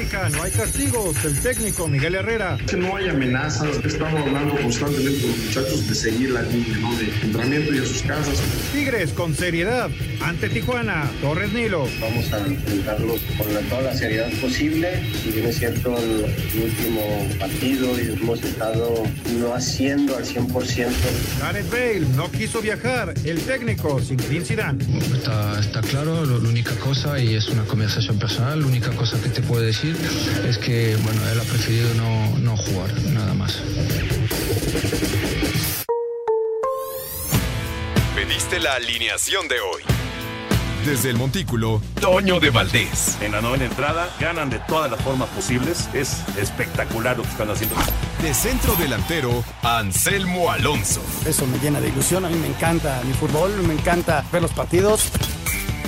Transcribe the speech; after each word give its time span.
América, 0.00 0.30
no 0.30 0.42
hay 0.42 0.50
castigos. 0.50 1.24
El 1.26 1.38
técnico 1.40 1.86
Miguel 1.86 2.14
Herrera. 2.14 2.56
Que 2.66 2.76
no 2.78 2.96
hay 2.96 3.10
amenazas, 3.10 3.76
estamos 3.84 4.22
hablando 4.22 4.56
constantemente 4.56 5.20
con 5.20 5.30
los 5.30 5.38
muchachos 5.38 5.88
de 5.88 5.94
seguir 5.94 6.30
la 6.30 6.40
línea 6.40 6.78
¿no? 6.78 6.96
de 6.96 7.04
entrenamiento 7.04 7.74
y 7.74 7.78
a 7.80 7.84
sus 7.84 8.02
casas. 8.02 8.40
Tigres 8.72 9.12
con 9.12 9.34
seriedad 9.34 9.90
ante 10.22 10.48
Tijuana. 10.48 11.10
Torres 11.20 11.52
Nilo. 11.52 11.86
Vamos 12.00 12.32
a 12.32 12.38
enfrentarlos 12.46 13.20
con 13.36 13.68
toda 13.68 13.82
la 13.82 13.94
seriedad 13.94 14.30
posible. 14.40 15.02
Si 15.22 15.32
bien 15.32 15.46
es 15.46 15.58
cierto, 15.58 15.94
el, 15.98 16.24
último 16.62 17.28
partido 17.38 18.00
y 18.00 18.18
hemos 18.18 18.42
estado 18.42 19.02
no 19.38 19.54
haciendo 19.54 20.16
al 20.16 20.24
100%. 20.24 20.88
Gareth 21.40 21.70
Bale 21.70 22.06
no 22.16 22.30
quiso 22.30 22.62
viajar. 22.62 23.12
El 23.24 23.40
técnico 23.42 24.00
sin 24.00 24.18
Zidane. 24.18 24.82
Está, 25.14 25.60
está 25.60 25.82
claro, 25.82 26.24
la 26.24 26.48
única 26.48 26.74
cosa, 26.76 27.18
y 27.18 27.34
es 27.34 27.48
una 27.48 27.64
conversación 27.64 28.18
personal, 28.18 28.60
la 28.60 28.66
única 28.66 28.90
cosa 28.92 29.20
que 29.20 29.28
te 29.28 29.42
puedo 29.42 29.60
decir 29.60 29.89
es 30.48 30.58
que, 30.58 30.96
bueno, 30.96 31.20
él 31.28 31.40
ha 31.40 31.44
preferido 31.44 31.94
no, 31.94 32.38
no 32.38 32.56
jugar, 32.56 32.92
nada 33.10 33.34
más. 33.34 33.60
Pediste 38.14 38.60
la 38.60 38.74
alineación 38.74 39.48
de 39.48 39.60
hoy. 39.60 39.82
Desde 40.84 41.10
el 41.10 41.16
Montículo, 41.16 41.82
Toño 42.00 42.40
de 42.40 42.48
Valdés. 42.50 43.18
En 43.20 43.32
la 43.32 43.42
novena 43.42 43.66
entrada 43.66 44.08
ganan 44.18 44.48
de 44.48 44.58
todas 44.60 44.90
las 44.90 45.00
formas 45.02 45.28
posibles. 45.28 45.88
Es 45.92 46.22
espectacular 46.38 47.18
lo 47.18 47.22
que 47.22 47.28
están 47.28 47.50
haciendo. 47.50 47.76
De 48.22 48.32
centro 48.32 48.74
delantero, 48.76 49.44
Anselmo 49.62 50.50
Alonso. 50.50 51.02
Eso 51.26 51.46
me 51.46 51.58
llena 51.58 51.80
de 51.80 51.88
ilusión. 51.88 52.24
A 52.24 52.30
mí 52.30 52.36
me 52.36 52.46
encanta 52.46 53.02
mi 53.04 53.12
fútbol, 53.12 53.52
me 53.62 53.74
encanta 53.74 54.24
ver 54.32 54.40
los 54.40 54.52
partidos. 54.52 55.12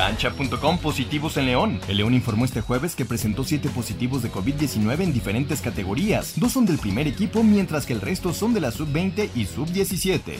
Cancha.com 0.00 0.78
positivos 0.78 1.36
en 1.36 1.44
León. 1.44 1.78
El 1.86 1.98
León 1.98 2.14
informó 2.14 2.46
este 2.46 2.62
jueves 2.62 2.96
que 2.96 3.04
presentó 3.04 3.44
7 3.44 3.68
positivos 3.68 4.22
de 4.22 4.32
COVID-19 4.32 5.02
en 5.02 5.12
diferentes 5.12 5.60
categorías. 5.60 6.32
Dos 6.36 6.52
son 6.52 6.64
del 6.64 6.78
primer 6.78 7.06
equipo, 7.06 7.42
mientras 7.42 7.84
que 7.84 7.92
el 7.92 8.00
resto 8.00 8.32
son 8.32 8.54
de 8.54 8.60
la 8.60 8.70
sub-20 8.70 9.28
y 9.34 9.44
sub-17. 9.44 10.38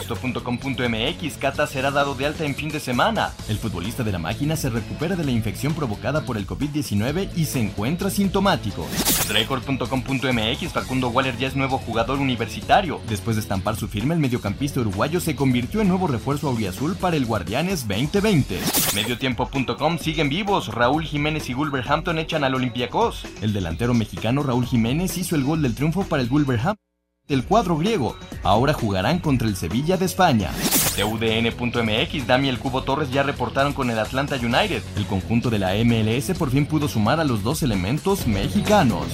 Esto.com.mx 0.00 1.36
Cata 1.38 1.66
será 1.66 1.90
dado 1.90 2.14
de 2.14 2.26
alta 2.26 2.44
en 2.44 2.54
fin 2.54 2.68
de 2.68 2.78
semana. 2.78 3.32
El 3.48 3.58
futbolista 3.58 4.04
de 4.04 4.12
la 4.12 4.20
máquina 4.20 4.54
se 4.54 4.70
recupera 4.70 5.16
de 5.16 5.24
la 5.24 5.32
infección 5.32 5.74
provocada 5.74 6.20
por 6.20 6.36
el 6.36 6.46
COVID-19 6.46 7.30
y 7.34 7.46
se 7.46 7.58
encuentra 7.58 8.10
sintomático. 8.10 8.86
Record.com.mx 9.28 10.72
Facundo 10.72 11.08
Waller 11.08 11.36
ya 11.36 11.48
es 11.48 11.56
nuevo 11.56 11.78
jugador 11.78 12.20
universitario. 12.20 13.00
Después 13.08 13.34
de 13.34 13.42
estampar 13.42 13.74
su 13.74 13.88
firma, 13.88 14.14
el 14.14 14.20
mediocampista 14.20 14.78
uruguayo 14.78 15.18
se 15.18 15.34
convirtió 15.34 15.80
en 15.80 15.88
nuevo 15.88 16.06
refuerzo 16.06 16.46
auriazul 16.46 16.94
para 16.94 17.16
el 17.16 17.26
Guardianes 17.26 17.88
2020. 17.88 18.60
Mediotiempo.com 19.00 19.98
siguen 19.98 20.28
vivos. 20.28 20.68
Raúl 20.68 21.04
Jiménez 21.04 21.48
y 21.48 21.54
Wolverhampton 21.54 22.18
echan 22.18 22.44
al 22.44 22.54
Olympiacos. 22.54 23.24
El 23.40 23.54
delantero 23.54 23.94
mexicano 23.94 24.42
Raúl 24.42 24.66
Jiménez 24.66 25.16
hizo 25.16 25.36
el 25.36 25.42
gol 25.42 25.62
del 25.62 25.74
triunfo 25.74 26.04
para 26.04 26.22
el 26.22 26.28
Wolverhampton 26.28 26.84
del 27.26 27.44
cuadro 27.44 27.78
griego. 27.78 28.14
Ahora 28.42 28.74
jugarán 28.74 29.20
contra 29.20 29.48
el 29.48 29.56
Sevilla 29.56 29.96
de 29.96 30.04
España. 30.04 30.50
TUDN.mx, 30.96 32.26
Dami 32.26 32.48
y 32.48 32.50
el 32.50 32.58
Cubo 32.58 32.82
Torres 32.82 33.10
ya 33.10 33.22
reportaron 33.22 33.72
con 33.72 33.88
el 33.88 33.98
Atlanta 33.98 34.36
United. 34.36 34.82
El 34.96 35.06
conjunto 35.06 35.48
de 35.48 35.60
la 35.60 35.72
MLS 35.82 36.36
por 36.36 36.50
fin 36.50 36.66
pudo 36.66 36.86
sumar 36.86 37.20
a 37.20 37.24
los 37.24 37.42
dos 37.42 37.62
elementos 37.62 38.26
mexicanos. 38.26 39.06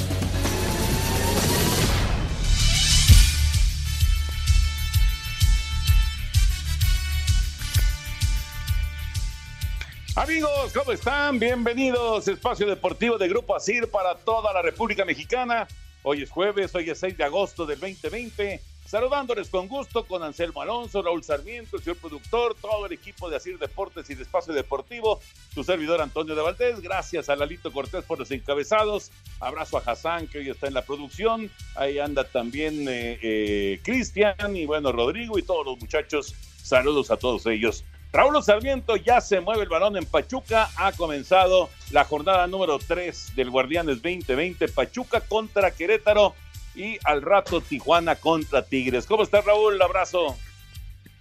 Amigos, 10.16 10.72
¿cómo 10.72 10.92
están? 10.92 11.38
Bienvenidos. 11.38 12.26
Espacio 12.26 12.66
Deportivo 12.66 13.18
de 13.18 13.28
Grupo 13.28 13.54
ASIR 13.54 13.90
para 13.90 14.14
toda 14.14 14.50
la 14.50 14.62
República 14.62 15.04
Mexicana. 15.04 15.68
Hoy 16.02 16.22
es 16.22 16.30
jueves, 16.30 16.74
hoy 16.74 16.88
es 16.88 16.98
6 17.00 17.18
de 17.18 17.24
agosto 17.24 17.66
del 17.66 17.78
2020. 17.78 18.62
Saludándoles 18.86 19.50
con 19.50 19.68
gusto 19.68 20.06
con 20.06 20.22
Anselmo 20.22 20.62
Alonso, 20.62 21.02
Raúl 21.02 21.22
Sarmiento, 21.22 21.76
el 21.76 21.82
señor 21.82 21.98
productor, 21.98 22.54
todo 22.54 22.86
el 22.86 22.92
equipo 22.94 23.28
de 23.28 23.36
Asir 23.36 23.58
Deportes 23.58 24.08
y 24.08 24.14
de 24.14 24.22
Espacio 24.22 24.54
Deportivo, 24.54 25.20
su 25.52 25.62
servidor 25.62 26.00
Antonio 26.00 26.34
de 26.34 26.40
Valdés. 26.40 26.80
Gracias 26.80 27.28
a 27.28 27.36
Lalito 27.36 27.70
Cortés 27.70 28.02
por 28.02 28.18
los 28.18 28.30
encabezados. 28.30 29.10
Abrazo 29.38 29.76
a 29.76 29.82
Hassan, 29.84 30.28
que 30.28 30.38
hoy 30.38 30.48
está 30.48 30.66
en 30.66 30.72
la 30.72 30.82
producción. 30.86 31.50
Ahí 31.74 31.98
anda 31.98 32.24
también 32.24 32.88
eh, 32.88 33.18
eh, 33.20 33.80
Cristian 33.84 34.56
y 34.56 34.64
bueno, 34.64 34.92
Rodrigo 34.92 35.38
y 35.38 35.42
todos 35.42 35.66
los 35.66 35.78
muchachos. 35.78 36.34
Saludos 36.62 37.10
a 37.10 37.18
todos 37.18 37.44
ellos. 37.44 37.84
Raúl 38.12 38.42
Sarmiento 38.42 38.96
ya 38.96 39.20
se 39.20 39.40
mueve 39.40 39.64
el 39.64 39.68
balón 39.68 39.96
en 39.96 40.06
Pachuca. 40.06 40.70
Ha 40.76 40.92
comenzado 40.92 41.68
la 41.90 42.04
jornada 42.04 42.46
número 42.46 42.78
3 42.78 43.34
del 43.36 43.50
Guardianes 43.50 43.96
2020. 43.96 44.68
Pachuca 44.68 45.20
contra 45.20 45.70
Querétaro 45.70 46.34
y 46.74 46.98
al 47.04 47.22
rato 47.22 47.60
Tijuana 47.60 48.16
contra 48.16 48.62
Tigres. 48.62 49.06
¿Cómo 49.06 49.22
estás, 49.22 49.44
Raúl? 49.44 49.80
Abrazo. 49.80 50.36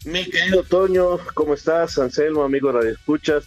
Mi 0.05 0.23
querido 0.23 0.63
Toño, 0.63 1.17
¿cómo 1.33 1.55
estás? 1.55 1.97
Anselmo, 1.97 2.43
amigo 2.43 2.71
Radio 2.71 2.91
Escuchas. 2.91 3.45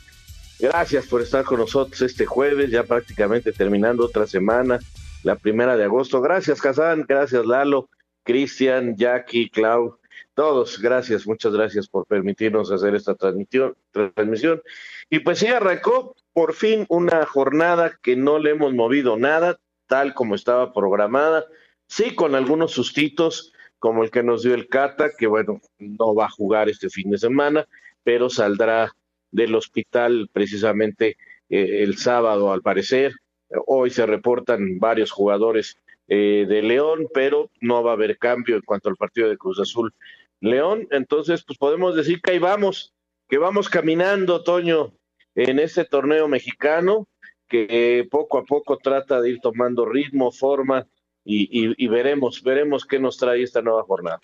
Gracias 0.58 1.06
por 1.06 1.22
estar 1.22 1.44
con 1.44 1.60
nosotros 1.60 2.02
este 2.02 2.26
jueves, 2.26 2.70
ya 2.70 2.82
prácticamente 2.82 3.52
terminando 3.52 4.04
otra 4.04 4.26
semana, 4.26 4.80
la 5.22 5.36
primera 5.36 5.76
de 5.76 5.84
agosto. 5.84 6.20
Gracias, 6.20 6.60
Kazán. 6.60 7.04
Gracias, 7.08 7.46
Lalo, 7.46 7.88
Cristian, 8.24 8.96
Jackie, 8.96 9.48
Clau 9.50 9.98
todos, 10.34 10.80
gracias, 10.80 11.26
muchas 11.26 11.52
gracias 11.52 11.88
por 11.88 12.06
permitirnos 12.06 12.70
hacer 12.70 12.94
esta 12.94 13.14
transmisión. 13.14 14.62
Y 15.10 15.20
pues 15.20 15.38
sí, 15.38 15.46
arrancó 15.48 16.14
por 16.32 16.54
fin 16.54 16.86
una 16.88 17.26
jornada 17.26 17.98
que 18.02 18.16
no 18.16 18.38
le 18.38 18.50
hemos 18.50 18.72
movido 18.74 19.16
nada, 19.16 19.58
tal 19.86 20.14
como 20.14 20.34
estaba 20.34 20.72
programada, 20.72 21.46
sí 21.86 22.14
con 22.14 22.34
algunos 22.34 22.72
sustitos, 22.72 23.52
como 23.78 24.04
el 24.04 24.10
que 24.10 24.22
nos 24.22 24.42
dio 24.42 24.54
el 24.54 24.68
Cata, 24.68 25.10
que 25.16 25.26
bueno, 25.26 25.60
no 25.78 26.14
va 26.14 26.26
a 26.26 26.30
jugar 26.30 26.68
este 26.68 26.90
fin 26.90 27.10
de 27.10 27.18
semana, 27.18 27.66
pero 28.02 28.28
saldrá 28.28 28.94
del 29.30 29.54
hospital 29.54 30.28
precisamente 30.32 31.16
eh, 31.48 31.82
el 31.82 31.96
sábado, 31.96 32.52
al 32.52 32.62
parecer. 32.62 33.12
Hoy 33.66 33.90
se 33.90 34.04
reportan 34.06 34.78
varios 34.78 35.10
jugadores 35.10 35.78
eh, 36.08 36.46
de 36.48 36.62
León, 36.62 37.08
pero 37.12 37.50
no 37.60 37.82
va 37.82 37.90
a 37.90 37.94
haber 37.94 38.18
cambio 38.18 38.56
en 38.56 38.62
cuanto 38.62 38.88
al 38.88 38.96
partido 38.96 39.28
de 39.28 39.36
Cruz 39.36 39.60
Azul 39.60 39.92
León. 40.40 40.88
Entonces, 40.90 41.44
pues 41.44 41.58
podemos 41.58 41.94
decir 41.94 42.20
que 42.22 42.32
ahí 42.32 42.38
vamos, 42.38 42.94
que 43.28 43.38
vamos 43.38 43.68
caminando, 43.68 44.42
Toño, 44.42 44.94
en 45.34 45.58
este 45.58 45.84
torneo 45.84 46.26
mexicano, 46.26 47.06
que 47.48 48.06
poco 48.10 48.38
a 48.38 48.44
poco 48.44 48.78
trata 48.78 49.20
de 49.20 49.30
ir 49.30 49.40
tomando 49.40 49.84
ritmo, 49.84 50.32
forma, 50.32 50.86
y, 51.24 51.86
veremos, 51.88 52.42
veremos 52.42 52.86
qué 52.86 52.98
nos 52.98 53.18
trae 53.18 53.42
esta 53.42 53.60
nueva 53.60 53.82
jornada. 53.82 54.18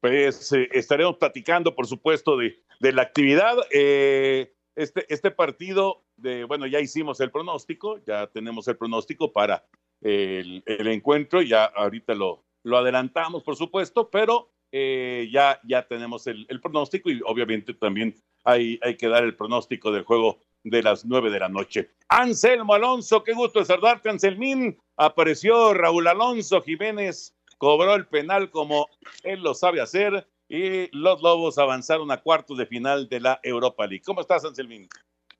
Pues 0.00 0.52
eh, 0.52 0.68
estaremos 0.72 1.18
platicando, 1.18 1.74
por 1.74 1.86
supuesto, 1.86 2.36
de, 2.36 2.60
de 2.80 2.92
la 2.92 3.02
actividad. 3.02 3.56
Eh, 3.70 4.52
este, 4.74 5.06
este 5.08 5.30
partido, 5.30 6.04
de, 6.16 6.44
bueno, 6.44 6.66
ya 6.66 6.80
hicimos 6.80 7.20
el 7.20 7.30
pronóstico, 7.30 8.00
ya 8.04 8.26
tenemos 8.26 8.66
el 8.66 8.76
pronóstico 8.76 9.32
para 9.32 9.64
el, 10.00 10.62
el 10.66 10.86
encuentro, 10.88 11.42
ya 11.42 11.64
ahorita 11.64 12.14
lo, 12.14 12.44
adelantamos, 12.64 13.42
por 13.42 13.56
supuesto, 13.56 14.10
pero 14.10 14.50
eh, 14.72 15.28
ya, 15.32 15.60
ya 15.64 15.86
tenemos 15.86 16.26
el, 16.26 16.46
pronóstico 16.60 17.10
y 17.10 17.20
obviamente 17.24 17.74
también 17.74 18.14
hay, 18.44 18.78
hay 18.82 18.96
que 18.96 19.08
dar 19.08 19.24
el 19.24 19.36
pronóstico 19.36 19.92
del 19.92 20.04
juego 20.04 20.38
de 20.64 20.82
las 20.82 21.04
nueve 21.04 21.30
de 21.30 21.40
la 21.40 21.48
noche. 21.48 21.90
Anselmo 22.08 22.74
Alonso, 22.74 23.22
qué 23.22 23.32
gusto 23.32 23.64
saludarte, 23.64 24.10
Anselmín. 24.10 24.76
Apareció 24.96 25.74
Raúl 25.74 26.08
Alonso 26.08 26.60
Jiménez, 26.60 27.36
cobró 27.58 27.94
el 27.94 28.06
penal 28.06 28.50
como 28.50 28.88
él 29.22 29.42
lo 29.42 29.54
sabe 29.54 29.80
hacer 29.80 30.26
y 30.48 30.88
los 30.96 31.22
Lobos 31.22 31.58
avanzaron 31.58 32.10
a 32.10 32.20
cuartos 32.20 32.58
de 32.58 32.66
final 32.66 33.08
de 33.08 33.20
la 33.20 33.40
Europa 33.42 33.86
League. 33.86 34.02
¿Cómo 34.04 34.20
estás, 34.20 34.44
Anselmín? 34.44 34.88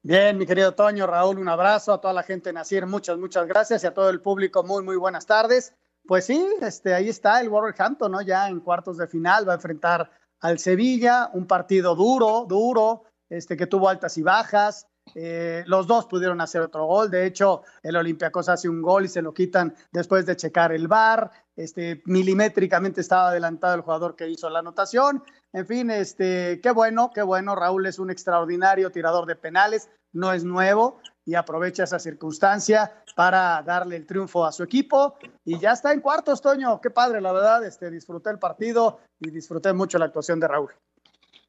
Bien, 0.08 0.38
mi 0.38 0.46
querido 0.46 0.72
Toño, 0.72 1.04
Raúl, 1.04 1.36
un 1.36 1.48
abrazo 1.48 1.92
a 1.92 2.00
toda 2.00 2.14
la 2.14 2.22
gente 2.22 2.50
de 2.50 2.52
Nacir, 2.52 2.86
muchas, 2.86 3.18
muchas 3.18 3.44
gracias 3.48 3.82
y 3.82 3.88
a 3.88 3.92
todo 3.92 4.08
el 4.08 4.20
público, 4.20 4.62
muy, 4.62 4.84
muy 4.84 4.94
buenas 4.94 5.26
tardes. 5.26 5.74
Pues 6.06 6.26
sí, 6.26 6.46
este, 6.60 6.94
ahí 6.94 7.08
está 7.08 7.40
el 7.40 7.48
Wolverhampton, 7.48 8.12
¿no? 8.12 8.22
Ya 8.22 8.48
en 8.48 8.60
cuartos 8.60 8.98
de 8.98 9.08
final 9.08 9.48
va 9.48 9.54
a 9.54 9.56
enfrentar 9.56 10.08
al 10.38 10.60
Sevilla, 10.60 11.28
un 11.32 11.48
partido 11.48 11.96
duro, 11.96 12.46
duro, 12.48 13.02
este, 13.28 13.56
que 13.56 13.66
tuvo 13.66 13.88
altas 13.88 14.16
y 14.16 14.22
bajas. 14.22 14.86
Eh, 15.16 15.64
los 15.66 15.88
dos 15.88 16.06
pudieron 16.06 16.40
hacer 16.40 16.60
otro 16.60 16.86
gol. 16.86 17.10
De 17.10 17.26
hecho, 17.26 17.62
el 17.82 17.96
Olympiacos 17.96 18.48
hace 18.48 18.68
un 18.68 18.82
gol 18.82 19.06
y 19.06 19.08
se 19.08 19.22
lo 19.22 19.34
quitan 19.34 19.74
después 19.90 20.24
de 20.24 20.36
checar 20.36 20.70
el 20.70 20.86
bar. 20.86 21.32
Este, 21.56 22.02
milimétricamente 22.04 23.00
estaba 23.00 23.30
adelantado 23.30 23.74
el 23.74 23.80
jugador 23.80 24.14
que 24.14 24.28
hizo 24.28 24.50
la 24.50 24.60
anotación. 24.60 25.24
En 25.56 25.66
fin, 25.66 25.90
este, 25.90 26.60
qué 26.62 26.70
bueno, 26.70 27.10
qué 27.14 27.22
bueno. 27.22 27.56
Raúl 27.56 27.86
es 27.86 27.98
un 27.98 28.10
extraordinario 28.10 28.90
tirador 28.90 29.24
de 29.24 29.36
penales, 29.36 29.88
no 30.12 30.34
es 30.34 30.44
nuevo 30.44 31.00
y 31.24 31.34
aprovecha 31.34 31.84
esa 31.84 31.98
circunstancia 31.98 33.02
para 33.14 33.62
darle 33.62 33.96
el 33.96 34.06
triunfo 34.06 34.44
a 34.44 34.52
su 34.52 34.62
equipo. 34.62 35.16
Y 35.46 35.58
ya 35.58 35.72
está 35.72 35.94
en 35.94 36.02
cuartos, 36.02 36.42
Toño. 36.42 36.78
Qué 36.82 36.90
padre, 36.90 37.22
la 37.22 37.32
verdad. 37.32 37.64
Este, 37.64 37.90
disfruté 37.90 38.28
el 38.28 38.38
partido 38.38 39.00
y 39.18 39.30
disfruté 39.30 39.72
mucho 39.72 39.96
la 39.96 40.04
actuación 40.04 40.40
de 40.40 40.48
Raúl. 40.48 40.72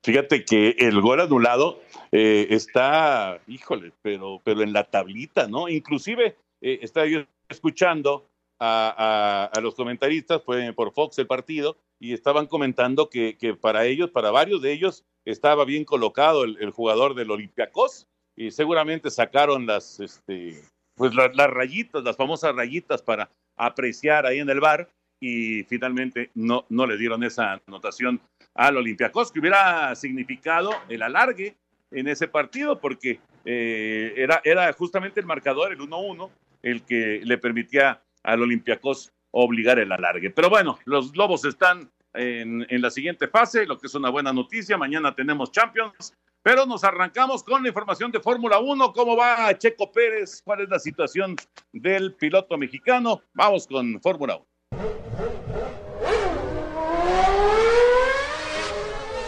Fíjate 0.04 0.46
que 0.46 0.78
el 0.80 1.02
gol 1.02 1.20
anulado 1.20 1.82
eh, 2.14 2.48
está, 2.52 3.42
híjole, 3.46 3.92
pero, 4.02 4.40
pero 4.42 4.62
en 4.62 4.72
la 4.72 4.86
tablita, 4.86 5.50
¿no? 5.50 5.68
Inclusive 5.68 6.38
eh, 6.62 6.80
estaba 6.82 7.08
yo 7.08 7.26
escuchando 7.50 8.30
a, 8.58 9.52
los 9.62 9.76
comentaristas, 9.76 10.42
por 10.42 10.94
Fox 10.94 11.20
el 11.20 11.28
partido, 11.28 11.76
y 12.00 12.14
estaban 12.14 12.48
comentando 12.48 13.10
que, 13.10 13.36
para 13.60 13.86
ellos, 13.86 14.12
para 14.12 14.32
varios 14.32 14.62
de 14.62 14.72
ellos, 14.72 15.04
estaba 15.26 15.66
bien 15.66 15.84
colocado 15.84 16.44
el, 16.44 16.72
jugador 16.72 17.16
del 17.16 17.32
Olympiacos, 17.32 18.08
y 18.36 18.52
seguramente 18.52 19.10
sacaron 19.10 19.66
las, 19.66 20.00
este, 20.00 20.62
pues 20.96 21.14
las, 21.16 21.36
rayitas, 21.50 22.04
las 22.04 22.16
famosas 22.16 22.56
rayitas 22.56 23.02
para 23.02 23.30
apreciar 23.56 24.26
ahí 24.26 24.40
en 24.40 24.50
el 24.50 24.60
bar, 24.60 24.90
y 25.20 25.64
finalmente 25.64 26.30
no, 26.36 26.66
no 26.70 26.86
le 26.86 26.98
dieron 26.98 27.24
esa 27.24 27.60
anotación 27.66 28.22
al 28.54 28.78
Olympiacos, 28.78 29.32
que 29.32 29.40
hubiera 29.40 29.96
significado 29.96 30.72
el 30.90 31.02
alargue 31.02 31.56
en 31.92 32.08
ese 32.08 32.28
partido, 32.28 32.80
porque 32.80 33.20
eh, 33.46 34.14
era, 34.16 34.42
era 34.44 34.72
justamente 34.74 35.20
el 35.20 35.26
marcador, 35.26 35.72
el 35.72 35.80
1-1, 35.80 36.30
el 36.62 36.84
que 36.84 37.22
le 37.24 37.38
permitía 37.38 38.02
al 38.24 38.42
Olympiacos 38.42 39.14
obligar 39.44 39.80
el 39.80 39.92
alargue. 39.92 40.32
Pero 40.32 40.50
bueno, 40.50 40.80
los 40.86 41.16
Lobos 41.16 41.46
están 41.46 41.92
en, 42.14 42.66
en, 42.70 42.82
la 42.82 42.90
siguiente 42.90 43.28
fase, 43.28 43.66
lo 43.66 43.78
que 43.78 43.88
es 43.88 43.96
una 43.96 44.10
buena 44.10 44.34
noticia. 44.34 44.78
Mañana 44.78 45.14
tenemos 45.14 45.52
Champions, 45.52 46.14
pero 46.42 46.66
nos 46.66 46.84
arrancamos 46.84 47.44
con 47.44 47.62
la 47.62 47.70
información 47.70 48.12
de 48.12 48.20
Fórmula 48.20 48.60
1. 48.60 48.94
¿Cómo 48.94 49.16
va 49.16 49.56
Checo 49.58 49.92
Pérez? 49.92 50.42
¿Cuál 50.44 50.62
es 50.62 50.70
la 50.70 50.80
situación 50.80 51.36
del 51.72 52.16
piloto 52.16 52.58
mexicano? 52.58 53.22
Vamos 53.34 53.68
con 53.68 54.02
Fórmula 54.02 54.38
1. 54.72 55.07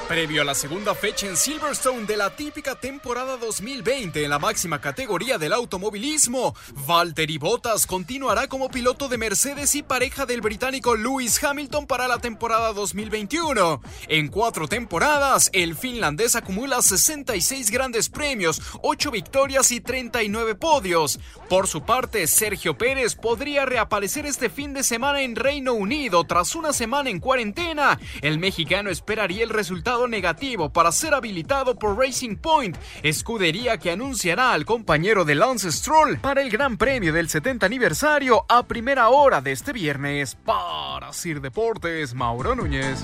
Previo 0.10 0.42
a 0.42 0.46
la 0.46 0.56
segunda 0.56 0.96
fecha 0.96 1.28
en 1.28 1.38
Silverstone 1.38 2.08
de 2.08 2.18
la 2.18 2.36
típica 2.36 2.74
temporada 2.74 3.38
2020 3.38 4.24
en 4.24 4.30
la 4.32 4.40
máxima 4.40 4.82
categoría 4.82 5.38
del 5.38 5.54
automovilismo, 5.54 6.56
Valtteri 6.88 7.38
Bottas 7.38 7.86
continuará 7.86 8.48
como 8.48 8.72
piloto 8.72 9.08
de 9.08 9.20
Mercedes 9.20 9.76
y 9.76 9.84
pareja 9.84 10.26
del 10.26 10.42
británico 10.42 10.96
Lewis 10.96 11.44
Hamilton 11.44 11.86
para 11.86 12.08
la 12.08 12.18
temporada 12.18 12.74
2021. 12.74 13.84
En 14.08 14.30
cuatro 14.30 14.68
temporadas, 14.68 15.52
el 15.54 15.76
finlandés 15.76 16.36
acumula 16.36 16.82
66 16.82 17.70
grandes 17.70 18.10
premios, 18.10 18.64
8 18.82 19.12
victorias 19.12 19.72
y 19.72 19.80
39 19.80 20.56
podios. 20.56 21.20
Por 21.50 21.68
su 21.68 21.84
parte, 21.84 22.26
Sergio 22.26 22.76
Pérez 22.80 23.14
podría 23.14 23.68
reaparecer 23.68 24.26
este 24.26 24.50
fin 24.50 24.74
de 24.74 24.82
semana 24.82 25.22
en 25.22 25.36
Reino 25.36 25.74
Unido 25.74 26.24
tras 26.24 26.56
una 26.56 26.74
semana 26.74 27.12
en 27.12 27.20
cuarentena. 27.20 28.00
El 28.24 28.40
mexicano 28.40 28.90
esperaría 28.90 29.44
el 29.44 29.52
resultado 29.52 29.99
negativo 30.08 30.72
para 30.72 30.92
ser 30.92 31.14
habilitado 31.14 31.78
por 31.78 31.98
Racing 31.98 32.38
Point, 32.38 32.78
escudería 33.04 33.78
que 33.78 33.92
anunciará 33.92 34.54
al 34.54 34.66
compañero 34.66 35.26
de 35.26 35.36
Lance 35.36 35.72
Stroll 35.72 36.20
para 36.20 36.42
el 36.42 36.50
Gran 36.50 36.78
Premio 36.78 37.14
del 37.14 37.30
70 37.30 37.66
aniversario 37.66 38.46
a 38.48 38.64
primera 38.64 39.10
hora 39.10 39.42
de 39.42 39.52
este 39.52 39.74
viernes. 39.74 40.36
Para 40.46 41.12
Sir 41.14 41.42
Deportes, 41.42 42.14
Mauro 42.14 42.56
Núñez. 42.56 43.02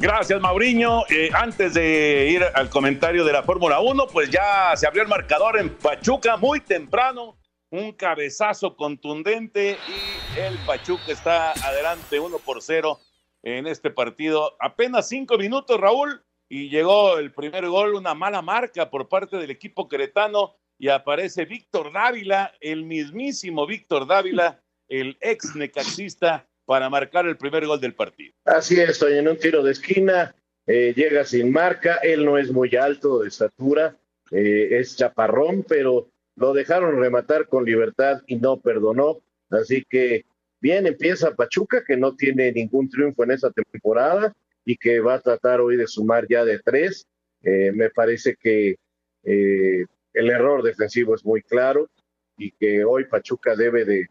Gracias, 0.00 0.40
Mauriño. 0.40 1.02
Eh, 1.10 1.30
antes 1.34 1.74
de 1.74 2.30
ir 2.30 2.42
al 2.54 2.70
comentario 2.70 3.22
de 3.22 3.32
la 3.32 3.42
Fórmula 3.42 3.80
1, 3.80 4.06
pues 4.06 4.30
ya 4.30 4.74
se 4.74 4.86
abrió 4.86 5.02
el 5.02 5.08
marcador 5.08 5.58
en 5.58 5.68
Pachuca 5.70 6.38
muy 6.38 6.60
temprano 6.60 7.39
un 7.70 7.92
cabezazo 7.92 8.76
contundente 8.76 9.76
y 9.88 10.38
el 10.40 10.56
Pachuca 10.66 11.12
está 11.12 11.52
adelante 11.52 12.18
1 12.18 12.38
por 12.38 12.62
0 12.62 12.98
en 13.42 13.66
este 13.66 13.90
partido. 13.90 14.56
Apenas 14.58 15.08
cinco 15.08 15.38
minutos, 15.38 15.80
Raúl, 15.80 16.22
y 16.48 16.68
llegó 16.68 17.18
el 17.18 17.32
primer 17.32 17.68
gol, 17.68 17.94
una 17.94 18.14
mala 18.14 18.42
marca 18.42 18.90
por 18.90 19.08
parte 19.08 19.36
del 19.36 19.50
equipo 19.50 19.88
queretano 19.88 20.56
y 20.78 20.88
aparece 20.88 21.44
Víctor 21.44 21.92
Dávila, 21.92 22.52
el 22.60 22.84
mismísimo 22.84 23.66
Víctor 23.66 24.06
Dávila, 24.06 24.60
el 24.88 25.16
ex 25.20 25.54
necaxista, 25.54 26.46
para 26.64 26.88
marcar 26.88 27.26
el 27.26 27.36
primer 27.36 27.66
gol 27.66 27.80
del 27.80 27.94
partido. 27.94 28.32
Así 28.44 28.80
es, 28.80 29.02
en 29.02 29.28
un 29.28 29.36
tiro 29.36 29.62
de 29.62 29.72
esquina, 29.72 30.34
eh, 30.66 30.92
llega 30.96 31.24
sin 31.24 31.52
marca, 31.52 31.96
él 31.96 32.24
no 32.24 32.38
es 32.38 32.50
muy 32.50 32.74
alto 32.76 33.20
de 33.20 33.28
estatura, 33.28 33.96
eh, 34.30 34.68
es 34.70 34.96
chaparrón, 34.96 35.64
pero 35.68 36.08
lo 36.40 36.54
dejaron 36.54 36.98
rematar 36.98 37.48
con 37.48 37.66
libertad 37.66 38.22
y 38.26 38.36
no 38.36 38.58
perdonó. 38.58 39.18
Así 39.50 39.84
que 39.88 40.24
bien 40.58 40.86
empieza 40.86 41.34
Pachuca, 41.34 41.84
que 41.86 41.98
no 41.98 42.16
tiene 42.16 42.50
ningún 42.50 42.88
triunfo 42.88 43.24
en 43.24 43.32
esa 43.32 43.50
temporada 43.50 44.34
y 44.64 44.76
que 44.76 45.00
va 45.00 45.14
a 45.14 45.20
tratar 45.20 45.60
hoy 45.60 45.76
de 45.76 45.86
sumar 45.86 46.26
ya 46.30 46.46
de 46.46 46.58
tres. 46.58 47.06
Eh, 47.42 47.72
me 47.74 47.90
parece 47.90 48.36
que 48.36 48.76
eh, 49.22 49.84
el 50.14 50.30
error 50.30 50.62
defensivo 50.62 51.14
es 51.14 51.26
muy 51.26 51.42
claro 51.42 51.90
y 52.38 52.52
que 52.52 52.86
hoy 52.86 53.04
Pachuca 53.04 53.54
debe 53.54 53.84
de, 53.84 54.06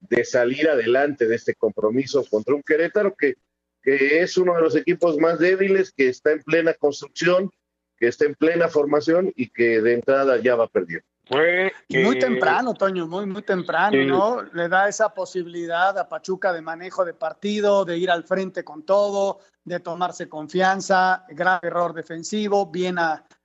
de 0.00 0.24
salir 0.24 0.68
adelante 0.68 1.28
de 1.28 1.36
este 1.36 1.54
compromiso 1.54 2.24
contra 2.28 2.56
un 2.56 2.62
Querétaro 2.64 3.14
que, 3.14 3.36
que 3.84 4.20
es 4.20 4.36
uno 4.36 4.56
de 4.56 4.62
los 4.62 4.74
equipos 4.74 5.16
más 5.18 5.38
débiles, 5.38 5.92
que 5.92 6.08
está 6.08 6.32
en 6.32 6.42
plena 6.42 6.74
construcción, 6.74 7.52
que 7.96 8.08
está 8.08 8.24
en 8.24 8.34
plena 8.34 8.66
formación 8.66 9.32
y 9.36 9.48
que 9.50 9.80
de 9.80 9.92
entrada 9.92 10.42
ya 10.42 10.56
va 10.56 10.66
perdiendo. 10.66 11.06
Muy 11.30 12.18
temprano, 12.18 12.74
Toño, 12.74 13.06
muy, 13.06 13.26
muy 13.26 13.42
temprano, 13.42 13.96
¿no? 14.04 14.42
Le 14.52 14.68
da 14.68 14.88
esa 14.88 15.12
posibilidad 15.12 15.96
a 15.98 16.08
Pachuca 16.08 16.52
de 16.52 16.62
manejo 16.62 17.04
de 17.04 17.14
partido, 17.14 17.84
de 17.84 17.98
ir 17.98 18.10
al 18.10 18.24
frente 18.24 18.64
con 18.64 18.84
todo, 18.84 19.40
de 19.64 19.80
tomarse 19.80 20.28
confianza, 20.28 21.24
grave 21.28 21.68
error 21.68 21.92
defensivo, 21.92 22.66
bien 22.66 22.96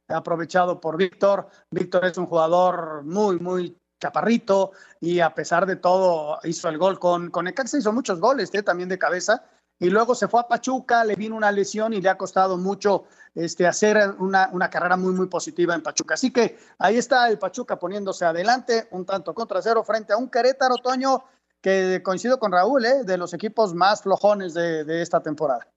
aprovechado 0.07 0.80
por 0.80 0.97
Víctor. 0.97 1.47
Víctor 1.71 2.06
es 2.06 2.18
un 2.18 2.25
jugador 2.25 3.03
muy, 3.03 3.39
muy 3.39 3.77
chaparrito 4.00 4.71
y 5.00 5.19
a 5.19 5.33
pesar 5.33 5.65
de 5.65 5.77
todo 5.77 6.39
hizo 6.44 6.69
el 6.69 6.77
gol 6.77 7.00
con, 7.00 7.29
con 7.29 7.45
Necaxa, 7.45 7.77
hizo 7.77 7.94
muchos 7.94 8.19
goles 8.19 8.53
¿eh? 8.53 8.62
también 8.62 8.89
de 8.89 9.00
cabeza 9.00 9.45
y 9.79 9.89
luego 9.89 10.15
se 10.15 10.27
fue 10.27 10.39
a 10.39 10.47
Pachuca, 10.47 11.03
le 11.03 11.15
vino 11.15 11.35
una 11.35 11.51
lesión 11.51 11.93
y 11.93 12.01
le 12.01 12.09
ha 12.09 12.17
costado 12.17 12.57
mucho 12.57 13.05
este, 13.36 13.67
hacer 13.67 14.15
una, 14.19 14.50
una, 14.53 14.69
carrera 14.69 14.95
muy, 14.95 15.13
muy 15.13 15.27
positiva 15.27 15.75
en 15.75 15.81
Pachuca. 15.81 16.13
Así 16.13 16.31
que 16.31 16.57
ahí 16.77 16.98
está 16.98 17.29
el 17.29 17.39
Pachuca 17.39 17.77
poniéndose 17.77 18.25
adelante, 18.25 18.88
un 18.91 19.05
tanto 19.05 19.33
contra 19.33 19.62
cero 19.62 19.83
frente 19.83 20.13
a 20.13 20.17
un 20.17 20.29
Querétaro, 20.29 20.77
Toño, 20.77 21.24
que 21.62 22.01
coincido 22.03 22.39
con 22.39 22.51
Raúl, 22.51 22.86
¿eh? 22.86 23.03
de 23.03 23.17
los 23.17 23.33
equipos 23.33 23.74
más 23.74 24.03
flojones 24.03 24.53
de, 24.53 24.83
de 24.83 25.01
esta 25.01 25.21
temporada. 25.21 25.67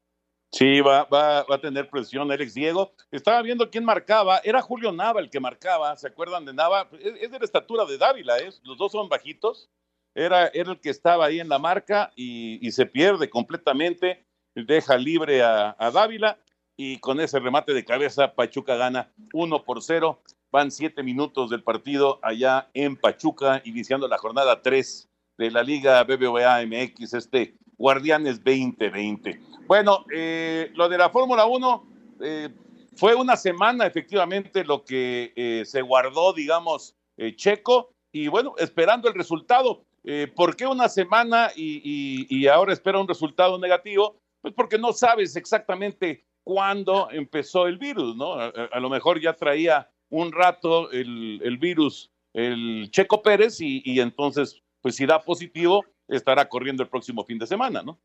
Sí, 0.53 0.81
va, 0.81 1.05
va, 1.05 1.43
va, 1.43 1.57
a 1.57 1.61
tener 1.61 1.91
presión 1.91 2.31
Alex 2.31 2.55
Diego. 2.55 2.93
Estaba 3.11 3.43
viendo 3.43 3.69
quién 3.69 3.85
marcaba. 3.85 4.41
Era 4.45 4.63
Julio 4.63 4.93
Nava 4.93 5.21
el 5.21 5.29
que 5.29 5.41
marcaba. 5.41 5.95
¿Se 5.97 6.07
acuerdan 6.07 6.45
de 6.45 6.55
Nava? 6.55 6.89
Es, 7.01 7.31
de 7.31 7.39
la 7.39 7.45
estatura 7.45 7.85
de 7.85 7.99
Dávila, 7.99 8.39
¿eh? 8.39 8.51
Los 8.63 8.79
dos 8.79 8.93
son 8.93 9.09
bajitos. 9.09 9.69
Era, 10.17 10.49
era 10.49 10.73
el 10.73 10.81
que 10.81 10.89
estaba 10.89 11.27
ahí 11.27 11.41
en 11.41 11.51
la 11.51 11.59
marca 11.59 12.11
y, 12.17 12.67
y 12.67 12.73
se 12.73 12.87
pierde 12.87 13.29
completamente. 13.29 14.25
Deja 14.55 14.97
libre 14.97 15.43
a, 15.43 15.77
a 15.79 15.91
Dávila 15.91 16.39
y 16.75 16.99
con 17.01 17.21
ese 17.21 17.39
remate 17.39 17.75
de 17.75 17.85
cabeza 17.85 18.35
Pachuca 18.35 18.77
gana 18.77 19.13
1 19.35 19.63
por 19.65 19.83
0. 19.83 20.23
Van 20.51 20.71
siete 20.71 21.03
minutos 21.03 21.51
del 21.51 21.63
partido 21.63 22.19
allá 22.23 22.71
en 22.73 22.97
Pachuca, 22.97 23.61
iniciando 23.67 24.09
la 24.09 24.17
jornada 24.17 24.63
3 24.63 25.09
de 25.37 25.51
la 25.51 25.63
Liga 25.63 26.03
BBVA 26.05 26.65
MX, 26.65 27.13
este 27.13 27.55
Guardianes 27.77 28.43
2020. 28.43 29.39
Bueno, 29.67 30.07
eh, 30.15 30.71
lo 30.75 30.89
de 30.89 30.97
la 30.97 31.11
Fórmula 31.11 31.45
1 31.45 31.89
eh, 32.23 32.49
fue 32.95 33.15
una 33.15 33.37
semana 33.37 33.85
efectivamente 33.85 34.65
lo 34.65 34.83
que 34.83 35.35
eh, 35.37 35.65
se 35.67 35.83
guardó, 35.83 36.33
digamos, 36.33 36.95
Checo, 37.37 37.95
y 38.13 38.29
bueno, 38.29 38.55
esperando 38.59 39.09
el 39.09 39.15
resultado. 39.15 39.86
¿Por 40.35 40.55
qué 40.55 40.67
una 40.67 40.89
semana 40.89 41.51
y, 41.57 42.27
y 42.29 42.47
ahora 42.47 42.73
espera 42.73 43.01
un 43.01 43.09
resultado 43.09 43.59
negativo? 43.59 44.21
Pues 44.41 44.55
porque 44.55 44.79
no 44.79 44.93
sabes 44.93 45.35
exactamente 45.35 46.25
cuándo 46.47 47.09
empezó 47.11 47.67
el 47.67 47.77
virus, 47.77 48.15
¿no? 48.17 48.35
A, 48.35 48.79
lo 48.79 48.89
mejor 48.89 49.21
ya 49.21 49.33
traía 49.33 49.91
un 50.11 50.31
rato 50.31 50.93
el, 50.93 51.59
virus 51.59 52.13
el 52.33 52.89
Checo 52.93 53.21
Pérez 53.21 53.57
y, 53.61 53.99
entonces, 53.99 54.63
pues 54.81 54.95
si 54.95 55.07
da 55.07 55.21
positivo, 55.21 55.85
estará 56.07 56.49
corriendo 56.49 56.85
el 56.85 56.89
próximo 56.89 57.25
fin 57.25 57.41
de 57.41 57.49
semana, 57.49 57.83
¿no? 57.83 57.99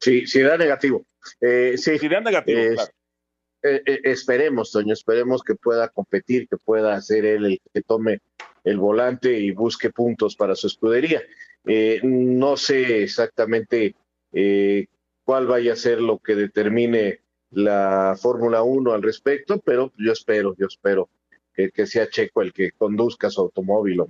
Sí, 0.00 0.26
si 0.26 0.40
da 0.40 0.56
negativo. 0.58 1.06
Eh, 1.40 1.74
sí, 1.76 2.00
si 2.00 2.08
da 2.08 2.20
negativo, 2.20 2.60
claro. 2.74 2.90
eh, 3.62 3.82
eh, 3.86 4.00
esperemos, 4.02 4.72
Toño, 4.72 4.92
esperemos 4.92 5.44
que 5.44 5.54
pueda 5.54 5.88
competir, 5.90 6.48
que 6.48 6.56
pueda 6.56 7.00
ser 7.00 7.24
él 7.26 7.44
el 7.44 7.60
que 7.72 7.82
tome 7.82 8.18
el 8.64 8.78
volante 8.78 9.38
y 9.38 9.52
busque 9.52 9.90
puntos 9.90 10.34
para 10.36 10.56
su 10.56 10.66
escudería. 10.66 11.22
Eh, 11.64 12.00
no 12.02 12.56
sé 12.56 13.02
exactamente 13.02 13.94
cuál 15.22 15.46
vaya 15.46 15.74
a 15.74 15.76
ser 15.76 16.00
lo 16.00 16.18
que 16.18 16.34
determine 16.34 17.20
la 17.50 18.16
Fórmula 18.20 18.64
1 18.64 18.92
al 18.92 19.02
respecto, 19.02 19.60
pero 19.60 19.92
yo 19.96 20.10
espero, 20.10 20.56
yo 20.58 20.66
espero 20.66 21.08
que, 21.54 21.86
sea 21.86 22.08
Checo 22.08 22.42
el 22.42 22.52
que 22.52 22.72
conduzca 22.72 23.30
su 23.30 23.42
automóvil. 23.42 24.02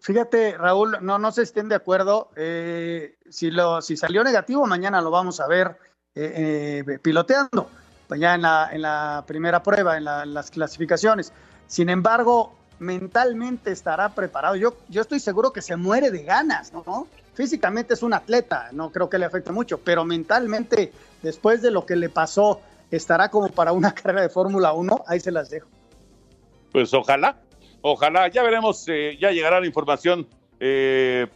Fíjate, 0.00 0.58
Raúl, 0.58 0.96
no, 1.00 1.20
no 1.20 1.30
se 1.30 1.42
estén 1.42 1.68
de 1.68 1.76
acuerdo. 1.76 2.30
si, 2.34 3.50
lo, 3.52 3.80
si 3.80 3.96
salió 3.96 4.24
negativo, 4.24 4.66
mañana 4.66 5.00
lo 5.00 5.12
vamos 5.12 5.38
a 5.38 5.46
ver 5.46 5.76
eh, 6.12 6.82
eh, 6.88 6.98
piloteando, 6.98 7.70
pues 8.08 8.18
ya 8.18 8.34
en 8.34 8.42
la, 8.42 8.68
en 8.72 8.82
la 8.82 9.22
primera 9.28 9.62
prueba, 9.62 9.96
en, 9.96 10.04
las 10.04 10.50
clasificaciones. 10.50 11.32
Sin 11.68 11.88
embargo, 11.88 12.58
mentalmente 12.80 13.70
estará 13.70 14.08
preparado. 14.14 14.56
Yo, 14.56 14.76
yo 14.88 15.02
estoy 15.02 15.20
seguro 15.20 15.52
que 15.52 15.62
se 15.62 15.76
muere 15.76 16.10
de 16.10 16.24
ganas, 16.24 16.72
¿no? 16.72 17.06
Físicamente 17.34 17.94
es 17.94 18.02
un 18.02 18.12
atleta, 18.12 18.68
no 18.72 18.90
creo 18.90 19.08
que 19.08 19.18
le 19.18 19.26
afecte 19.26 19.52
mucho, 19.52 19.78
pero 19.78 20.04
mentalmente, 20.04 20.92
después 21.22 21.62
de 21.62 21.70
lo 21.70 21.86
que 21.86 21.96
le 21.96 22.08
pasó, 22.08 22.60
estará 22.90 23.30
como 23.30 23.48
para 23.48 23.72
una 23.72 23.94
carrera 23.94 24.22
de 24.22 24.28
Fórmula 24.28 24.72
1, 24.72 25.04
ahí 25.06 25.20
se 25.20 25.30
las 25.30 25.50
dejo. 25.50 25.68
Pues 26.72 26.92
ojalá, 26.92 27.40
ojalá, 27.82 28.28
ya 28.28 28.42
veremos, 28.42 28.84
eh, 28.88 29.16
ya 29.20 29.30
llegará 29.30 29.60
la 29.60 29.66
información 29.66 30.26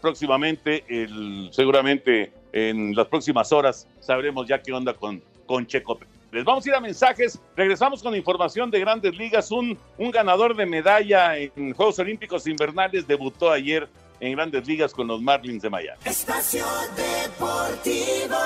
próximamente, 0.03 0.85
el, 0.87 1.49
seguramente 1.51 2.31
en 2.53 2.95
las 2.95 3.09
próximas 3.09 3.53
horas 3.53 3.89
sabremos 3.99 4.47
ya 4.47 4.61
qué 4.61 4.71
onda 4.71 4.93
con, 4.93 5.23
con 5.47 5.67
Checo. 5.67 5.99
Les 6.35 6.45
vamos 6.45 6.67
a 6.67 6.69
ir 6.69 6.75
a 6.75 6.81
mensajes. 6.81 7.41
Regresamos 7.55 8.03
con 8.03 8.13
información 8.17 8.69
de 8.69 8.81
grandes 8.81 9.17
ligas. 9.17 9.53
Un, 9.53 9.79
un 9.97 10.11
ganador 10.11 10.57
de 10.57 10.67
medalla 10.67 11.39
en 11.39 11.73
Juegos 11.75 12.01
Olímpicos 12.01 12.49
Invernales 12.49 13.07
debutó 13.07 13.53
ayer 13.53 13.89
en 14.19 14.33
grandes 14.33 14.67
ligas 14.67 14.93
con 14.93 15.07
los 15.07 15.23
Marlins 15.23 15.63
de 15.63 15.71
Miami. 15.71 16.01
Espacio 16.05 16.67
Deportivo. 16.97 18.37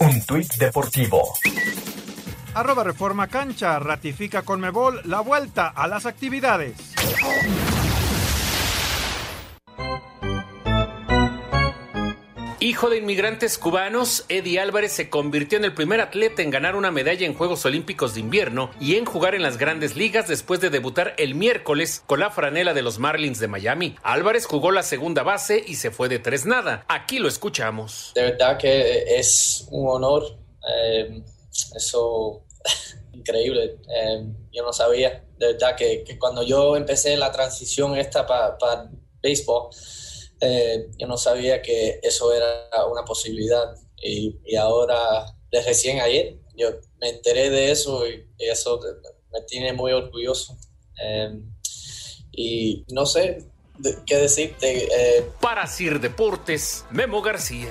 Un 0.00 0.26
tuit 0.26 0.52
deportivo. 0.54 1.34
Arroba 2.54 2.82
Reforma 2.82 3.28
Cancha 3.28 3.78
ratifica 3.78 4.42
con 4.42 4.58
Mebol 4.58 5.00
la 5.04 5.20
vuelta 5.20 5.68
a 5.68 5.86
las 5.86 6.04
actividades. 6.04 6.94
Hijo 12.80 12.88
de 12.88 12.96
inmigrantes 12.96 13.58
cubanos, 13.58 14.24
Eddie 14.30 14.58
Álvarez 14.58 14.92
se 14.92 15.10
convirtió 15.10 15.58
en 15.58 15.66
el 15.66 15.74
primer 15.74 16.00
atleta 16.00 16.40
en 16.40 16.48
ganar 16.48 16.76
una 16.76 16.90
medalla 16.90 17.26
en 17.26 17.34
Juegos 17.34 17.66
Olímpicos 17.66 18.14
de 18.14 18.20
Invierno 18.20 18.70
y 18.80 18.94
en 18.94 19.04
jugar 19.04 19.34
en 19.34 19.42
las 19.42 19.58
grandes 19.58 19.96
ligas 19.96 20.28
después 20.28 20.62
de 20.62 20.70
debutar 20.70 21.12
el 21.18 21.34
miércoles 21.34 22.02
con 22.06 22.20
la 22.20 22.30
franela 22.30 22.72
de 22.72 22.80
los 22.80 22.98
Marlins 22.98 23.38
de 23.38 23.48
Miami. 23.48 23.96
Álvarez 24.02 24.46
jugó 24.46 24.70
la 24.70 24.82
segunda 24.82 25.22
base 25.22 25.62
y 25.66 25.74
se 25.74 25.90
fue 25.90 26.08
de 26.08 26.20
tres 26.20 26.46
nada. 26.46 26.86
Aquí 26.88 27.18
lo 27.18 27.28
escuchamos. 27.28 28.12
De 28.14 28.22
verdad 28.22 28.56
que 28.56 29.18
es 29.18 29.68
un 29.70 29.86
honor. 29.86 30.38
Eh, 30.66 31.22
eso 31.76 32.46
increíble. 33.12 33.76
Eh, 33.94 34.24
yo 34.52 34.62
no 34.62 34.72
sabía. 34.72 35.22
De 35.36 35.52
verdad 35.52 35.76
que, 35.76 36.16
cuando 36.18 36.42
yo 36.44 36.74
empecé 36.78 37.14
la 37.18 37.30
transición 37.30 37.98
esta 37.98 38.26
para 38.26 38.88
béisbol, 39.22 39.68
eh, 40.40 40.88
yo 40.98 41.06
no 41.06 41.16
sabía 41.16 41.60
que 41.60 42.00
eso 42.02 42.32
era 42.32 42.68
una 42.90 43.04
posibilidad 43.04 43.76
y, 44.02 44.56
ahora, 44.56 45.26
de 45.50 45.62
recién 45.62 46.00
ayer, 46.00 46.36
yo 46.56 46.70
me 47.00 47.10
enteré 47.10 47.50
de 47.50 47.70
eso 47.70 48.06
y, 48.08 48.26
eso 48.38 48.80
me 49.32 49.42
tiene 49.42 49.72
muy 49.74 49.92
orgulloso. 49.92 50.56
Em, 50.96 51.44
y 52.32 52.84
no 52.92 53.04
sé 53.04 53.44
qué 54.06 54.16
decirte. 54.16 54.88
Eh. 54.90 55.26
Para 55.40 55.66
Sir 55.66 56.00
Deportes, 56.00 56.86
Memo 56.90 57.20
García. 57.20 57.70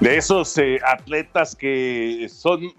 De 0.00 0.16
esos 0.16 0.58
eh, 0.58 0.80
atletas 0.84 1.54
que 1.54 2.28
son, 2.28 2.74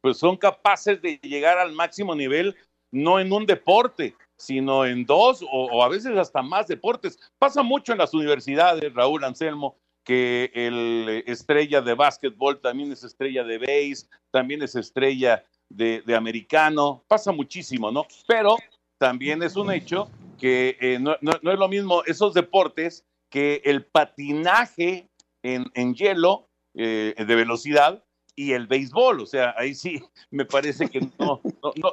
pues 0.00 0.18
son 0.18 0.36
capaces 0.36 1.00
de 1.00 1.18
llegar 1.22 1.58
al 1.58 1.72
máximo 1.72 2.14
nivel, 2.14 2.54
no 2.90 3.18
en 3.18 3.32
un 3.32 3.46
deporte, 3.46 4.14
sino 4.42 4.84
en 4.84 5.06
dos 5.06 5.44
o, 5.52 5.84
a 5.84 5.88
veces 5.88 6.18
hasta 6.18 6.42
más 6.42 6.66
deportes. 6.66 7.16
Pasa 7.38 7.62
mucho 7.62 7.92
en 7.92 7.98
las 7.98 8.12
universidades, 8.12 8.92
Raúl 8.92 9.22
Anselmo, 9.22 9.76
que 10.02 10.50
el 10.52 11.22
estrella 11.26 11.80
de 11.80 11.94
básquetbol 11.94 12.60
también 12.60 12.90
es 12.90 13.04
estrella 13.04 13.44
de 13.44 13.58
base, 13.58 14.08
también 14.32 14.60
es 14.62 14.74
estrella 14.74 15.44
de, 15.68 16.02
americano, 16.16 17.04
pasa 17.06 17.30
muchísimo, 17.30 17.92
¿no? 17.92 18.04
Pero 18.26 18.56
también 18.98 19.44
es 19.44 19.54
un 19.54 19.70
hecho 19.70 20.10
que 20.38 20.76
eh, 20.80 20.98
no, 20.98 21.12
es 21.12 21.58
lo 21.58 21.68
mismo 21.68 22.02
esos 22.04 22.34
deportes 22.34 23.06
que 23.30 23.62
el 23.64 23.84
patinaje 23.84 25.08
en, 25.44 25.94
hielo 25.94 26.48
eh, 26.74 27.14
de 27.16 27.34
velocidad 27.36 28.04
y 28.42 28.52
el 28.52 28.66
béisbol, 28.66 29.20
o 29.20 29.26
sea, 29.26 29.54
ahí 29.56 29.74
sí 29.74 30.02
me 30.30 30.44
parece 30.44 30.88
que 30.88 31.00
no, 31.18 31.40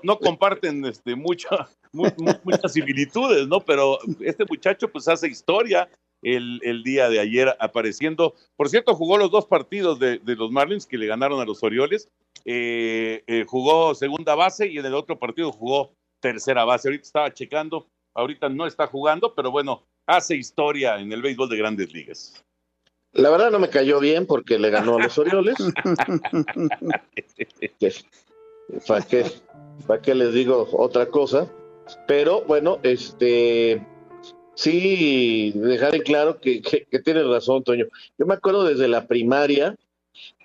no, 0.03 0.20
comparten 0.20 0.84
este, 0.86 1.15
mucho, 1.15 1.48
muchas 1.94 2.74
similitudes, 2.74 3.48
¿no? 3.48 3.60
Pero 3.60 4.00
este 4.20 4.46
muchacho 4.50 4.91
pues 4.91 5.08
hace 5.08 5.27
historia 5.27 5.88
el, 6.24 6.60
el, 6.63 6.84
día 6.84 7.08
de 7.08 7.20
ayer 7.20 7.56
apareciendo. 7.60 8.34
Por 8.56 8.68
cierto, 8.68 8.96
jugó 8.96 9.18
los 9.18 9.29
dos 9.29 9.46
partidos 9.46 10.00
de, 10.00 10.18
de 10.18 10.36
los 10.36 10.51
Marlins 10.51 10.88
que 10.88 10.98
le 10.98 11.06
ganaron 11.06 11.39
a 11.39 11.46
los 11.46 11.63
Orioles. 11.63 12.10
Eh, 12.46 13.24
eh, 13.27 13.46
jugó 13.48 13.94
segunda 13.94 14.34
base 14.34 14.68
y 14.68 14.79
en 14.79 14.86
el 14.86 14.96
otro 14.96 15.20
partido 15.20 15.51
jugó 15.51 15.94
tercera 16.20 16.65
base. 16.65 16.88
Ahorita 16.88 17.03
estaba 17.03 17.34
checando, 17.34 17.88
ahorita 18.15 18.50
no 18.50 18.65
está 18.65 18.88
jugando, 18.88 19.36
pero 19.36 19.51
bueno, 19.51 19.84
hace 20.08 20.36
historia 20.36 21.00
en 21.00 21.13
el 21.13 21.22
béisbol 21.22 21.50
de 21.50 21.58
grandes 21.58 21.94
ligas. 21.94 22.44
La 23.13 23.30
verdad 23.30 23.51
no 23.51 23.60
me 23.60 23.70
cayó 23.70 24.00
bien 24.00 24.25
porque 24.25 24.60
le 24.60 24.70
ganó 24.70 24.98
a 24.98 25.04
los 25.04 25.18
Orioles. 25.18 25.56
¿Para 28.88 29.06
qué, 29.06 29.25
¿Para 29.88 30.01
qué 30.01 30.13
les 30.13 30.34
digo 30.34 30.68
otra 30.74 31.08
cosa? 31.08 31.51
Pero 32.08 32.44
bueno, 32.44 32.80
este 32.84 33.86
sí, 34.54 35.51
dejar 35.56 35.96
en 35.96 36.04
claro 36.04 36.39
que, 36.39 36.62
que, 36.62 37.00
tienes 37.00 37.25
razón, 37.25 37.63
Toño. 37.63 37.86
Yo 38.18 38.25
me 38.25 38.36
acuerdo 38.36 38.66
desde 38.66 38.88
la 38.88 39.08
primaria, 39.08 39.75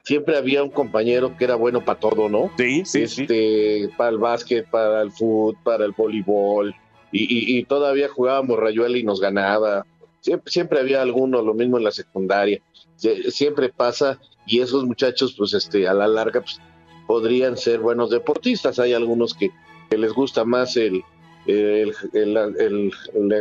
siempre 0.04 0.36
había 0.36 0.62
un 0.62 0.70
compañero 0.70 1.36
que 1.36 1.44
era 1.44 1.56
bueno 1.56 1.84
para 1.84 2.00
todo, 2.00 2.28
¿no? 2.28 2.50
Sí, 2.56 2.84
sí, 2.84 3.02
este, 3.02 3.90
Para 3.96 4.10
el 4.10 4.18
básquet, 4.18 4.68
para 4.70 5.02
el 5.02 5.10
fútbol, 5.10 5.56
para 5.64 5.84
el 5.84 5.92
voleibol, 5.92 6.74
y, 7.12 7.58
y, 7.58 7.64
todavía 7.64 8.08
jugábamos 8.08 8.58
rayuela 8.58 8.98
y 8.98 9.04
nos 9.04 9.20
ganaba. 9.20 9.86
Siempre, 10.24 10.50
siempre 10.50 10.80
había 10.80 11.02
alguno, 11.02 11.42
lo 11.42 11.52
mismo 11.52 11.76
en 11.76 11.84
la 11.84 11.90
secundaria. 11.90 12.62
Siempre 12.96 13.68
pasa, 13.68 14.18
y 14.46 14.60
esos 14.60 14.86
muchachos, 14.86 15.34
pues 15.36 15.52
este, 15.52 15.86
a 15.86 15.92
la 15.92 16.08
larga, 16.08 16.40
pues, 16.40 16.62
podrían 17.06 17.58
ser 17.58 17.80
buenos 17.80 18.08
deportistas. 18.08 18.78
Hay 18.78 18.94
algunos 18.94 19.34
que, 19.34 19.50
que 19.90 19.98
les 19.98 20.14
gusta 20.14 20.46
más 20.46 20.78
el, 20.78 21.02
el, 21.44 21.92
el, 22.14 22.90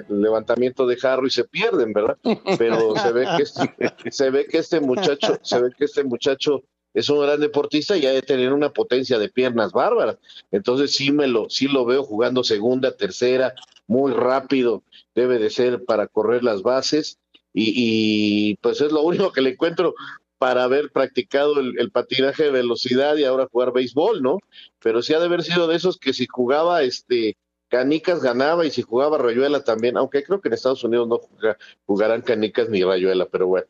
levantamiento 0.09 0.85
de 0.85 0.97
jarro 0.97 1.25
y 1.25 1.29
se 1.29 1.45
pierden, 1.45 1.93
¿verdad? 1.93 2.17
Pero 2.57 2.93
se 3.01 3.13
ve 3.13 3.27
que 3.37 3.43
este, 3.43 4.11
se 4.11 4.29
ve 4.29 4.45
que 4.45 4.57
este 4.57 4.81
muchacho, 4.81 5.39
se 5.41 5.61
ve 5.61 5.69
que 5.77 5.85
este 5.85 6.03
muchacho 6.03 6.63
es 6.93 7.09
un 7.09 7.21
gran 7.21 7.39
deportista 7.39 7.95
y 7.95 8.05
ha 8.07 8.11
de 8.11 8.23
tener 8.23 8.51
una 8.51 8.73
potencia 8.73 9.17
de 9.19 9.29
piernas 9.29 9.71
bárbaras. 9.71 10.17
Entonces 10.51 10.91
sí 10.91 11.13
me 11.13 11.27
lo, 11.27 11.49
sí 11.49 11.69
lo 11.69 11.85
veo 11.85 12.03
jugando 12.03 12.43
segunda, 12.43 12.91
tercera, 12.91 13.53
muy 13.87 14.11
rápido, 14.11 14.83
debe 15.15 15.39
de 15.39 15.49
ser 15.49 15.83
para 15.85 16.07
correr 16.07 16.43
las 16.43 16.61
bases, 16.61 17.19
y, 17.53 17.73
y 17.75 18.55
pues 18.55 18.81
es 18.81 18.91
lo 18.91 19.01
único 19.03 19.31
que 19.31 19.41
le 19.41 19.51
encuentro 19.51 19.93
para 20.43 20.65
haber 20.65 20.91
practicado 20.91 21.57
el, 21.61 21.89
patinaje 21.89 22.43
de 22.43 22.51
velocidad 22.51 23.15
y 23.15 23.23
ahora 23.23 23.47
jugar 23.49 23.71
béisbol, 23.71 24.21
¿no? 24.21 24.39
Pero 24.81 25.01
sí 25.01 25.13
ha 25.13 25.19
de 25.19 25.27
haber 25.27 25.41
sido 25.41 25.67
de 25.67 25.77
esos 25.77 25.97
que 25.97 26.11
si 26.11 26.27
jugaba 26.27 26.83
este 26.83 27.37
Canicas 27.69 28.21
ganaba 28.21 28.65
y 28.65 28.69
si 28.69 28.81
jugaba 28.81 29.17
Rayuela 29.17 29.63
también, 29.63 29.95
aunque 29.95 30.21
creo 30.21 30.41
que 30.41 30.49
en 30.49 30.55
Estados 30.55 30.83
Unidos 30.83 31.07
no 31.07 31.21
jugarán 31.85 32.23
Canicas 32.23 32.67
ni 32.67 32.83
Rayuela, 32.83 33.25
pero 33.31 33.47
bueno. 33.47 33.67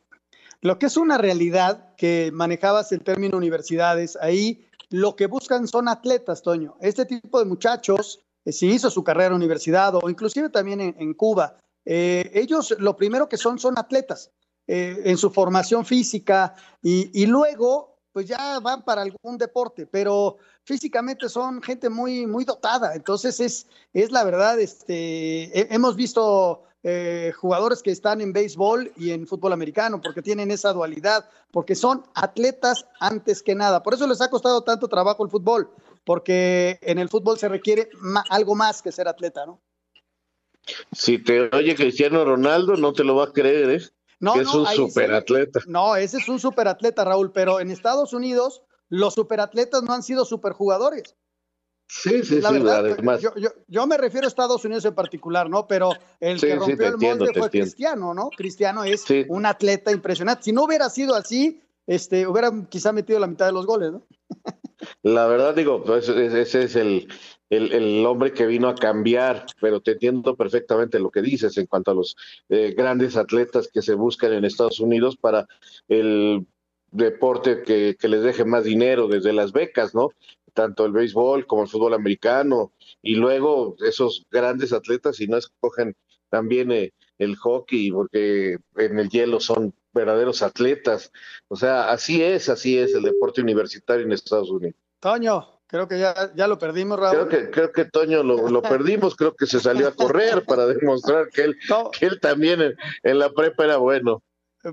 Lo 0.61 0.79
que 0.79 0.87
es 0.87 0.97
una 0.97 1.19
realidad 1.19 1.93
que 1.95 2.31
manejabas 2.33 2.91
el 2.91 3.03
término 3.03 3.37
universidades, 3.37 4.15
ahí 4.19 4.65
lo 4.89 5.15
que 5.15 5.27
buscan 5.27 5.67
son 5.67 5.87
atletas, 5.87 6.41
Toño. 6.41 6.75
Este 6.81 7.05
tipo 7.05 7.37
de 7.37 7.45
muchachos, 7.45 8.19
si 8.45 8.71
hizo 8.71 8.89
su 8.89 9.03
carrera 9.03 9.27
en 9.27 9.33
universidad 9.33 9.95
o 9.95 10.09
inclusive 10.09 10.49
también 10.49 10.81
en, 10.81 11.13
Cuba, 11.13 11.57
eh, 11.85 12.31
ellos 12.33 12.75
lo 12.79 12.95
primero 12.95 13.29
que 13.29 13.37
son 13.37 13.59
son 13.59 13.77
atletas 13.77 14.31
eh, 14.67 15.01
en 15.05 15.17
su 15.17 15.29
formación 15.29 15.85
física 15.85 16.55
y, 16.81 17.09
y 17.21 17.25
luego 17.25 17.93
pues 18.13 18.27
ya 18.27 18.59
van 18.59 18.83
para 18.85 19.01
algún 19.01 19.37
deporte, 19.37 19.87
pero 19.87 20.37
físicamente 20.63 21.27
son 21.27 21.61
gente 21.61 21.89
muy, 21.89 22.27
muy 22.27 22.45
dotada. 22.45 22.95
Entonces 22.95 23.39
es, 23.39 23.67
es 23.91 24.11
la 24.11 24.23
verdad, 24.23 24.59
este, 24.59 25.73
hemos 25.73 25.95
visto 25.95 26.63
eh, 26.83 27.31
jugadores 27.35 27.81
que 27.81 27.91
están 27.91 28.21
en 28.21 28.33
béisbol 28.33 28.91
y 28.97 29.11
en 29.11 29.25
fútbol 29.25 29.53
americano, 29.53 30.01
porque 30.01 30.21
tienen 30.21 30.51
esa 30.51 30.73
dualidad, 30.73 31.29
porque 31.51 31.75
son 31.75 32.03
atletas 32.13 32.85
antes 32.99 33.41
que 33.41 33.55
nada. 33.55 33.81
Por 33.81 33.93
eso 33.93 34.05
les 34.05 34.21
ha 34.21 34.29
costado 34.29 34.61
tanto 34.63 34.87
trabajo 34.87 35.23
el 35.23 35.31
fútbol, 35.31 35.69
porque 36.03 36.79
en 36.81 36.99
el 36.99 37.09
fútbol 37.09 37.37
se 37.37 37.49
requiere 37.49 37.89
algo 38.29 38.55
más 38.55 38.81
que 38.81 38.91
ser 38.91 39.07
atleta, 39.07 39.45
¿no? 39.45 39.61
Si 40.91 41.19
te 41.19 41.49
oye 41.53 41.75
Cristiano 41.75 42.23
Ronaldo, 42.23 42.75
no 42.77 42.93
te 42.93 43.03
lo 43.03 43.15
va 43.15 43.25
a 43.25 43.33
creer, 43.33 43.69
¿eh? 43.69 43.81
No, 44.19 44.33
que 44.33 44.41
es 44.41 44.53
un 44.53 44.65
superatleta. 44.67 45.59
No, 45.67 45.95
ese 45.97 46.17
es 46.17 46.29
un 46.29 46.39
superatleta, 46.39 47.03
Raúl, 47.03 47.31
pero 47.33 47.59
en 47.59 47.71
Estados 47.71 48.13
Unidos 48.13 48.63
los 48.87 49.15
superatletas 49.15 49.83
no 49.83 49.93
han 49.93 50.03
sido 50.03 50.23
superjugadores. 50.23 51.15
Sí, 51.87 52.23
sí, 52.23 52.41
sí, 52.41 52.45
además. 52.45 53.21
Yo, 53.21 53.35
yo, 53.35 53.49
yo, 53.67 53.85
me 53.85 53.97
refiero 53.97 54.25
a 54.25 54.29
Estados 54.29 54.63
Unidos 54.63 54.85
en 54.85 54.95
particular, 54.95 55.49
¿no? 55.49 55.67
Pero 55.67 55.91
el 56.19 56.39
que 56.39 56.55
rompió 56.55 56.87
el 56.87 56.97
molde 56.97 57.33
fue 57.37 57.49
Cristiano, 57.49 58.13
¿no? 58.13 58.29
Cristiano 58.29 58.83
es 58.83 59.05
un 59.27 59.45
atleta 59.45 59.91
impresionante. 59.91 60.43
Si 60.43 60.53
no 60.53 60.63
hubiera 60.63 60.89
sido 60.89 61.15
así, 61.15 61.61
este, 61.85 62.25
hubiera 62.25 62.51
quizá 62.69 62.93
metido 62.93 63.19
la 63.19 63.27
mitad 63.27 63.45
de 63.45 63.51
los 63.51 63.65
goles, 63.65 63.91
¿no? 63.91 64.07
La 65.01 65.27
verdad, 65.27 65.55
digo, 65.55 65.83
pues, 65.83 66.09
ese 66.09 66.63
es 66.63 66.75
el, 66.75 67.07
el, 67.49 68.05
hombre 68.05 68.33
que 68.33 68.45
vino 68.45 68.67
a 68.67 68.75
cambiar, 68.75 69.45
pero 69.61 69.81
te 69.81 69.91
entiendo 69.91 70.35
perfectamente 70.35 70.99
lo 70.99 71.11
que 71.11 71.21
dices 71.21 71.57
en 71.57 71.67
cuanto 71.67 71.91
a 71.91 71.95
los 71.95 72.15
eh, 72.49 72.73
grandes 72.75 73.15
atletas 73.15 73.69
que 73.71 73.81
se 73.81 73.93
buscan 73.93 74.33
en 74.33 74.45
Estados 74.45 74.79
Unidos 74.79 75.17
para 75.17 75.47
el 75.87 76.45
deporte 76.91 77.63
que, 77.63 77.95
que 77.99 78.07
les 78.07 78.23
deje 78.23 78.45
más 78.45 78.63
dinero 78.63 79.07
desde 79.07 79.33
las 79.33 79.51
becas, 79.51 79.95
¿no? 79.95 80.11
tanto 80.53 80.85
el 80.85 80.91
béisbol 80.91 81.45
como 81.45 81.63
el 81.63 81.67
fútbol 81.67 81.93
americano, 81.93 82.71
y 83.01 83.15
luego 83.15 83.75
esos 83.85 84.25
grandes 84.31 84.71
atletas, 84.71 85.17
si 85.17 85.27
no 85.27 85.37
escogen 85.37 85.95
también 86.29 86.71
eh, 86.71 86.93
el 87.17 87.35
hockey, 87.35 87.91
porque 87.91 88.57
en 88.75 88.99
el 88.99 89.09
hielo 89.09 89.39
son 89.39 89.73
verdaderos 89.93 90.41
atletas. 90.41 91.11
O 91.47 91.55
sea, 91.55 91.89
así 91.89 92.23
es, 92.23 92.49
así 92.49 92.77
es 92.77 92.93
el 92.93 93.03
deporte 93.03 93.41
universitario 93.41 94.05
en 94.05 94.11
Estados 94.11 94.49
Unidos. 94.49 94.75
Toño, 94.99 95.61
creo 95.67 95.87
que 95.87 95.99
ya, 95.99 96.31
ya 96.35 96.47
lo 96.47 96.57
perdimos, 96.57 96.99
Raúl. 96.99 97.27
Creo 97.27 97.27
que, 97.27 97.51
creo 97.51 97.71
que 97.71 97.85
Toño 97.85 98.23
lo, 98.23 98.61
perdimos, 98.61 99.15
creo 99.15 99.35
que 99.35 99.45
se 99.45 99.59
salió 99.59 99.87
a 99.87 99.95
correr 99.95 100.45
para 100.45 100.65
demostrar 100.65 101.29
que 101.29 101.43
él, 101.43 101.57
que 101.97 102.05
él 102.05 102.19
también 102.19 102.75
en, 103.03 103.19
la 103.19 103.31
prepa 103.31 103.65
era 103.65 103.77
bueno. 103.77 104.23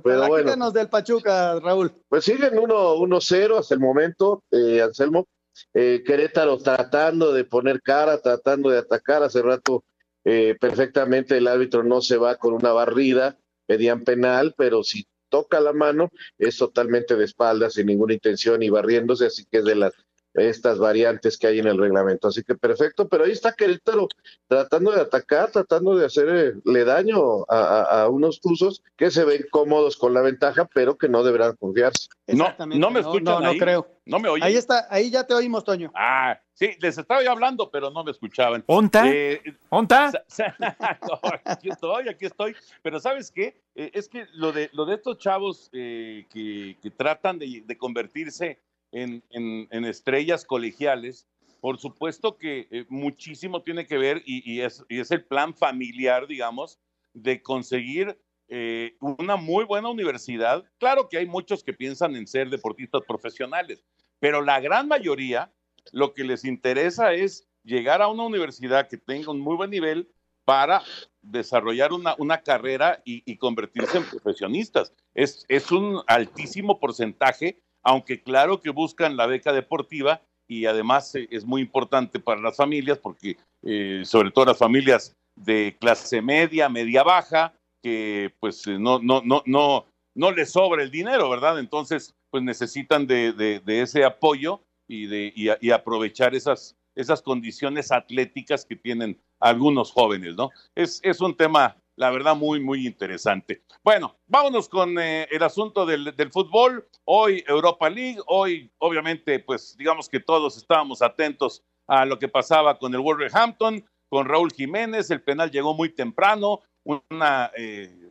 Pero 0.05 0.29
bueno. 0.29 0.71
del 0.71 0.89
Pachuca, 0.89 1.59
Raúl. 1.59 1.93
Pues 2.09 2.25
siguen 2.25 2.55
1-0 2.55 3.59
hasta 3.59 3.75
el 3.75 3.81
momento, 3.81 4.45
eh, 4.53 4.83
Anselmo. 4.83 5.27
Eh, 5.75 6.03
Querétaro 6.07 6.59
tratando 6.59 7.33
de 7.33 7.45
poner 7.45 7.83
cara, 7.83 8.21
tratando 8.21 8.71
de 8.71 8.79
atacar. 8.79 9.23
Hace 9.23 9.43
rato 9.43 9.85
eh, 10.25 10.57
perfectamente 10.61 11.37
el 11.37 11.49
árbitro 11.49 11.83
no 11.83 12.01
se 12.01 12.17
va 12.17 12.37
con 12.37 12.53
una 12.53 12.73
barrida, 12.73 13.39
pedían 13.67 14.05
penal, 14.05 14.55
pero 14.57 14.83
si 14.83 15.07
toca 15.31 15.61
la 15.61 15.73
mano 15.73 16.11
es 16.37 16.59
totalmente 16.59 17.17
de 17.17 17.25
espaldas, 17.25 17.75
sin 17.75 17.87
ninguna 17.87 18.13
intención 18.13 18.63
y 18.63 18.69
barriéndose, 18.69 19.27
así 19.27 19.47
que 19.51 19.59
es 19.59 19.65
de 19.65 19.77
las 19.77 19.95
estas 20.35 20.79
variantes 20.79 21.37
que 21.37 21.47
hay 21.47 21.59
en 21.59 21.67
el 21.67 21.79
reglamento. 21.79 22.29
Así 22.29 22.43
que 22.43 22.55
perfecto, 22.55 23.09
pero 23.09 23.25
ahí 23.25 23.33
está 23.33 23.53
Querétaro 23.53 24.09
tratando 24.47 24.93
de 24.93 25.01
atacar, 25.01 25.51
tratando 25.51 25.97
de 25.97 26.07
hacerle 26.07 26.85
daño 26.85 27.45
a, 27.49 28.09
unos 28.11 28.41
tuzos 28.41 28.83
que 28.97 29.11
se 29.11 29.25
ven 29.25 29.47
cómodos 29.51 29.97
con 29.97 30.15
la 30.15 30.23
ventaja, 30.23 30.69
pero 30.73 30.97
que 30.97 31.09
no 31.09 31.23
deberán 31.23 31.57
confiarse. 31.57 32.09
No, 32.29 32.55
no 32.59 32.91
me 32.91 33.01
escuchan 33.01 33.25
no, 33.25 33.41
no, 33.41 33.59
creo. 33.59 33.87
No 34.07 34.19
me 34.19 34.29
oyen. 34.29 34.45
Ahí 34.45 34.57
está, 34.57 34.87
ahí 34.91 35.11
ya 35.11 35.25
te 35.25 35.35
oímos, 35.35 35.65
Toño. 35.65 35.93
Ah, 35.95 36.41
sí, 36.55 36.71
les 36.81 36.99
estaba 36.99 37.23
yo 37.23 37.31
hablando, 37.31 37.71
pero 37.71 37.91
no 37.91 38.03
me 38.03 38.11
escuchaban. 38.11 38.65
¿Onta? 38.67 39.09
Eh, 39.09 39.41
¿Onta? 39.69 40.11
aquí 41.45 41.69
estoy, 41.69 42.09
aquí 42.09 42.27
estoy. 42.27 42.57
Pero 42.83 42.99
¿sabes 42.99 43.31
qué? 43.31 43.61
Eh, 43.75 43.91
es 43.95 44.09
que 44.09 44.27
lo 44.33 44.53
de, 44.53 44.69
lo 44.73 44.85
de 44.85 44.97
estos 44.97 45.19
chavos 45.19 45.71
eh, 45.73 46.27
que, 46.33 46.77
que, 46.83 46.91
tratan 46.91 47.39
de, 47.39 47.63
de 47.65 47.79
convertirse 47.79 48.59
en, 48.93 49.85
estrellas 49.85 50.45
colegiales, 50.45 51.27
por 51.61 51.79
supuesto 51.79 52.39
que 52.39 52.69
eh, 52.71 52.87
muchísimo 52.89 53.63
tiene 53.63 53.87
que 53.87 53.99
ver 53.99 54.23
y, 54.25 54.61
es, 54.61 54.85
el 54.89 55.25
plan 55.25 55.55
familiar, 55.55 56.27
digamos, 56.27 56.79
de 57.13 57.43
conseguir 57.43 58.19
eh, 58.49 58.97
una 59.01 59.37
muy 59.37 59.65
buena 59.65 59.89
universidad. 59.89 60.65
Claro 60.79 61.09
que 61.09 61.19
hay 61.19 61.27
muchos 61.27 61.63
que 61.63 61.73
piensan 61.73 62.17
en 62.17 62.27
ser 62.27 62.51
deportistas 62.51 63.03
profesionales, 63.07 63.85
pero 64.19 64.43
la 64.43 64.61
gran 64.61 64.89
mayoría 64.89 65.53
lo 65.93 66.15
que 66.15 66.25
les 66.25 66.45
interesa 66.45 67.13
es 67.13 67.47
llegar 67.63 68.03
a 68.03 68.09
una 68.09 68.25
universidad 68.25 68.89
que 68.89 68.97
tenga 68.97 69.31
un 69.31 69.41
muy 69.41 69.57
buen 69.57 69.71
nivel 69.71 70.09
para 70.45 70.83
desarrollar 71.23 71.93
una, 71.93 72.43
carrera 72.43 73.03
y, 73.05 73.37
convertirse 73.37 73.99
en 73.99 74.05
profesionistas. 74.05 74.93
Es, 75.15 75.45
es 75.49 75.71
un 75.71 76.01
altísimo 76.07 76.81
porcentaje 76.81 77.61
aunque 77.83 78.23
claro 78.23 78.61
que 78.61 78.71
buscan 78.71 79.17
la 79.17 79.27
beca 79.27 79.53
deportiva 79.53 80.21
y 80.49 80.67
además 80.67 81.15
eh, 81.15 81.29
es 81.31 81.45
muy 81.45 81.63
importante 81.63 82.19
para 82.19 82.41
las 82.41 82.57
familias 82.57 82.99
porque 82.99 83.37
eh, 83.63 84.03
sobre 84.05 84.31
todo 84.31 84.47
las 84.47 84.59
familias 84.59 85.17
de 85.37 85.77
clase 85.81 86.21
media, 86.21 86.69
media 86.69 87.03
baja, 87.03 87.55
que 87.83 88.35
pues 88.41 88.67
eh, 88.67 88.79
no, 88.79 88.99
no, 88.99 89.23
no, 89.25 89.43
no, 89.47 89.87
no 90.15 90.33
les 90.33 90.51
sobra 90.51 90.83
el 90.83 90.91
dinero, 90.91 91.31
¿verdad? 91.31 91.59
Entonces, 91.59 92.15
pues 92.31 92.43
necesitan 92.43 93.07
de, 93.07 93.63
ese 93.67 94.05
apoyo 94.05 94.61
y 94.89 95.07
de 95.07 95.33
y, 95.35 95.71
aprovechar 95.71 96.35
esas, 96.35 96.77
esas 96.95 97.23
condiciones 97.23 97.93
atléticas 97.93 98.65
que 98.65 98.77
tienen 98.77 99.21
algunos 99.39 99.93
jóvenes, 99.93 100.37
¿no? 100.37 100.51
Es, 100.75 101.01
es 101.03 101.21
un 101.21 101.37
tema 101.37 101.77
la 102.01 102.11
verdad 102.11 102.35
muy, 102.35 102.61
muy 102.61 102.87
interesante. 102.87 103.63
Bueno, 103.85 104.17
vámonos 104.27 104.71
con 104.71 104.99
eh, 104.99 105.29
el 105.31 105.43
asunto 105.43 105.85
del, 105.85 106.15
fútbol. 106.33 106.89
Hoy 107.05 107.45
Europa 107.47 107.91
League, 107.91 108.19
hoy 108.27 108.73
obviamente, 108.79 109.39
pues 109.41 109.77
digamos 109.77 110.09
que 110.09 110.19
todos 110.19 110.57
estábamos 110.57 111.03
atentos 111.03 111.63
a 111.87 112.07
lo 112.07 112.19
que 112.19 112.27
pasaba 112.27 112.79
con 112.79 112.95
el 112.95 113.01
Wolverhampton, 113.01 113.85
con 114.09 114.27
Raúl 114.27 114.51
Jiménez, 114.51 115.11
el 115.11 115.23
penal 115.23 115.51
llegó 115.51 115.75
muy 115.75 115.91
temprano, 115.91 116.63
una, 116.85 117.51
eh, 117.55 118.11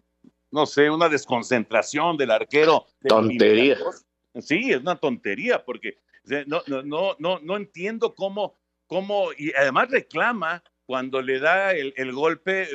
no 0.51 0.67
sé, 0.67 0.91
una 0.91 1.09
desconcentración 1.09 2.15
del 2.15 2.29
arquero. 2.29 2.85
Tontería. 3.07 3.75
Sí, 4.39 4.71
es 4.71 4.81
una 4.81 4.97
tontería, 4.97 5.65
porque 5.65 5.97
no, 6.45 6.61
no, 6.67 6.83
no, 6.83 7.15
no, 7.17 7.39
no 7.39 7.57
entiendo 7.57 8.13
cómo, 8.13 8.55
cómo, 8.85 9.29
y 9.35 9.51
además 9.55 9.89
reclama 9.89 10.63
cuando 10.89 11.21
le 11.21 11.37
da 11.37 11.73
el, 11.73 12.13
golpe 12.13 12.67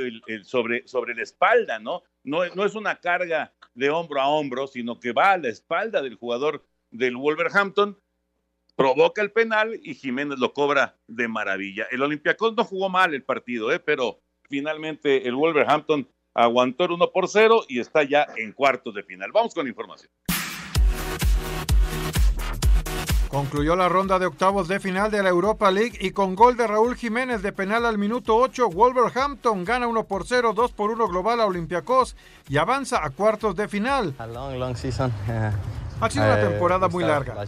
sobre, 0.45 0.87
sobre 0.87 1.17
la 1.17 1.25
espalda, 1.25 1.81
¿no? 1.81 2.05
¿no? 2.23 2.47
No 2.55 2.65
es 2.65 2.77
una 2.77 3.01
carga 3.01 3.53
de 3.75 3.91
hombro 3.91 4.21
a 4.21 4.29
hombro, 4.29 4.69
sino 4.69 5.01
que 5.01 5.11
va 5.11 5.33
a 5.33 5.37
la 5.37 5.49
espalda 5.49 6.01
del 6.01 6.15
jugador 6.15 6.65
del 6.93 7.17
Wolverhampton, 7.17 7.99
provoca 8.77 9.21
el 9.21 9.33
penal 9.33 9.81
y 9.83 9.97
Jiménez 9.97 10.39
lo 10.39 10.53
cobra 10.53 10.97
de 11.09 11.27
maravilla. 11.27 11.89
El 11.91 12.03
Olympiacos 12.03 12.55
no 12.55 12.63
jugó 12.63 12.89
mal 12.89 13.15
el 13.15 13.25
partido, 13.25 13.73
¿eh? 13.73 13.81
pero 13.81 14.21
finalmente 14.49 15.27
el 15.27 15.35
Wolverhampton 15.35 16.09
aguantó 16.35 16.85
el 16.85 16.93
1 16.93 17.11
por 17.11 17.27
0 17.27 17.65
y 17.69 17.81
está 17.81 18.05
ya 18.05 18.29
en 18.37 18.53
cuartos 18.53 18.95
de 18.95 19.03
final. 19.03 19.33
Vamos 19.33 19.55
con 19.55 19.67
información. 19.67 20.13
Concluyó 23.35 23.75
la 23.75 23.89
ronda 23.89 24.21
de 24.21 24.27
octavos 24.27 24.69
de 24.69 24.79
final 24.79 25.11
de 25.11 25.21
la 25.21 25.29
Europa 25.29 25.69
League 25.73 25.99
y 26.01 26.13
con 26.13 26.37
gol 26.37 26.57
de 26.57 26.69
Raúl 26.69 26.95
Jiménez 26.95 27.43
de 27.43 27.51
penal 27.51 27.85
al 27.85 27.99
minuto 27.99 28.37
8, 28.37 28.71
Wolverhampton 28.71 29.65
gana 29.65 29.89
1 29.89 30.05
por 30.05 30.25
0, 30.25 30.53
2 30.55 30.71
por 30.71 30.93
1 30.93 31.09
global 31.09 31.41
a 31.41 31.47
Olympiacos 31.47 32.15
y 32.49 32.59
avanza 32.59 33.05
a 33.05 33.11
cuartos 33.11 33.57
de 33.57 33.67
final. 33.67 34.15
Ha 36.05 36.11
sido 36.11 36.25
una 36.25 36.41
eh, 36.41 36.47
temporada 36.51 36.89
muy 36.89 37.05
larga. 37.05 37.45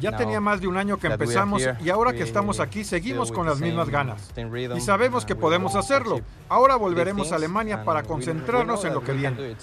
Ya 0.00 0.16
tenía 0.16 0.40
más 0.40 0.60
de 0.60 0.66
un 0.66 0.76
año 0.76 0.98
que 0.98 1.06
empezamos 1.06 1.62
y 1.82 1.90
ahora 1.90 2.12
que 2.12 2.22
estamos 2.22 2.60
aquí 2.60 2.84
seguimos 2.84 3.30
con 3.32 3.46
las 3.46 3.60
mismas 3.60 3.88
ganas. 3.88 4.32
Y 4.76 4.80
sabemos 4.80 5.24
que 5.24 5.34
podemos 5.34 5.74
hacerlo. 5.76 6.20
Ahora 6.48 6.76
volveremos 6.76 7.32
a 7.32 7.36
Alemania 7.36 7.84
para 7.84 8.02
concentrarnos 8.02 8.84
en 8.84 8.94
lo 8.94 9.02
que 9.02 9.12
viene. 9.12 9.56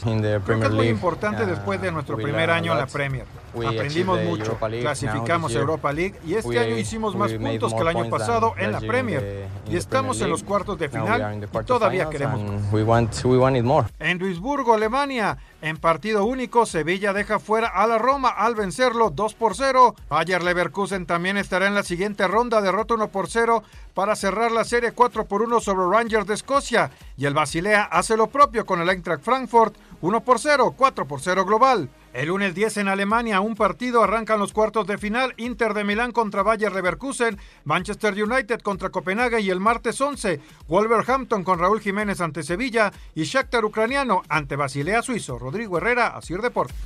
Creo 0.46 0.60
que 0.60 0.66
es 0.66 0.72
muy 0.72 0.88
importante 0.88 1.46
después 1.46 1.82
de 1.82 1.92
nuestro 1.92 2.18
primer 2.18 2.50
año 2.50 2.72
en 2.72 2.78
la 2.78 2.88
Premier. 2.88 3.26
Aprendimos 3.68 4.22
mucho, 4.24 4.58
clasificamos 4.58 5.54
Europa 5.56 5.92
League 5.92 6.16
y 6.26 6.36
este 6.36 6.60
año 6.60 6.78
hicimos 6.78 7.16
más 7.16 7.32
puntos 7.34 7.74
que 7.74 7.82
el 7.82 7.88
año 7.88 8.10
pasado 8.10 8.54
en 8.58 8.72
la 8.72 8.80
Premier. 8.80 9.48
Y 9.68 9.76
estamos 9.76 10.22
en 10.22 10.30
los 10.30 10.44
cuartos 10.44 10.78
de 10.80 10.90
final 10.90 11.48
y 11.52 11.64
todavía 11.66 12.10
queremos 12.10 12.42
más. 12.42 12.72
En 14.00 14.18
Duisburgo, 14.18 14.74
Alemania, 14.74 15.38
en 15.62 15.78
partido 15.78 16.24
único, 16.24 16.66
Sevilla 16.66 17.12
deja 17.12 17.38
fuera 17.40 17.68
a 17.68 17.86
la 17.86 17.98
Roma 17.98 18.30
al 18.30 18.56
vencerlo 18.56 19.10
2 19.10 19.34
por 19.34 19.56
0. 19.56 19.96
Bayer 20.10 20.42
Leverkusen 20.42 21.06
también 21.06 21.36
estará 21.38 21.68
en 21.68 21.76
la 21.76 21.84
siguiente 21.84 22.28
ronda, 22.28 22.62
derrota 22.62 22.94
1 22.94 23.10
por 23.10 23.30
0 23.30 23.64
para 23.94 24.16
cerrar 24.16 24.52
la 24.52 24.64
serie 24.64 24.94
4 24.94 25.26
por 25.26 25.42
1 25.42 25.60
sobre 25.60 25.98
Rangers 25.98 26.28
de 26.28 26.36
Escocia. 26.36 26.92
Y 27.18 27.26
el 27.26 27.34
Basilea 27.34 27.84
hace 27.84 28.16
lo 28.16 28.28
propio 28.28 28.66
con 28.66 28.80
el 28.80 28.90
Eintracht 28.90 29.24
Frankfurt 29.24 29.76
1 30.02 30.24
por 30.24 30.40
0, 30.40 30.74
4 30.78 31.08
por 31.08 31.22
0 31.22 31.46
global. 31.46 31.90
El 32.14 32.30
lunes 32.30 32.56
10 32.56 32.78
en 32.78 32.88
Alemania, 32.88 33.42
un 33.42 33.56
partido 33.56 34.04
arrancan 34.04 34.40
los 34.40 34.54
cuartos 34.54 34.88
de 34.88 34.98
final, 34.98 35.34
Inter 35.38 35.74
de 35.74 35.84
Milán 35.84 36.12
contra 36.12 36.42
Bayer 36.42 36.72
Leverkusen, 36.72 37.38
Manchester 37.66 38.14
United 38.14 38.62
contra 38.62 38.90
Copenhague 38.90 39.42
y 39.42 39.50
el 39.50 39.60
martes 39.60 40.00
11, 40.00 40.40
Wolverhampton 40.68 41.44
con 41.44 41.60
Raúl 41.60 41.82
Jiménez 41.82 42.22
ante 42.22 42.44
Sevilla 42.44 42.92
y 43.14 43.24
Shakhtar 43.24 43.66
ucraniano 43.66 44.24
ante 44.30 44.56
Basilea 44.56 45.02
Suizo. 45.02 45.38
Rodrigo 45.38 45.78
Herrera, 45.78 46.08
Asir 46.08 46.42
Deportes. 46.42 46.78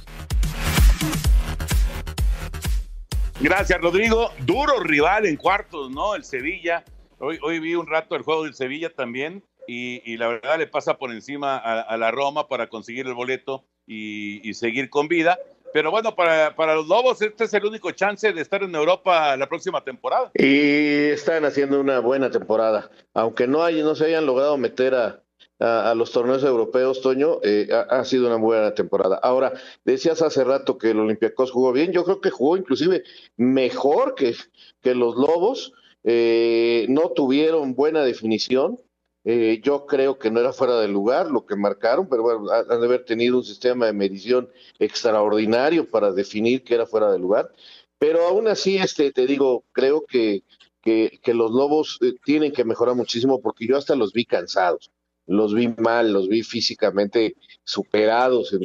Gracias, 3.40 3.80
Rodrigo. 3.82 4.32
Duro 4.40 4.80
rival 4.80 5.26
en 5.26 5.36
cuartos, 5.38 5.92
¿no? 5.92 6.16
El 6.16 6.24
Sevilla. 6.24 6.84
Hoy, 7.20 7.40
hoy 7.42 7.60
vi 7.60 7.76
un 7.76 7.88
rato 7.88 8.16
el 8.16 8.24
juego 8.24 8.44
del 8.44 8.54
Sevilla 8.54 8.90
también 8.90 9.44
y, 9.68 10.18
la 10.18 10.28
verdad 10.28 10.58
le 10.58 10.68
pasa 10.68 10.98
por 10.98 11.12
encima 11.12 11.58
a, 11.58 11.98
la 11.98 12.12
Roma 12.12 12.48
para 12.48 12.68
conseguir 12.68 13.08
el 13.08 13.14
boleto 13.14 13.64
y, 13.88 14.54
seguir 14.54 14.90
con 14.90 15.08
vida. 15.08 15.40
Pero 15.74 15.90
bueno, 15.90 16.16
para, 16.16 16.56
para, 16.56 16.76
los 16.76 16.88
Lobos 16.88 17.22
este 17.24 17.46
es 17.46 17.54
el 17.56 17.66
único 17.66 17.90
chance 17.92 18.32
de 18.32 18.42
estar 18.42 18.62
en 18.62 18.76
Europa 18.76 19.36
la 19.36 19.50
próxima 19.50 19.84
temporada. 19.84 20.32
Y 20.36 21.10
están 21.10 21.46
haciendo 21.46 21.82
una 21.82 22.00
buena 22.00 22.30
temporada. 22.30 22.92
Aunque 23.16 23.48
no, 23.48 23.64
hay, 23.64 23.82
no 23.82 23.96
se 23.96 24.06
hayan 24.06 24.28
logrado 24.28 24.56
meter 24.58 24.94
a, 24.94 25.24
a, 25.60 25.96
los 25.96 26.12
torneos 26.12 26.44
europeos, 26.44 27.02
Toño, 27.02 27.40
eh, 27.44 27.70
ha, 27.72 28.04
sido 28.04 28.28
una 28.28 28.36
buena 28.36 28.74
temporada. 28.74 29.20
Ahora, 29.22 29.54
decías 29.86 30.22
hace 30.22 30.44
rato 30.44 30.78
que 30.78 30.92
el 30.92 31.00
Olympiacos 31.00 31.52
jugó 31.52 31.72
bien, 31.72 31.92
yo 31.92 32.04
creo 32.04 32.22
que 32.22 32.30
jugó 32.30 32.58
inclusive 32.58 33.04
mejor 33.38 34.16
que, 34.16 34.36
que 34.82 34.94
los 34.94 35.16
Lobos, 35.16 35.74
eh, 36.04 36.86
no 36.90 37.12
tuvieron 37.12 37.76
buena 37.76 38.04
definición, 38.04 38.80
eh, 39.26 39.62
yo 39.64 39.86
creo 39.86 40.20
que 40.20 40.32
no 40.32 40.40
era 40.40 40.54
fuera 40.54 40.80
de 40.80 40.88
lugar 40.88 41.32
lo 41.32 41.46
que 41.46 41.56
marcaron, 41.56 42.08
pero 42.10 42.24
bueno, 42.24 42.50
han 42.52 42.80
de 42.80 42.86
haber 42.86 43.06
tenido 43.06 43.38
un 43.38 43.44
sistema 43.44 43.86
de 43.86 43.94
medición 43.94 44.50
extraordinario 44.80 45.88
para 45.88 46.12
definir 46.12 46.64
que 46.64 46.76
era 46.76 46.86
fuera 46.86 47.12
de 47.12 47.20
lugar. 47.20 47.52
Pero 48.00 48.28
aún 48.28 48.48
así, 48.48 48.78
este, 48.78 49.12
te 49.12 49.26
digo, 49.26 49.64
creo 49.72 50.06
que, 50.06 50.44
que, 50.82 51.20
que 51.24 51.34
los 51.34 51.52
Lobos 51.52 52.00
tienen 52.26 52.52
que 52.52 52.66
mejorar 52.66 52.96
muchísimo 52.96 53.42
porque 53.42 53.68
yo 53.68 53.78
hasta 53.78 53.96
los 53.96 54.14
vi 54.14 54.26
cansados 54.26 54.92
los 55.26 55.54
vi 55.54 55.68
mal, 55.78 56.12
los 56.12 56.28
vi 56.28 56.44
físicamente 56.44 57.36
superados. 57.64 58.56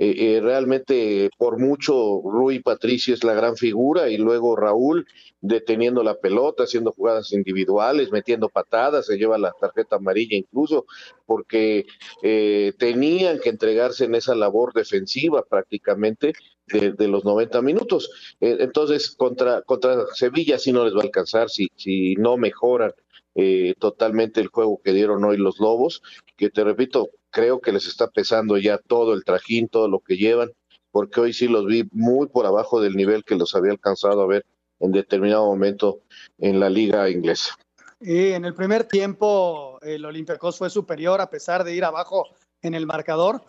Eh, 0.00 0.36
eh, 0.36 0.40
realmente, 0.40 1.28
por 1.36 1.58
mucho, 1.58 2.22
Rui 2.22 2.60
Patricio 2.60 3.14
es 3.14 3.24
la 3.24 3.34
gran 3.34 3.56
figura 3.56 4.08
y 4.08 4.16
luego 4.16 4.54
Raúl 4.54 5.06
deteniendo 5.40 6.04
la 6.04 6.14
pelota, 6.14 6.62
haciendo 6.62 6.92
jugadas 6.92 7.32
individuales, 7.32 8.12
metiendo 8.12 8.48
patadas, 8.48 9.06
se 9.06 9.16
lleva 9.16 9.38
la 9.38 9.52
tarjeta 9.60 9.96
amarilla 9.96 10.36
incluso, 10.36 10.86
porque 11.26 11.86
eh, 12.22 12.72
tenían 12.78 13.40
que 13.40 13.48
entregarse 13.50 14.04
en 14.04 14.14
esa 14.14 14.36
labor 14.36 14.72
defensiva 14.72 15.44
prácticamente 15.44 16.32
de, 16.66 17.08
los 17.08 17.24
90 17.24 17.62
minutos. 17.62 18.10
entonces, 18.40 19.16
contra, 19.16 19.62
contra 19.62 20.06
Sevilla 20.14 20.58
sí 20.58 20.70
no 20.70 20.84
les 20.84 20.94
va 20.94 21.00
a 21.00 21.04
alcanzar 21.04 21.48
si, 21.48 21.68
si 21.76 22.14
no 22.16 22.36
mejoran 22.36 22.92
eh, 23.40 23.74
totalmente 23.78 24.40
el 24.40 24.48
juego 24.48 24.80
que 24.82 24.92
dieron 24.92 25.24
hoy 25.24 25.36
los 25.36 25.60
Lobos, 25.60 26.02
que 26.36 26.50
te 26.50 26.64
repito, 26.64 27.10
creo 27.30 27.60
que 27.60 27.72
les 27.72 27.86
está 27.86 28.08
pesando 28.08 28.58
ya 28.58 28.78
todo 28.78 29.14
el 29.14 29.24
trajín, 29.24 29.68
todo 29.68 29.88
lo 29.88 30.00
que 30.00 30.16
llevan, 30.16 30.50
porque 30.90 31.20
hoy 31.20 31.32
sí 31.32 31.48
los 31.48 31.66
vi 31.66 31.88
muy 31.92 32.28
por 32.28 32.46
abajo 32.46 32.80
del 32.80 32.96
nivel 32.96 33.24
que 33.24 33.36
los 33.36 33.54
había 33.54 33.72
alcanzado 33.72 34.22
a 34.22 34.26
ver 34.26 34.44
en 34.80 34.92
determinado 34.92 35.46
momento 35.46 36.00
en 36.38 36.60
la 36.60 36.70
liga 36.70 37.08
inglesa. 37.10 37.54
Y 38.00 38.32
en 38.32 38.44
el 38.44 38.54
primer 38.54 38.84
tiempo 38.84 39.78
el 39.82 40.04
Olympiacos 40.04 40.58
fue 40.58 40.70
superior 40.70 41.20
a 41.20 41.30
pesar 41.30 41.64
de 41.64 41.74
ir 41.74 41.84
abajo 41.84 42.26
en 42.62 42.74
el 42.74 42.86
marcador, 42.86 43.42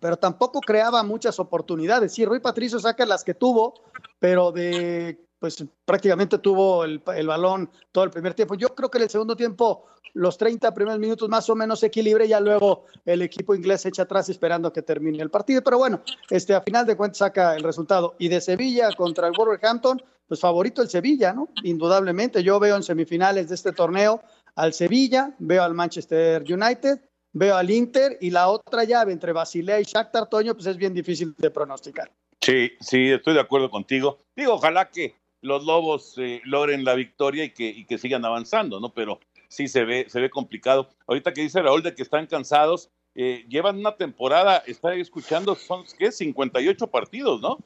pero 0.00 0.16
tampoco 0.16 0.60
creaba 0.60 1.02
muchas 1.02 1.40
oportunidades. 1.40 2.12
Sí, 2.12 2.24
Rui 2.24 2.40
Patricio 2.40 2.78
saca 2.78 3.04
las 3.06 3.24
que 3.24 3.34
tuvo, 3.34 3.74
pero 4.18 4.52
de 4.52 5.23
pues 5.38 5.64
prácticamente 5.84 6.38
tuvo 6.38 6.84
el, 6.84 7.00
balón 7.00 7.70
todo 7.92 8.04
el 8.04 8.10
primer 8.10 8.34
tiempo. 8.34 8.54
Yo 8.54 8.74
creo 8.74 8.90
que 8.90 8.98
en 8.98 9.04
el 9.04 9.10
segundo 9.10 9.36
tiempo, 9.36 9.86
los 10.14 10.38
30 10.38 10.72
primeros 10.72 10.98
minutos 10.98 11.28
más 11.28 11.48
o 11.50 11.54
menos 11.54 11.82
y 11.82 12.28
ya 12.28 12.40
luego 12.40 12.86
el 13.04 13.22
equipo 13.22 13.54
inglés 13.54 13.82
se 13.82 13.88
echa 13.88 14.02
atrás 14.02 14.28
esperando 14.28 14.72
que 14.72 14.82
termine 14.82 15.22
el 15.22 15.30
partido. 15.30 15.62
Pero 15.62 15.78
bueno, 15.78 16.00
este, 16.30 16.54
a 16.54 16.60
final 16.62 16.86
de 16.86 16.96
cuentas 16.96 17.18
saca 17.18 17.56
el 17.56 17.62
resultado. 17.62 18.14
Y 18.18 18.28
de 18.28 18.40
Sevilla 18.40 18.88
contra 18.96 19.26
el 19.26 19.34
Wolverhampton, 19.36 20.02
pues 20.26 20.40
favorito 20.40 20.82
el 20.82 20.88
Sevilla, 20.88 21.32
¿no? 21.32 21.48
Indudablemente. 21.62 22.42
Yo 22.42 22.58
veo 22.58 22.76
en 22.76 22.82
semifinales 22.82 23.48
de 23.48 23.54
este 23.54 23.72
torneo 23.72 24.22
al 24.54 24.72
Sevilla, 24.72 25.34
veo 25.38 25.62
al 25.62 25.74
Manchester 25.74 26.42
United, 26.42 27.00
veo 27.32 27.56
al 27.56 27.70
Inter 27.70 28.16
y 28.20 28.30
la 28.30 28.48
otra 28.48 28.84
llave 28.84 29.12
entre 29.12 29.32
Basilea 29.32 29.80
y 29.80 29.84
Shakhtar, 29.84 30.28
Toño, 30.28 30.54
pues 30.54 30.66
es 30.66 30.76
bien 30.76 30.94
difícil 30.94 31.34
de 31.36 31.50
pronosticar. 31.50 32.10
Sí, 32.40 32.72
sí, 32.80 33.10
estoy 33.10 33.34
de 33.34 33.40
acuerdo 33.40 33.70
contigo. 33.70 34.18
Digo, 34.36 34.54
ojalá 34.54 34.90
que 34.90 35.16
los 35.44 35.64
Lobos 35.64 36.14
eh, 36.16 36.40
logren 36.44 36.84
la 36.84 36.94
victoria 36.94 37.44
y 37.44 37.50
que, 37.50 37.68
y 37.68 37.84
que 37.84 37.98
sigan 37.98 38.24
avanzando, 38.24 38.80
¿no? 38.80 38.92
Pero 38.94 39.20
sí 39.48 39.68
se 39.68 39.84
ve, 39.84 40.06
se 40.08 40.20
ve 40.20 40.30
complicado. 40.30 40.88
Ahorita 41.06 41.32
que 41.32 41.42
dice 41.42 41.60
Raúl 41.60 41.82
de 41.82 41.94
que 41.94 42.02
están 42.02 42.26
cansados, 42.26 42.90
eh, 43.14 43.44
llevan 43.48 43.78
una 43.78 43.96
temporada, 43.96 44.62
está 44.66 44.94
escuchando, 44.94 45.54
son, 45.54 45.84
¿qué? 45.98 46.10
58 46.10 46.86
partidos, 46.88 47.40
¿no? 47.40 47.58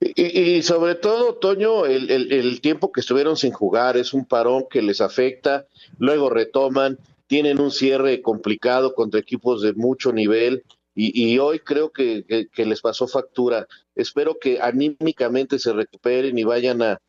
Y, 0.00 0.62
sobre 0.62 0.94
todo, 0.94 1.34
Toño, 1.34 1.84
el, 1.84 2.60
tiempo 2.62 2.90
que 2.90 3.00
estuvieron 3.00 3.36
sin 3.36 3.52
jugar 3.52 3.98
es 3.98 4.14
un 4.14 4.24
parón 4.24 4.64
que 4.70 4.80
les 4.80 5.02
afecta, 5.02 5.66
luego 5.98 6.30
retoman, 6.30 6.98
tienen 7.26 7.60
un 7.60 7.70
cierre 7.70 8.22
complicado 8.22 8.94
contra 8.94 9.20
equipos 9.20 9.60
de 9.60 9.74
mucho 9.74 10.10
nivel 10.10 10.64
y, 11.00 11.38
hoy 11.38 11.60
creo 11.60 11.92
que, 11.92 12.24
les 12.56 12.80
pasó 12.80 13.06
factura. 13.06 13.68
Espero 13.94 14.36
que 14.40 14.60
anímicamente 14.60 15.60
se 15.60 15.72
recuperen 15.72 16.36
y 16.36 16.42
vayan 16.42 16.82
a, 16.82 17.00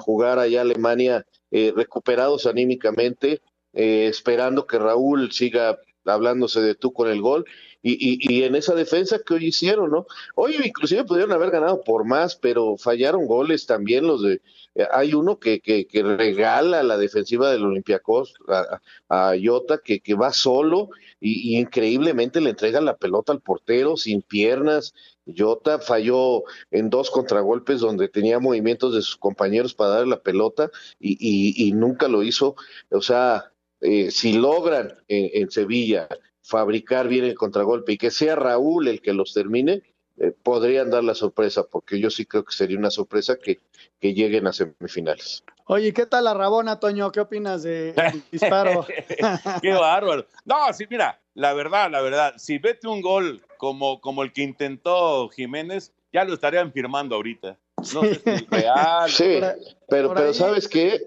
jugar 0.00 0.40
allá 0.40 0.58
a 0.58 0.62
Alemania 0.62 1.24
eh, 1.52 1.72
recuperados 1.74 2.46
anímicamente, 2.46 3.40
eh, 3.72 4.08
esperando 4.08 4.66
que 4.66 4.80
Raúl 4.80 5.30
siga 5.30 5.78
hablándose 6.04 6.60
de 6.60 6.74
tú 6.74 6.92
con 6.92 7.08
el 7.08 7.20
gol 7.20 7.44
y, 7.82 8.18
y, 8.20 8.42
en 8.42 8.56
esa 8.56 8.74
defensa 8.74 9.20
que 9.24 9.34
hoy 9.34 9.46
hicieron, 9.46 9.92
¿no? 9.92 10.06
Hoy 10.34 10.56
inclusive 10.64 11.04
pudieron 11.04 11.30
haber 11.30 11.52
ganado 11.52 11.82
por 11.82 12.04
más, 12.04 12.34
pero 12.34 12.76
fallaron 12.76 13.26
goles 13.26 13.64
también 13.64 14.08
los 14.08 14.22
de... 14.22 14.40
Eh, 14.76 14.86
hay 14.92 15.14
uno 15.14 15.38
que, 15.38 15.60
que, 15.60 15.86
regala 16.02 16.82
la 16.82 16.96
defensiva 16.96 17.50
del 17.50 17.64
Olympiacos 17.64 18.34
a, 18.48 18.80
a 19.08 19.34
Jota, 19.42 19.78
que, 19.78 20.00
que 20.00 20.14
va 20.14 20.32
solo 20.32 20.90
y, 21.20 21.58
increíblemente 21.58 22.40
le 22.40 22.50
entrega 22.50 22.80
la 22.80 22.96
pelota 22.96 23.32
al 23.32 23.40
portero 23.40 23.96
sin 23.96 24.22
piernas. 24.22 24.94
Jota 25.36 25.80
falló 25.80 26.44
en 26.70 26.90
dos 26.90 27.10
contragolpes 27.10 27.80
donde 27.80 28.08
tenía 28.08 28.38
movimientos 28.38 28.94
de 28.94 29.02
sus 29.02 29.16
compañeros 29.16 29.74
para 29.74 29.90
darle 29.90 30.10
la 30.10 30.22
pelota 30.22 30.70
y, 31.00 31.66
y 31.66 31.72
nunca 31.72 32.06
lo 32.06 32.22
hizo. 32.22 32.54
O 32.90 33.00
sea, 33.00 33.50
eh, 33.80 34.10
si 34.10 34.32
logran 34.32 34.94
en, 35.08 35.50
Sevilla 35.50 36.08
fabricar 36.42 37.08
bien 37.08 37.24
el 37.24 37.34
contragolpe 37.34 37.92
y 37.92 37.98
que 37.98 38.10
sea 38.10 38.34
Raúl 38.34 38.88
el 38.88 39.02
que 39.02 39.12
los 39.12 39.34
termine, 39.34 39.82
eh, 40.18 40.32
podrían 40.42 40.90
dar 40.90 41.04
la 41.04 41.14
sorpresa, 41.14 41.64
porque 41.70 42.00
yo 42.00 42.10
sí 42.10 42.24
creo 42.24 42.44
que 42.44 42.54
sería 42.54 42.78
una 42.78 42.90
sorpresa 42.90 43.36
que, 43.36 43.60
que 44.00 44.14
lleguen 44.14 44.46
a 44.46 44.52
semifinales. 44.52 45.44
Oye, 45.66 45.92
¿qué 45.92 46.06
tal 46.06 46.24
la 46.24 46.34
Rabona, 46.34 46.78
Toño? 46.78 47.10
¿Qué 47.12 47.20
opinas 47.20 47.62
de 47.62 47.94
disparo? 48.30 48.86
Qué 49.62 49.72
bárbaro. 49.72 50.26
No, 50.44 50.72
sí, 50.72 50.86
mira, 50.88 51.20
la 51.34 51.52
verdad, 51.52 51.90
la 51.90 52.00
verdad, 52.00 52.34
si 52.36 52.58
vete 52.58 52.88
un 52.88 53.02
gol 53.02 53.42
como, 53.58 54.00
como 54.00 54.22
el 54.22 54.32
que 54.32 54.42
intentó 54.42 55.28
Jiménez, 55.28 55.92
ya 56.12 56.24
lo 56.24 56.34
estarían 56.34 56.72
firmando 56.72 57.16
ahorita. 57.16 57.58
No 57.92 58.02
sé 58.02 58.14
si 58.14 58.30
es 58.30 58.50
real. 58.50 59.10
Sí, 59.10 59.40
pero, 59.88 60.14
pero 60.14 60.32
¿sabes 60.32 60.66
qué? 60.68 61.02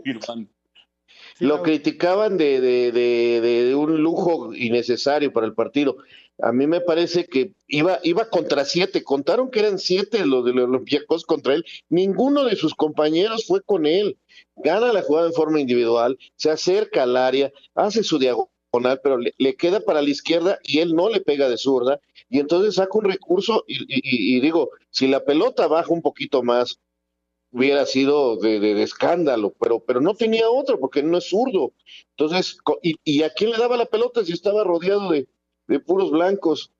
lo 1.39 1.63
criticaban 1.63 2.37
de, 2.37 2.59
de, 2.59 2.91
de, 2.91 3.75
un 3.75 4.01
lujo 4.01 4.53
innecesario 4.53 5.31
para 5.31 5.47
el 5.47 5.53
partido. 5.53 5.97
A 6.41 6.53
mí 6.53 6.67
me 6.67 6.79
parece 6.79 7.25
que 7.25 7.53
iba, 7.67 7.99
iba 8.03 8.29
contra 8.29 8.63
siete, 8.63 9.03
contaron 9.03 9.51
que 9.51 9.59
eran 9.59 9.77
siete 9.77 10.25
los 10.25 10.45
de 10.45 10.53
los 10.53 10.69
Olympiacos 10.69 11.25
contra 11.25 11.53
él, 11.53 11.65
ninguno 11.89 12.45
de 12.45 12.55
sus 12.55 12.75
compañeros 12.75 13.45
fue 13.45 13.61
con 13.61 13.85
él. 13.85 14.17
Gana 14.55 14.93
la 14.93 15.01
jugada 15.01 15.27
en 15.27 15.33
forma 15.33 15.59
individual, 15.59 16.17
se 16.35 16.49
acerca 16.49 17.03
al 17.03 17.17
área, 17.17 17.51
hace 17.75 18.03
su 18.03 18.19
diagonal, 18.19 19.01
pero 19.03 19.17
le, 19.17 19.55
queda 19.55 19.81
para 19.81 20.01
la 20.01 20.09
izquierda 20.09 20.59
y 20.63 20.79
él 20.79 20.95
no 20.95 21.09
le 21.09 21.19
pega 21.19 21.49
de 21.49 21.57
zurda, 21.57 21.99
y 22.29 22.39
entonces 22.39 22.75
saca 22.75 22.97
un 22.97 23.05
recurso 23.05 23.65
y, 23.67 24.39
digo, 24.39 24.69
si 24.91 25.07
la 25.07 25.25
pelota 25.25 25.67
baja 25.67 25.91
un 25.91 26.01
poquito 26.01 26.43
más, 26.43 26.79
hubiera 27.51 27.85
sido 27.85 28.37
de, 28.37 28.81
escándalo, 28.83 29.53
pero, 29.59 29.79
pero 29.79 29.99
no 29.99 30.13
tenía 30.13 30.49
otro 30.49 30.79
porque 30.79 31.01
no 31.01 31.17
es 31.17 31.29
zurdo. 31.29 31.73
Entonces, 32.11 32.59
y, 32.83 32.95
y, 33.03 33.23
a 33.23 33.31
quién 33.31 33.49
le 33.49 33.57
daba 33.57 33.75
la 33.75 33.87
pelota 33.87 34.23
si 34.23 34.33
estaba 34.33 34.63
rodeado 34.63 35.09
de, 35.09 35.27
de 35.69 35.79
puros 35.79 36.11
blancos? 36.11 36.71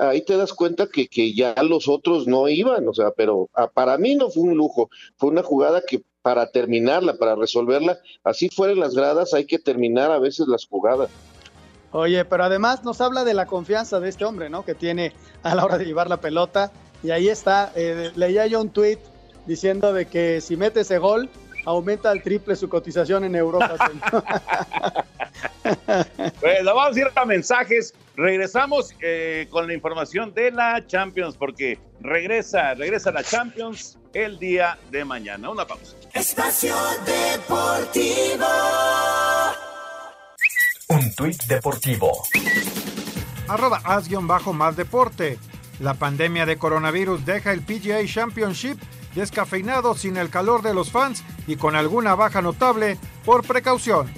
ahí 0.00 0.22
te 0.22 0.36
das 0.36 0.52
cuenta 0.52 0.88
que, 0.88 1.06
que, 1.06 1.32
ya 1.34 1.54
los 1.62 1.86
otros 1.86 2.26
no 2.26 2.48
iban, 2.48 2.88
o 2.88 2.92
sea, 2.92 3.12
pero 3.12 3.48
para 3.74 3.96
mí 3.96 4.16
no 4.16 4.28
fue 4.28 4.42
un 4.42 4.56
lujo, 4.56 4.90
fue 5.16 5.30
una 5.30 5.44
jugada 5.44 5.82
que 5.86 6.02
para 6.20 6.50
terminarla, 6.50 7.14
para 7.14 7.36
resolverla, 7.36 7.98
así 8.24 8.48
fueran 8.48 8.80
las 8.80 8.94
gradas, 8.94 9.34
hay 9.34 9.46
que 9.46 9.60
terminar 9.60 10.10
a 10.10 10.18
veces 10.18 10.48
las 10.48 10.66
jugadas. 10.66 11.10
Oye, 11.92 12.24
pero 12.24 12.44
además 12.44 12.84
nos 12.84 13.00
habla 13.00 13.24
de 13.24 13.34
la 13.34 13.46
confianza 13.46 13.98
de 14.00 14.08
este 14.08 14.24
hombre, 14.24 14.50
¿no? 14.50 14.64
Que 14.64 14.74
tiene 14.74 15.12
a 15.42 15.54
la 15.54 15.64
hora 15.64 15.78
de 15.78 15.86
llevar 15.86 16.08
la 16.10 16.20
pelota. 16.20 16.70
Y 17.02 17.12
ahí 17.12 17.28
está, 17.28 17.72
eh, 17.76 18.10
leía 18.14 18.46
yo 18.46 18.60
un 18.60 18.70
tuit 18.70 18.98
diciendo 19.46 19.92
de 19.92 20.06
que 20.06 20.40
si 20.40 20.56
mete 20.56 20.80
ese 20.80 20.98
gol, 20.98 21.30
aumenta 21.64 22.10
al 22.10 22.22
triple 22.22 22.56
su 22.56 22.68
cotización 22.68 23.24
en 23.24 23.36
Europa. 23.36 23.74
pues 26.40 26.64
vamos 26.64 26.96
a 26.96 27.00
ir 27.00 27.06
a 27.14 27.24
mensajes. 27.24 27.94
Regresamos 28.18 28.96
eh, 29.00 29.46
con 29.48 29.68
la 29.68 29.74
información 29.74 30.34
de 30.34 30.50
la 30.50 30.84
Champions, 30.84 31.36
porque 31.36 31.78
regresa, 32.00 32.74
regresa 32.74 33.12
la 33.12 33.22
Champions 33.22 33.96
el 34.12 34.40
día 34.40 34.76
de 34.90 35.04
mañana. 35.04 35.48
Una 35.48 35.64
pausa. 35.64 35.94
Espacio 36.12 36.74
Deportivo. 37.06 38.44
Un 40.88 41.14
tuit 41.14 41.40
deportivo. 41.44 42.24
Arroba 43.46 43.80
as-más 43.84 44.26
bajo 44.26 44.72
deporte. 44.72 45.38
La 45.78 45.94
pandemia 45.94 46.44
de 46.44 46.58
coronavirus 46.58 47.24
deja 47.24 47.52
el 47.52 47.62
PGA 47.62 48.04
Championship 48.04 48.80
descafeinado 49.14 49.94
sin 49.94 50.16
el 50.16 50.28
calor 50.28 50.62
de 50.62 50.74
los 50.74 50.90
fans 50.90 51.22
y 51.46 51.54
con 51.54 51.76
alguna 51.76 52.16
baja 52.16 52.42
notable 52.42 52.98
por 53.24 53.46
precaución. 53.46 54.12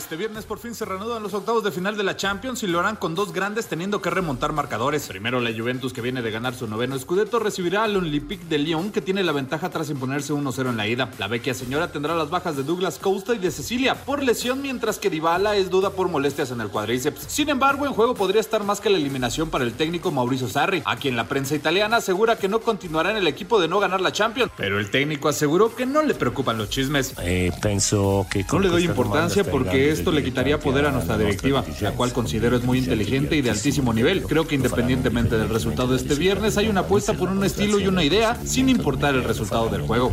Este 0.00 0.16
viernes 0.16 0.46
por 0.46 0.58
fin 0.58 0.74
se 0.74 0.86
reanudan 0.86 1.22
los 1.22 1.34
octavos 1.34 1.62
de 1.62 1.70
final 1.70 1.94
de 1.94 2.02
la 2.02 2.16
Champions 2.16 2.62
y 2.62 2.66
lo 2.66 2.80
harán 2.80 2.96
con 2.96 3.14
dos 3.14 3.34
grandes 3.34 3.66
teniendo 3.66 4.00
que 4.00 4.08
remontar 4.08 4.54
marcadores. 4.54 5.06
Primero 5.06 5.40
la 5.40 5.52
Juventus 5.52 5.92
que 5.92 6.00
viene 6.00 6.22
de 6.22 6.30
ganar 6.30 6.54
su 6.54 6.66
noveno 6.66 6.98
Scudetto 6.98 7.38
recibirá 7.38 7.84
al 7.84 7.94
Olympique 7.94 8.46
de 8.48 8.56
Lyon 8.56 8.92
que 8.92 9.02
tiene 9.02 9.22
la 9.22 9.32
ventaja 9.32 9.68
tras 9.68 9.90
imponerse 9.90 10.32
1-0 10.32 10.70
en 10.70 10.76
la 10.78 10.88
ida. 10.88 11.10
La 11.18 11.28
vecchia 11.28 11.52
señora 11.52 11.92
tendrá 11.92 12.14
las 12.14 12.30
bajas 12.30 12.56
de 12.56 12.62
Douglas 12.62 12.98
Costa 12.98 13.34
y 13.34 13.38
de 13.38 13.50
Cecilia 13.50 13.94
por 13.94 14.22
lesión 14.22 14.62
mientras 14.62 14.98
que 14.98 15.10
Dybala 15.10 15.56
es 15.56 15.68
duda 15.68 15.90
por 15.90 16.08
molestias 16.08 16.50
en 16.50 16.62
el 16.62 16.68
cuadríceps. 16.68 17.26
Sin 17.28 17.50
embargo, 17.50 17.84
en 17.84 17.92
juego 17.92 18.14
podría 18.14 18.40
estar 18.40 18.64
más 18.64 18.80
que 18.80 18.88
la 18.88 18.96
eliminación 18.96 19.50
para 19.50 19.64
el 19.64 19.74
técnico 19.74 20.10
Mauricio 20.10 20.48
Sarri, 20.48 20.82
a 20.86 20.96
quien 20.96 21.14
la 21.14 21.28
prensa 21.28 21.54
italiana 21.54 21.98
asegura 21.98 22.36
que 22.36 22.48
no 22.48 22.60
continuará 22.60 23.10
en 23.10 23.18
el 23.18 23.26
equipo 23.26 23.60
de 23.60 23.68
no 23.68 23.78
ganar 23.78 24.00
la 24.00 24.12
Champions, 24.12 24.50
pero 24.56 24.80
el 24.80 24.90
técnico 24.90 25.28
aseguró 25.28 25.76
que 25.76 25.84
no 25.84 26.02
le 26.02 26.14
preocupan 26.14 26.56
los 26.56 26.70
chismes. 26.70 27.12
Eh, 27.20 27.52
pienso 27.60 28.26
que 28.30 28.46
no 28.50 28.60
le 28.60 28.68
doy 28.68 28.84
importancia 28.84 29.44
porque 29.44 29.89
esto 29.90 30.12
le 30.12 30.22
quitaría 30.22 30.58
poder 30.58 30.86
a 30.86 30.90
nuestra 30.90 31.18
directiva, 31.18 31.64
la 31.80 31.92
cual 31.92 32.12
considero 32.12 32.56
es 32.56 32.64
muy 32.64 32.78
inteligente 32.78 33.36
y 33.36 33.42
de 33.42 33.50
altísimo 33.50 33.92
nivel. 33.92 34.22
Creo 34.22 34.46
que 34.46 34.54
independientemente 34.54 35.36
del 35.36 35.48
resultado 35.48 35.88
de 35.88 35.96
este 35.96 36.14
viernes, 36.14 36.56
hay 36.56 36.68
una 36.68 36.80
apuesta 36.80 37.14
por 37.14 37.28
un 37.28 37.44
estilo 37.44 37.78
y 37.78 37.86
una 37.86 38.04
idea, 38.04 38.38
sin 38.44 38.68
importar 38.68 39.14
el 39.14 39.24
resultado 39.24 39.68
del 39.68 39.82
juego. 39.82 40.12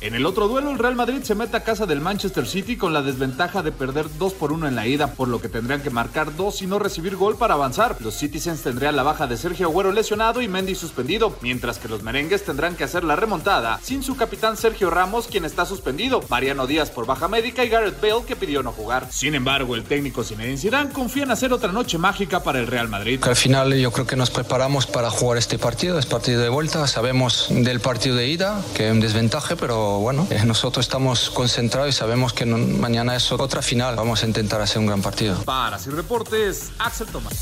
En 0.00 0.14
el 0.14 0.26
otro 0.26 0.48
duelo, 0.48 0.70
el 0.70 0.78
Real 0.78 0.96
Madrid 0.96 1.22
se 1.22 1.34
mete 1.34 1.56
a 1.56 1.64
casa 1.64 1.86
del 1.86 2.00
Manchester 2.00 2.46
City 2.46 2.76
con 2.76 2.92
la 2.92 3.02
desventaja 3.02 3.62
de 3.62 3.72
perder 3.72 4.06
2 4.18 4.32
por 4.34 4.52
1 4.52 4.68
en 4.68 4.74
la 4.74 4.86
ida, 4.86 5.14
por 5.14 5.28
lo 5.28 5.40
que 5.40 5.48
tendrían 5.48 5.82
que 5.82 5.90
marcar 5.90 6.36
2 6.36 6.62
y 6.62 6.66
no 6.66 6.78
recibir 6.78 7.16
gol 7.16 7.36
para 7.36 7.54
avanzar. 7.54 7.96
Los 8.00 8.14
Citizens 8.14 8.62
tendrían 8.62 8.96
la 8.96 9.02
baja 9.02 9.26
de 9.26 9.36
Sergio 9.36 9.66
Agüero 9.68 9.92
lesionado 9.92 10.42
y 10.42 10.48
Mendy 10.48 10.74
suspendido, 10.74 11.36
mientras 11.42 11.78
que 11.78 11.88
los 11.88 12.02
merengues 12.02 12.44
tendrán 12.44 12.76
que 12.76 12.84
hacer 12.84 13.04
la 13.04 13.16
remontada 13.16 13.78
sin 13.82 14.02
su 14.02 14.16
capitán 14.16 14.56
Sergio 14.56 14.90
Ramos, 14.90 15.26
quien 15.28 15.44
está 15.44 15.64
suspendido, 15.66 16.22
Mariano 16.28 16.66
Díaz 16.66 16.90
por 16.90 17.06
baja 17.06 17.28
médica 17.28 17.64
y 17.64 17.68
Gareth 17.68 17.97
Bale 17.98 18.24
que 18.26 18.36
pidió 18.36 18.62
no 18.62 18.72
jugar. 18.72 19.08
Sin 19.10 19.34
embargo, 19.34 19.74
el 19.74 19.84
técnico 19.84 20.24
Zinedine 20.24 20.56
Zidane 20.56 20.92
confía 20.92 21.24
en 21.24 21.30
hacer 21.30 21.52
otra 21.52 21.72
noche 21.72 21.98
mágica 21.98 22.42
para 22.42 22.58
el 22.58 22.66
Real 22.66 22.88
Madrid. 22.88 23.20
Al 23.22 23.36
final 23.36 23.74
yo 23.74 23.90
creo 23.92 24.06
que 24.06 24.16
nos 24.16 24.30
preparamos 24.30 24.86
para 24.86 25.10
jugar 25.10 25.38
este 25.38 25.58
partido, 25.58 25.98
es 25.98 26.06
partido 26.06 26.40
de 26.42 26.48
vuelta, 26.48 26.86
sabemos 26.86 27.48
del 27.50 27.80
partido 27.80 28.16
de 28.16 28.28
ida, 28.28 28.62
que 28.74 28.86
es 28.86 28.92
un 28.92 29.00
desventaje, 29.00 29.56
pero 29.56 29.98
bueno, 30.00 30.26
eh, 30.30 30.42
nosotros 30.44 30.86
estamos 30.86 31.30
concentrados 31.30 31.90
y 31.90 31.92
sabemos 31.92 32.32
que 32.32 32.46
mañana 32.46 33.16
es 33.16 33.30
otra 33.32 33.62
final, 33.62 33.96
vamos 33.96 34.22
a 34.22 34.26
intentar 34.26 34.60
hacer 34.60 34.78
un 34.78 34.86
gran 34.86 35.02
partido. 35.02 35.42
Para 35.44 35.78
Sir 35.78 35.94
Reportes, 35.94 36.72
Axel 36.78 37.06
Tomás. 37.08 37.34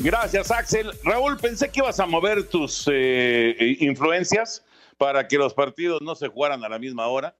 Gracias, 0.00 0.50
Axel. 0.50 0.92
Raúl, 1.02 1.38
pensé 1.38 1.70
que 1.70 1.80
ibas 1.80 1.98
a 1.98 2.06
mover 2.06 2.48
tus 2.48 2.84
eh, 2.92 3.76
influencias 3.80 4.62
para 4.98 5.26
que 5.28 5.38
los 5.38 5.54
partidos 5.54 6.02
no 6.02 6.14
se 6.14 6.28
jugaran 6.28 6.62
a 6.64 6.68
la 6.68 6.78
misma 6.78 7.06
hora. 7.06 7.36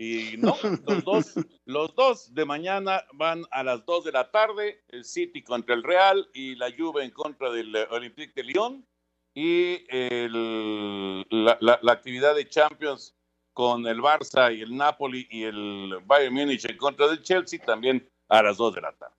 Y 0.00 0.36
no, 0.38 0.56
los 0.86 1.04
dos, 1.04 1.34
los 1.64 1.94
dos 1.96 2.32
de 2.32 2.44
mañana 2.44 3.04
van 3.14 3.44
a 3.50 3.64
las 3.64 3.84
dos 3.84 4.04
de 4.04 4.12
la 4.12 4.30
tarde, 4.30 4.84
el 4.88 5.04
City 5.04 5.42
contra 5.42 5.74
el 5.74 5.82
Real 5.82 6.30
y 6.32 6.54
la 6.54 6.70
Juve 6.70 7.04
en 7.04 7.10
contra 7.10 7.50
del 7.50 7.74
Olympique 7.90 8.32
de 8.36 8.44
Lyon 8.44 8.86
y 9.34 9.84
el, 9.88 11.22
la, 11.30 11.58
la, 11.60 11.92
actividad 11.92 12.36
de 12.36 12.48
Champions 12.48 13.16
con 13.52 13.88
el 13.88 13.98
Barça 13.98 14.56
y 14.56 14.62
el 14.62 14.76
Napoli 14.76 15.26
y 15.30 15.42
el 15.42 15.98
Bayern 16.06 16.32
Múnich 16.32 16.64
en 16.64 16.76
contra 16.76 17.08
del 17.08 17.22
Chelsea 17.22 17.58
también 17.64 18.08
a 18.28 18.40
las 18.40 18.56
dos 18.56 18.76
de 18.76 18.80
la 18.80 18.92
tarde. 18.92 19.16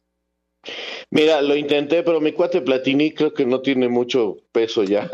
Mira, 1.11 1.41
lo 1.41 1.55
intenté, 1.55 2.03
pero 2.03 2.19
mi 2.19 2.33
cuate 2.33 2.61
Platini 2.61 3.13
creo 3.13 3.33
que 3.33 3.45
no 3.45 3.61
tiene 3.61 3.87
mucho 3.87 4.37
peso 4.51 4.83
ya. 4.83 5.09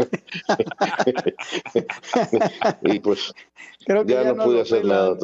y 2.83 2.99
pues 2.99 3.31
ya, 4.05 4.33
no, 4.33 4.43
pude 4.43 4.61
hacer 4.61 4.83
nada. 4.83 5.15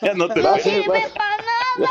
Ya 0.00 0.14
no 0.14 0.28
te 0.28 0.40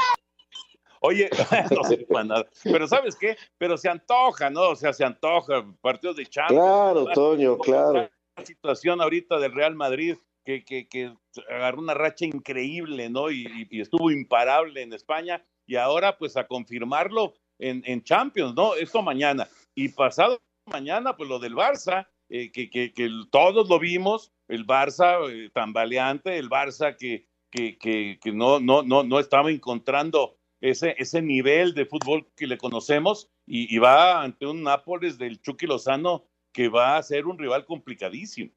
Oye, 1.05 1.29
no 1.69 1.83
sé 1.83 1.97
para 2.09 2.23
nada. 2.23 2.47
Pero 2.63 2.87
¿sabes 2.87 3.17
qué? 3.17 3.35
Pero 3.57 3.77
se 3.77 3.89
antoja, 3.89 4.49
¿no? 4.49 4.69
O 4.69 4.75
sea, 4.75 4.93
se 4.93 5.03
antoja 5.03 5.65
partidos 5.81 6.15
de 6.15 6.25
Champions. 6.25 6.63
Claro, 6.63 7.05
Toño, 7.13 7.57
claro. 7.57 8.09
La 8.37 8.45
situación 8.45 9.01
ahorita 9.01 9.37
del 9.37 9.53
Real 9.53 9.75
Madrid 9.75 10.15
que, 10.45 10.63
que, 10.63 10.87
que 10.87 11.13
agarró 11.49 11.79
una 11.79 11.93
racha 11.93 12.25
increíble, 12.25 13.09
¿no? 13.09 13.31
Y, 13.31 13.67
y, 13.69 13.81
estuvo 13.81 14.11
imparable 14.11 14.81
en 14.81 14.93
España. 14.93 15.45
Y 15.65 15.75
ahora, 15.75 16.17
pues 16.17 16.37
a 16.37 16.47
confirmarlo, 16.47 17.33
en, 17.63 18.03
Champions, 18.03 18.53
¿no? 18.55 18.75
Esto 18.75 19.01
mañana. 19.01 19.47
Y 19.75 19.89
pasado 19.89 20.41
mañana, 20.65 21.15
pues 21.15 21.29
lo 21.29 21.39
del 21.39 21.55
Barça, 21.55 22.07
eh, 22.29 22.51
que, 22.51 22.69
que, 22.69 22.91
todos 23.31 23.69
lo 23.69 23.79
vimos, 23.79 24.31
el 24.47 24.65
Barça 24.65 25.17
eh, 25.29 25.49
tambaleante, 25.53 26.37
el 26.37 26.49
Barça 26.49 26.95
que, 26.95 27.27
que, 27.51 27.77
que, 27.77 28.31
no, 28.31 28.59
no, 28.59 28.83
no, 28.83 29.03
no 29.03 29.19
estaba 29.19 29.51
encontrando 29.51 30.37
ese, 30.61 30.95
ese 30.97 31.21
nivel 31.21 31.73
de 31.73 31.85
fútbol 31.85 32.27
que 32.35 32.47
le 32.47 32.57
conocemos 32.57 33.29
y, 33.45 33.73
y, 33.73 33.79
va 33.79 34.21
ante 34.21 34.45
un 34.45 34.63
Nápoles 34.63 35.17
del 35.17 35.41
Chucky 35.41 35.67
Lozano 35.67 36.25
que 36.53 36.69
va 36.69 36.97
a 36.97 37.03
ser 37.03 37.25
un 37.25 37.37
rival 37.37 37.65
complicadísimo. 37.65 38.51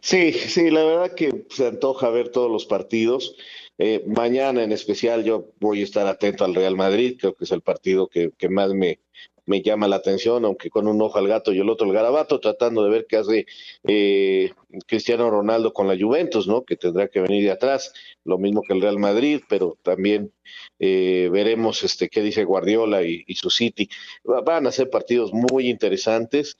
Sí, 0.00 0.32
sí, 0.32 0.70
la 0.70 0.84
verdad 0.84 1.14
que 1.14 1.44
se 1.50 1.66
antoja 1.66 2.08
ver 2.10 2.30
todos 2.30 2.50
los 2.50 2.64
partidos. 2.64 3.36
Eh, 3.82 4.04
mañana 4.06 4.62
en 4.62 4.72
especial 4.72 5.24
yo 5.24 5.54
voy 5.58 5.80
a 5.80 5.84
estar 5.84 6.06
atento 6.06 6.44
al 6.44 6.54
Real 6.54 6.76
Madrid, 6.76 7.16
creo 7.18 7.34
que 7.34 7.44
es 7.44 7.50
el 7.50 7.62
partido 7.62 8.08
que, 8.08 8.30
más 8.50 8.74
me, 8.74 9.00
llama 9.46 9.88
la 9.88 9.96
atención, 9.96 10.44
aunque 10.44 10.68
con 10.68 10.86
un 10.86 11.00
ojo 11.00 11.16
al 11.18 11.26
gato 11.26 11.50
y 11.50 11.60
el 11.60 11.70
otro 11.70 11.86
al 11.86 11.94
garabato, 11.94 12.40
tratando 12.40 12.84
de 12.84 12.90
ver 12.90 13.06
qué 13.08 13.16
hace 13.16 13.46
eh, 13.84 14.52
Cristiano 14.86 15.30
Ronaldo 15.30 15.72
con 15.72 15.88
la 15.88 15.96
Juventus, 15.98 16.46
¿no? 16.46 16.62
Que 16.62 16.76
tendrá 16.76 17.08
que 17.08 17.20
venir 17.20 17.42
de 17.44 17.52
atrás, 17.52 17.94
lo 18.22 18.36
mismo 18.36 18.60
que 18.60 18.74
el 18.74 18.82
Real 18.82 18.98
Madrid, 18.98 19.40
pero 19.48 19.78
también 19.82 20.30
eh, 20.78 21.30
veremos 21.32 21.82
este 21.82 22.10
qué 22.10 22.20
dice 22.20 22.44
Guardiola 22.44 23.02
y, 23.02 23.24
y, 23.26 23.36
su 23.36 23.48
City. 23.48 23.88
Van 24.24 24.66
a 24.66 24.72
ser 24.72 24.90
partidos 24.90 25.32
muy 25.32 25.70
interesantes, 25.70 26.58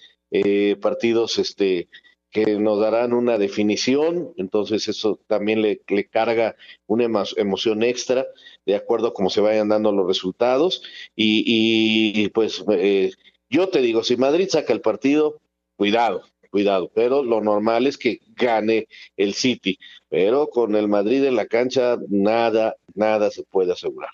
partidos 0.81 1.39
este 1.39 1.89
que 2.31 2.59
nos 2.59 2.81
darán 2.81 3.13
una 3.13 3.39
definición, 3.39 4.33
entonces 4.37 4.87
eso 4.89 5.19
también 5.27 5.63
le, 5.63 5.81
carga 6.09 6.57
una 6.87 7.05
emoción 7.37 7.83
extra 7.83 8.27
de 8.65 8.77
acuerdo 8.77 9.09
a 9.09 9.15
cómo 9.15 9.31
se 9.31 9.41
vayan 9.41 9.69
dando 9.69 9.93
los 9.93 10.07
resultados. 10.07 10.83
Y, 11.17 12.29
pues 12.29 12.65
eh, 12.71 13.13
yo 13.49 13.69
te 13.69 13.81
digo, 13.81 14.05
si 14.05 14.17
Madrid 14.17 14.49
saca 14.49 14.73
el 14.73 14.81
partido, 14.81 15.41
cuidado, 15.77 16.23
cuidado, 16.51 16.91
pero 16.95 17.25
lo 17.25 17.41
normal 17.41 17.87
es 17.87 17.99
que 17.99 18.21
gane 18.37 18.87
el 19.17 19.35
City, 19.35 19.79
pero 20.09 20.49
con 20.49 20.77
el 20.77 20.89
Madrid 20.89 21.25
en 21.25 21.37
la 21.37 21.47
cancha 21.47 21.99
nada, 22.09 22.77
nada 22.95 23.31
se 23.31 23.43
puede 23.43 23.73
asegurar. 23.73 24.11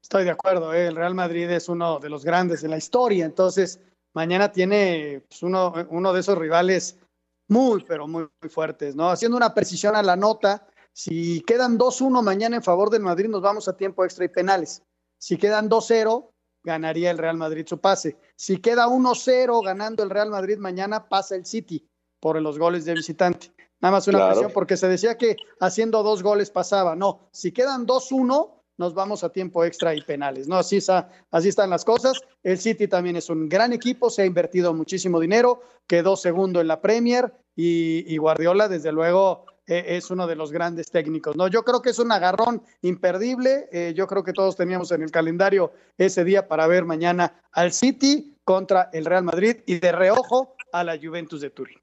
Estoy 0.00 0.24
de 0.24 0.30
acuerdo, 0.30 0.72
¿eh? 0.74 0.86
el 0.86 0.96
Real 0.96 1.14
Madrid 1.14 1.48
es 1.50 1.68
uno 1.68 1.98
de 1.98 2.10
los 2.10 2.24
grandes 2.24 2.62
de 2.62 2.68
la 2.68 2.78
historia, 2.78 3.24
entonces 3.24 3.80
mañana 4.12 4.50
tiene 4.50 5.22
pues, 5.28 5.42
uno, 5.42 5.72
uno 5.90 6.12
de 6.12 6.20
esos 6.20 6.38
rivales 6.38 6.98
muy, 7.50 7.84
pero 7.84 8.06
muy, 8.06 8.28
fuertes, 8.48 8.94
¿no? 8.94 9.10
Haciendo 9.10 9.36
una 9.36 9.52
precisión 9.52 9.96
a 9.96 10.02
la 10.02 10.16
nota, 10.16 10.66
si 10.92 11.40
quedan 11.42 11.78
2-1 11.78 12.22
mañana 12.22 12.56
en 12.56 12.62
favor 12.62 12.90
del 12.90 13.02
Madrid, 13.02 13.28
nos 13.28 13.42
vamos 13.42 13.68
a 13.68 13.76
tiempo 13.76 14.04
extra 14.04 14.24
y 14.24 14.28
penales. 14.28 14.82
Si 15.18 15.36
quedan 15.36 15.68
2-0, 15.68 16.30
ganaría 16.62 17.10
el 17.10 17.18
Real 17.18 17.36
Madrid 17.36 17.66
su 17.66 17.78
pase. 17.78 18.16
Si 18.36 18.58
queda 18.58 18.86
1-0 18.86 19.64
ganando 19.64 20.02
el 20.02 20.10
Real 20.10 20.30
Madrid 20.30 20.58
mañana, 20.58 21.08
pasa 21.08 21.34
el 21.34 21.44
City 21.44 21.86
por 22.20 22.40
los 22.40 22.58
goles 22.58 22.84
de 22.84 22.94
visitante. 22.94 23.52
Nada 23.80 23.92
más 23.92 24.08
una 24.08 24.28
presión, 24.28 24.52
porque 24.52 24.76
se 24.76 24.88
decía 24.88 25.16
que 25.16 25.36
haciendo 25.58 26.02
dos 26.02 26.22
goles 26.22 26.50
pasaba. 26.50 26.94
No, 26.94 27.28
si 27.32 27.50
quedan 27.50 27.86
2-1, 27.86 28.59
nos 28.80 28.94
vamos 28.94 29.22
a 29.22 29.28
tiempo 29.28 29.62
extra 29.62 29.94
y 29.94 30.00
penales. 30.00 30.48
No, 30.48 30.56
así, 30.56 30.78
está, 30.78 31.10
así 31.30 31.50
están 31.50 31.68
las 31.68 31.84
cosas. 31.84 32.18
El 32.42 32.56
City 32.56 32.88
también 32.88 33.14
es 33.14 33.28
un 33.28 33.46
gran 33.46 33.74
equipo, 33.74 34.08
se 34.08 34.22
ha 34.22 34.24
invertido 34.24 34.72
muchísimo 34.72 35.20
dinero, 35.20 35.60
quedó 35.86 36.16
segundo 36.16 36.62
en 36.62 36.66
la 36.66 36.80
Premier 36.80 37.30
y, 37.54 38.16
Guardiola, 38.16 38.68
desde 38.68 38.90
luego, 38.90 39.44
e, 39.66 39.98
es 39.98 40.10
uno 40.10 40.26
de 40.26 40.34
los 40.34 40.50
grandes 40.50 40.90
técnicos. 40.90 41.36
No, 41.36 41.46
yo 41.46 41.62
creo 41.62 41.82
que 41.82 41.90
es 41.90 41.98
un 41.98 42.10
agarrón 42.10 42.62
imperdible. 42.80 43.68
Eh, 43.70 43.92
yo 43.94 44.06
creo 44.06 44.24
que 44.24 44.32
todos 44.32 44.56
teníamos 44.56 44.90
en 44.92 45.02
el 45.02 45.10
calendario 45.10 45.74
ese 45.98 46.24
día 46.24 46.48
para 46.48 46.66
ver 46.66 46.86
mañana 46.86 47.42
al 47.52 47.72
City 47.72 48.34
contra 48.44 48.88
el 48.94 49.04
Real 49.04 49.24
Madrid 49.24 49.58
y 49.66 49.78
de 49.78 49.92
reojo 49.92 50.56
a 50.72 50.84
la 50.84 50.98
Juventus 50.98 51.42
de 51.42 51.50
Turín. 51.50 51.78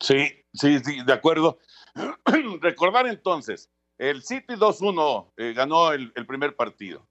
Sí, 0.00 0.26
sí, 0.52 0.80
sí, 0.80 1.04
de 1.06 1.12
acuerdo. 1.12 1.60
Recordar 2.60 3.06
entonces, 3.06 3.70
el 4.00 4.22
City 4.22 4.54
2-1 4.54 5.32
eh, 5.36 5.52
ganó 5.52 5.92
el, 5.92 6.10
primer 6.26 6.56
partido. 6.56 7.06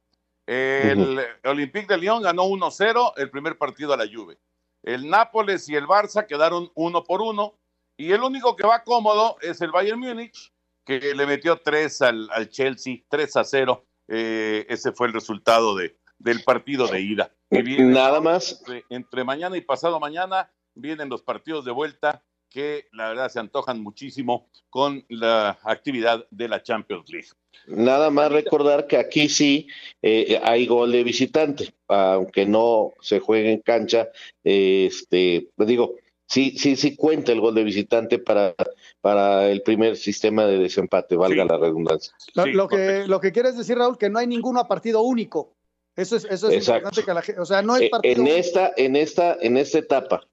El 0.47 1.19
Olympique 1.43 1.85
de 1.85 1.99
Lyon 1.99 2.23
ganó 2.23 2.45
1-0 2.45 3.13
el 3.17 3.29
primer 3.29 3.59
partido 3.59 3.93
a 3.93 3.97
la 3.97 4.07
Juve. 4.11 4.39
El 4.81 5.07
Nápoles 5.07 5.69
y 5.69 5.75
el 5.75 5.85
Barça 5.85 6.25
quedaron 6.25 6.71
uno 6.73 7.03
por 7.03 7.21
uno. 7.21 7.53
Y 7.95 8.11
el 8.11 8.23
único 8.23 8.55
que 8.55 8.65
va 8.65 8.83
cómodo 8.83 9.35
es 9.41 9.61
el 9.61 9.71
Bayern 9.71 9.99
Múnich, 9.99 10.51
que 10.83 11.13
le 11.13 11.27
metió 11.27 11.57
3 11.57 12.01
al, 12.01 12.29
al 12.31 12.49
Chelsea, 12.49 13.03
3 13.07 13.35
a 13.35 13.43
0. 13.43 13.85
Eh, 14.07 14.65
ese 14.67 14.91
fue 14.91 15.05
el 15.05 15.13
resultado 15.13 15.75
de, 15.75 15.95
del 16.17 16.43
partido 16.43 16.87
de 16.87 17.01
ida. 17.01 17.31
Nada 17.51 18.19
más. 18.19 18.63
entre 18.89 19.23
mañana 19.23 19.55
y 19.57 19.61
pasado 19.61 19.99
mañana 19.99 20.49
vienen 20.73 21.09
los 21.09 21.21
partidos 21.21 21.65
de 21.65 21.71
vuelta 21.71 22.23
que 22.49 22.87
la 22.91 23.09
verdad 23.09 23.29
se 23.29 23.39
antojan 23.39 23.81
muchísimo 23.81 24.49
con 24.69 25.05
la 25.09 25.59
actividad 25.63 26.25
de 26.31 26.47
la 26.47 26.63
Champions 26.63 27.09
League. 27.09 27.29
Nada 27.67 28.09
más 28.09 28.31
recordar 28.31 28.87
que 28.87 28.97
aquí 28.97 29.29
sí 29.29 29.67
eh, 30.01 30.39
hay 30.43 30.65
gol 30.65 30.91
de 30.91 31.03
visitante, 31.03 31.73
aunque 31.87 32.45
no 32.45 32.93
se 33.01 33.19
juegue 33.19 33.51
en 33.51 33.61
cancha, 33.61 34.09
este, 34.43 35.49
digo, 35.57 35.95
sí, 36.25 36.55
sí, 36.57 36.75
sí 36.75 36.95
cuenta 36.95 37.31
el 37.31 37.41
gol 37.41 37.55
de 37.55 37.63
visitante 37.63 38.19
para, 38.19 38.55
para 39.01 39.49
el 39.49 39.61
primer 39.61 39.97
sistema 39.97 40.45
de 40.45 40.57
desempate, 40.57 41.15
valga 41.15 41.45
la 41.45 41.57
redundancia. 41.57 42.13
Lo, 42.33 42.67
que, 42.67 43.05
lo 43.07 43.19
que 43.19 43.31
quieres 43.31 43.57
decir, 43.57 43.77
Raúl, 43.77 43.97
que 43.97 44.09
no 44.09 44.19
hay 44.19 44.27
ninguno 44.27 44.59
a 44.59 44.67
partido 44.67 45.01
único. 45.01 45.55
Eso 45.95 46.15
es, 46.15 46.25
eso 46.25 46.49
es 46.49 46.67
importante 46.67 47.03
que 47.03 47.13
la 47.13 47.21
gente, 47.21 47.41
o 47.41 47.45
sea, 47.45 47.61
no 47.61 47.75
es 47.75 47.81
eh, 47.81 47.89
partido 47.89 48.21
en 48.21 48.27
esta, 48.27 48.71
en 48.77 48.95
esta, 48.95 49.37
en 49.41 49.57
esta 49.57 49.79
etapa, 49.79 50.28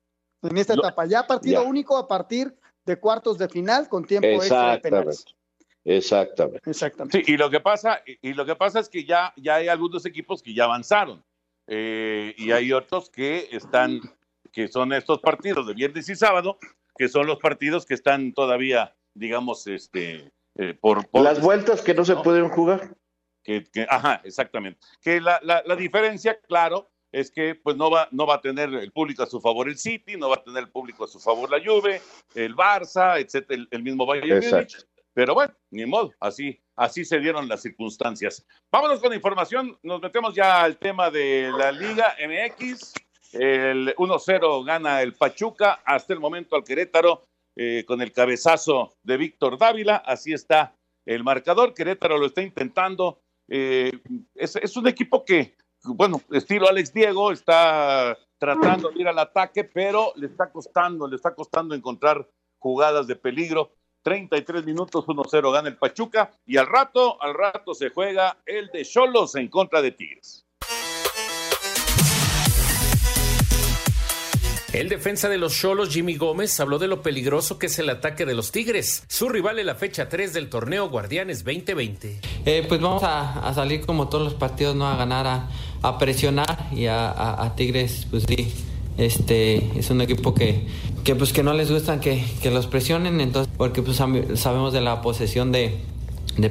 en 0.49 0.59
esta 0.59 0.75
etapa. 0.75 1.07
Ya 1.07 1.27
partido 1.27 1.65
único 1.65 1.97
a 1.97 2.07
partir 2.07 2.55
de 2.85 2.99
cuartos 2.99 3.39
de 3.39 3.49
final 3.49 3.89
con 3.89 4.05
tiempo 4.05 4.29
extra 4.29 4.73
de 4.73 4.79
penales. 4.79 5.25
Exactamente. 5.85 6.71
Exactamente. 6.71 7.25
Sí, 7.25 7.33
y 7.33 7.37
lo 7.37 7.49
que 7.49 7.61
pasa, 7.61 8.03
y 8.05 8.33
lo 8.33 8.45
que 8.45 8.57
pasa 8.57 8.81
es 8.81 8.89
que 8.89 9.05
ya, 9.05 9.33
ya 9.37 9.57
hay 9.57 9.69
algunos 9.69 10.05
equipos 10.05 10.43
que 10.43 10.53
ya 10.53 10.65
avanzaron. 10.65 11.25
Eh, 11.69 12.35
y 12.39 12.53
hay 12.53 12.73
otros 12.73 13.11
que 13.11 13.49
están, 13.53 14.01
que 14.53 14.69
son 14.69 14.93
estos 14.93 15.21
partidos 15.21 15.67
de 15.67 15.75
viernes 15.75 16.09
y 16.09 16.17
sábado, 16.17 16.59
que 16.97 17.09
son 17.09 17.27
los 17.27 17.39
partidos 17.39 17.87
que 17.87 17.95
están 17.95 18.33
todavía, 18.33 18.97
digamos, 19.15 19.67
este, 19.67 20.33
eh, 20.57 20.75
por, 20.81 21.09
Las 21.13 21.41
vueltas 21.41 21.83
que 21.83 21.95
no 21.95 22.05
se 22.05 22.17
pueden 22.17 22.49
jugar. 22.49 22.97
Que, 23.45 23.65
ajá, 23.89 24.21
exactamente. 24.25 24.81
Que 25.01 25.21
la, 25.21 25.39
la, 25.43 25.63
la 25.65 25.77
diferencia, 25.77 26.41
claro, 26.41 26.91
es 27.12 27.31
que 27.31 27.55
pues 27.55 27.77
no 27.77 27.90
va, 27.90 28.09
no 28.11 28.27
va 28.27 28.37
a 28.37 28.40
tener 28.40 28.73
el 28.75 28.92
público 28.92 29.23
a 29.23 29.27
su 29.27 29.40
favor 29.40 29.69
el 29.69 29.79
City, 29.79 30.16
no 30.16 30.29
va 30.29 30.37
a 30.37 30.42
tener 30.42 30.64
el 30.64 30.71
público 30.71 31.05
a 31.05 31.09
su 31.09 31.19
favor 31.19 31.51
la 31.51 31.64
Juve, 31.64 32.01
el 32.35 32.55
Barça, 32.55 33.21
etcétera, 33.21 33.64
el, 33.71 33.83
mismo 33.83 34.07
Bayern 34.07 34.29
Múnich. 34.29 34.87
Pero 35.14 35.33
bueno, 35.33 35.55
ni 35.71 35.87
modo, 35.87 36.12
así, 36.21 36.61
así 36.75 37.05
se 37.05 37.19
dieron 37.19 37.49
las 37.49 37.62
circunstancias. 37.62 38.47
Vámonos 38.71 39.01
con 39.01 39.14
información, 39.14 39.79
nos 39.83 40.03
metemos 40.03 40.35
ya 40.35 40.62
al 40.62 40.77
tema 40.77 41.11
de 41.11 41.51
la 41.57 41.73
Liga 41.73 42.14
MX. 42.21 42.92
El 43.33 43.95
1-0 43.97 44.64
gana 44.64 45.01
el 45.01 45.14
Pachuca 45.14 45.81
hasta 45.85 46.12
el 46.12 46.21
momento 46.21 46.55
al 46.55 46.64
Querétaro 46.64 47.23
eh, 47.57 47.85
con 47.87 48.03
el 48.03 48.12
cabezazo 48.12 48.95
de 49.03 49.16
Víctor 49.16 49.57
Dávila. 49.57 49.97
Así 49.97 50.35
está 50.35 50.75
el 51.07 51.25
marcador. 51.25 51.73
Querétaro 51.73 52.19
lo 52.19 52.27
está 52.27 52.42
intentando. 52.42 53.21
Eh, 53.49 53.92
es 54.35 54.77
un 54.77 54.87
equipo 54.87 55.25
que 55.25 55.57
bueno, 55.88 56.20
estilo 56.31 56.68
Alex 56.68 56.92
Diego, 56.92 57.33
está 57.33 58.16
tratando 58.38 58.90
de 58.90 59.01
ir 59.01 59.09
al 59.09 59.18
ataque, 59.18 59.64
pero 59.64 60.12
le 60.16 60.27
está 60.27 60.51
costando, 60.51 61.09
le 61.09 61.16
está 61.16 61.35
costando 61.35 61.75
encontrar 61.75 62.29
jugadas 62.59 63.07
de 63.07 63.16
peligro. 63.16 63.72
33 64.03 64.64
minutos, 64.64 65.05
1-0 65.05 65.53
gana 65.53 65.68
el 65.68 65.79
Pachuca 65.79 66.31
y 66.46 66.59
al 66.59 66.68
rato, 66.68 67.20
al 67.20 67.35
rato 67.35 67.75
se 67.75 67.90
juega 67.90 68.38
el 68.46 68.68
de 68.68 68.85
Cholos 68.85 69.35
en 69.35 69.49
contra 69.49 69.83
de 69.83 69.90
Tigres. 69.90 70.46
El 74.77 74.91
defensa 74.91 75.31
de 75.31 75.39
los 75.39 75.59
Cholos, 75.59 75.89
Jimmy 75.89 76.17
Gómez, 76.17 76.61
habló 76.61 76.79
de 76.79 76.87
lo 76.87 77.01
peligroso 77.01 77.59
que 77.59 77.65
es 77.65 77.79
el 77.79 77.89
ataque 77.89 78.27
de 78.27 78.35
los 78.35 78.53
Tigres, 78.53 79.05
su 79.09 79.31
rival 79.31 79.59
en 79.59 79.65
la 79.65 79.75
fecha 79.75 80.11
3 80.11 80.35
del 80.35 80.51
torneo 80.51 80.91
Guardianes 80.91 81.45
2020. 81.45 82.21
Eh, 82.45 82.65
pues 82.69 82.79
vamos 82.79 83.03
a, 83.03 83.55
salir 83.55 83.87
como 83.87 84.09
todos 84.09 84.25
los 84.25 84.35
partidos, 84.35 84.77
¿no? 84.77 84.87
A 84.87 84.95
ganar, 84.97 85.49
a, 85.81 85.99
presionar 85.99 86.69
y 86.73 86.89
a, 86.89 87.55
Tigres, 87.57 88.07
pues 88.11 88.25
sí, 88.29 88.53
este 88.99 89.79
es 89.79 89.89
un 89.89 90.03
equipo 90.03 90.35
que, 90.35 90.67
que 91.05 91.15
pues 91.15 91.33
que 91.33 91.43
no 91.43 91.55
les 91.55 91.71
gustan 91.71 91.99
que, 91.99 92.23
los 92.45 92.67
presionen, 92.67 93.23
entonces, 93.23 93.51
porque 93.57 93.81
pues 93.81 93.97
sabemos 93.97 94.75
de 94.75 94.83
la 94.83 95.01
posesión 95.01 95.53
de, 95.53 95.81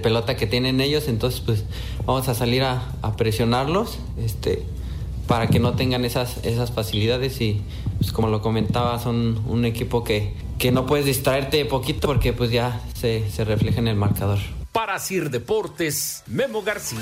pelota 0.01 0.35
que 0.35 0.47
tienen 0.47 0.81
ellos, 0.81 1.09
entonces 1.09 1.41
pues 1.41 1.63
vamos 2.07 2.27
a 2.27 2.33
salir 2.33 2.63
a, 2.63 2.91
presionarlos, 3.17 3.99
este 4.17 4.63
para 5.27 5.47
que 5.47 5.59
no 5.59 5.73
tengan 5.73 6.05
esas, 6.05 6.43
esas 6.43 6.71
facilidades 6.71 7.41
y 7.41 7.61
pues 8.05 8.13
como 8.13 8.27
lo 8.27 8.39
comentaba, 8.39 8.99
son 8.99 9.41
un 9.47 9.65
equipo 9.65 10.03
que, 10.03 10.35
que 10.59 10.71
no 10.71 10.85
puedes 10.85 11.07
distraerte 11.07 11.65
poquito 11.65 12.07
porque 12.07 12.33
pues 12.33 12.51
ya 12.51 12.79
se, 12.93 13.27
se 13.31 13.43
refleja 13.43 13.79
en 13.79 13.87
el 13.87 13.95
marcador. 13.95 14.37
Para 14.71 14.99
Sir 14.99 15.31
Deportes, 15.31 16.21
Memo 16.27 16.61
García. 16.61 16.99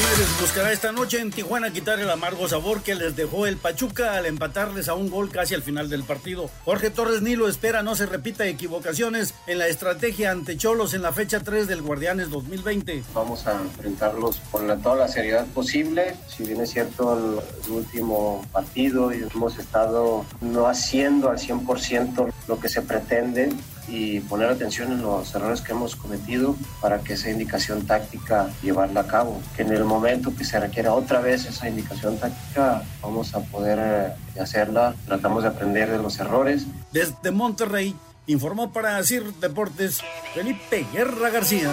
Tigres 0.00 0.40
buscará 0.40 0.72
esta 0.72 0.92
noche 0.92 1.20
en 1.20 1.30
Tijuana 1.30 1.74
quitar 1.74 2.00
el 2.00 2.08
amargo 2.08 2.48
sabor 2.48 2.82
que 2.82 2.94
les 2.94 3.16
dejó 3.16 3.46
el 3.46 3.58
Pachuca 3.58 4.14
al 4.14 4.24
empatarles 4.24 4.88
a 4.88 4.94
un 4.94 5.10
gol 5.10 5.28
casi 5.28 5.54
al 5.54 5.62
final 5.62 5.90
del 5.90 6.04
partido. 6.04 6.48
Jorge 6.64 6.88
Torres 6.88 7.20
Nilo 7.20 7.46
espera 7.48 7.82
no 7.82 7.94
se 7.94 8.06
repita 8.06 8.46
equivocaciones 8.46 9.34
en 9.46 9.58
la 9.58 9.66
estrategia 9.66 10.30
ante 10.30 10.56
Cholos 10.56 10.94
en 10.94 11.02
la 11.02 11.12
fecha 11.12 11.40
3 11.40 11.68
del 11.68 11.82
Guardianes 11.82 12.30
2020. 12.30 13.04
Vamos 13.12 13.46
a 13.46 13.60
enfrentarlos 13.60 14.40
con 14.50 14.66
la, 14.66 14.78
toda 14.78 14.96
la 14.96 15.08
seriedad 15.08 15.46
posible. 15.48 16.16
Si 16.34 16.44
bien 16.44 16.62
es 16.62 16.70
cierto 16.70 17.12
el, 17.18 17.70
último 17.70 18.42
partido 18.52 19.12
y 19.12 19.22
hemos 19.22 19.58
estado 19.58 20.24
no 20.40 20.66
haciendo 20.66 21.28
al 21.28 21.36
100% 21.36 22.32
lo 22.48 22.58
que 22.58 22.70
se 22.70 22.80
pretende, 22.80 23.52
y 23.90 24.20
poner 24.20 24.48
atención 24.48 24.92
en 24.92 25.02
los 25.02 25.34
errores 25.34 25.60
que 25.60 25.72
hemos 25.72 25.96
cometido 25.96 26.56
para 26.80 27.00
que 27.00 27.14
esa 27.14 27.30
indicación 27.30 27.86
táctica 27.86 28.48
llevarla 28.62 29.00
a 29.00 29.06
cabo. 29.06 29.40
Que 29.56 29.62
en 29.62 29.72
el 29.72 29.84
momento 29.84 30.34
que 30.36 30.44
se 30.44 30.58
requiera 30.60 30.94
otra 30.94 31.20
vez 31.20 31.46
esa 31.46 31.68
indicación 31.68 32.18
táctica 32.18 32.82
vamos 33.02 33.34
a 33.34 33.40
poder 33.40 33.78
eh, 33.80 34.40
hacerla. 34.40 34.94
Tratamos 35.06 35.42
de 35.42 35.48
aprender 35.48 35.90
de 35.90 35.98
los 35.98 36.18
errores. 36.20 36.66
Desde 36.92 37.30
Monterrey 37.30 37.96
informó 38.26 38.72
para 38.72 39.02
CIR 39.02 39.34
Deportes 39.34 40.00
Felipe 40.34 40.86
Guerra 40.92 41.30
García. 41.30 41.70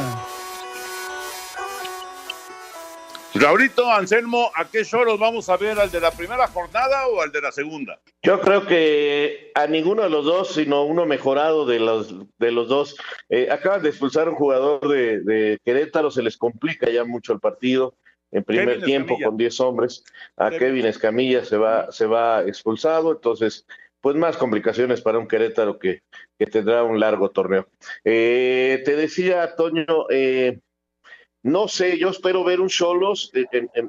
Raulito, 3.40 3.92
Anselmo, 3.92 4.50
¿a 4.56 4.66
qué 4.66 4.84
shoros 4.84 5.20
vamos 5.20 5.48
a 5.50 5.58
ver? 5.58 5.78
¿Al 5.80 5.92
de 5.92 6.00
la 6.00 6.10
primera 6.12 6.48
jornada 6.48 7.08
o 7.08 7.22
al 7.22 7.32
de 7.32 7.42
la 7.42 7.52
segunda? 7.52 8.00
Yo 8.24 8.42
creo 8.42 8.66
que 8.66 9.52
a 9.54 9.68
ninguno 9.68 10.02
de 10.02 10.10
los 10.10 10.26
dos, 10.26 10.54
sino 10.56 10.84
uno 10.86 11.06
mejorado 11.06 11.66
de 11.66 11.80
los, 11.80 12.16
de 12.40 12.52
los 12.52 12.68
dos. 12.68 12.96
Eh, 13.30 13.50
acaban 13.52 13.84
de 13.84 13.90
expulsar 13.90 14.28
a 14.28 14.32
un 14.32 14.36
jugador 14.36 14.88
de, 14.88 15.60
Querétaro, 15.64 16.10
se 16.10 16.24
les 16.24 16.36
complica 16.36 16.90
ya 16.90 17.04
mucho 17.04 17.32
el 17.34 17.40
partido 17.40 17.96
en 18.32 18.44
primer 18.44 18.82
tiempo 18.82 19.18
con 19.24 19.38
10 19.38 19.60
hombres. 19.60 20.04
A 20.36 20.50
Kevin. 20.50 20.88
Escamilla 20.88 21.46
se 21.46 21.58
va, 21.58 21.92
se 21.92 22.08
va 22.08 22.42
expulsado, 22.44 23.12
entonces, 23.12 23.68
pues 24.02 24.16
más 24.16 24.36
complicaciones 24.36 25.02
para 25.02 25.20
un 25.20 25.28
Querétaro 25.28 25.78
que, 25.78 26.02
que 26.40 26.48
tendrá 26.48 26.84
un 26.84 27.00
largo 27.00 27.30
torneo. 27.30 27.68
Eh, 28.04 28.82
te 28.84 28.96
decía, 28.96 29.56
Toño, 29.56 29.86
eh, 30.10 30.60
no 31.44 31.68
sé, 31.68 31.98
yo 31.98 32.10
espero 32.10 32.44
ver 32.44 32.60
un 32.60 32.68
Cholos 32.68 33.32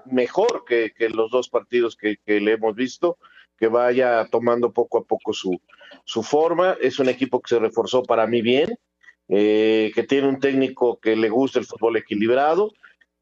mejor 0.07 0.65
que, 0.67 0.93
los 1.11 1.31
dos 1.31 1.49
partidos 1.49 1.97
que, 1.97 2.19
le 2.27 2.53
hemos 2.53 2.75
visto, 2.75 3.19
que 3.57 3.69
vaya 3.69 4.27
tomando 4.31 4.73
poco 4.73 4.99
a 4.99 5.05
poco 5.05 5.33
su, 5.33 5.61
su 6.05 6.23
forma. 6.23 6.77
Es 6.81 6.99
un 6.99 7.09
equipo 7.09 7.41
que 7.41 7.55
se 7.55 7.59
reforzó 7.59 8.03
para 8.03 8.27
mí 8.27 8.43
bien, 8.43 8.79
eh, 9.29 9.91
que 9.95 10.05
tiene 10.05 10.29
un 10.29 10.41
técnico 10.41 10.99
que 11.01 11.17
le 11.17 11.29
gusta 11.29 11.59
el 11.59 11.67
fútbol 11.67 11.97
equilibrado 11.97 12.73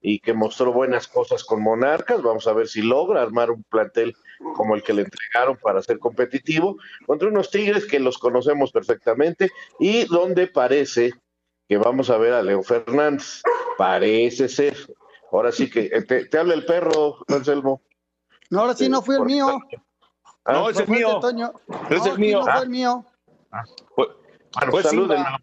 y 0.00 0.20
que 0.20 0.34
mostró 0.34 0.72
buenas 0.72 1.08
cosas 1.08 1.42
con 1.42 1.62
Monarcas. 1.62 2.22
Vamos 2.22 2.46
a 2.46 2.52
ver 2.52 2.68
si 2.68 2.82
logra 2.82 3.22
armar 3.22 3.50
un 3.50 3.64
plantel 3.64 4.14
como 4.54 4.74
el 4.74 4.82
que 4.82 4.92
le 4.92 5.02
entregaron 5.02 5.56
para 5.56 5.82
ser 5.82 5.98
competitivo, 5.98 6.76
contra 7.06 7.28
unos 7.28 7.50
Tigres 7.50 7.86
que 7.86 7.98
los 7.98 8.18
conocemos 8.18 8.70
perfectamente 8.70 9.50
y 9.78 10.04
donde 10.04 10.46
parece 10.46 11.12
que 11.68 11.76
vamos 11.76 12.10
a 12.10 12.16
ver 12.18 12.32
a 12.32 12.42
Leo 12.42 12.62
Fernández. 12.62 13.42
Parece 13.76 14.48
ser. 14.48 14.76
Ahora 15.32 15.52
sí 15.52 15.68
que 15.68 15.90
eh, 15.92 16.02
te, 16.02 16.38
habla 16.38 16.54
el 16.54 16.64
perro, 16.64 17.18
Anselmo. 17.28 17.82
No, 18.50 18.60
ahora 18.60 18.74
sí 18.74 18.88
no 18.88 19.02
fue 19.02 19.16
el 19.16 19.24
mío. 19.24 19.58
no, 20.46 20.70
ese 20.70 20.84
es 20.84 20.88
mío. 20.88 21.20
Es 21.90 22.06
el 22.06 22.18
mío. 22.18 22.40
No 22.40 22.52
fue 22.52 22.62
el 22.62 22.68
mío. 22.68 23.04
Fue, 23.94 24.06
fue 24.70 24.82
Simba. 24.84 25.40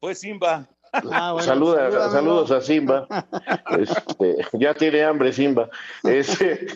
Fue 0.00 0.14
Simba. 0.14 0.68
Ah, 0.92 1.36
Saluda, 1.40 2.10
saludos 2.10 2.50
a 2.50 2.60
Simba. 2.60 3.06
Este, 3.78 4.36
ya 4.54 4.72
tiene 4.74 5.04
hambre 5.04 5.32
Simba. 5.32 5.68
Este, 6.04 6.66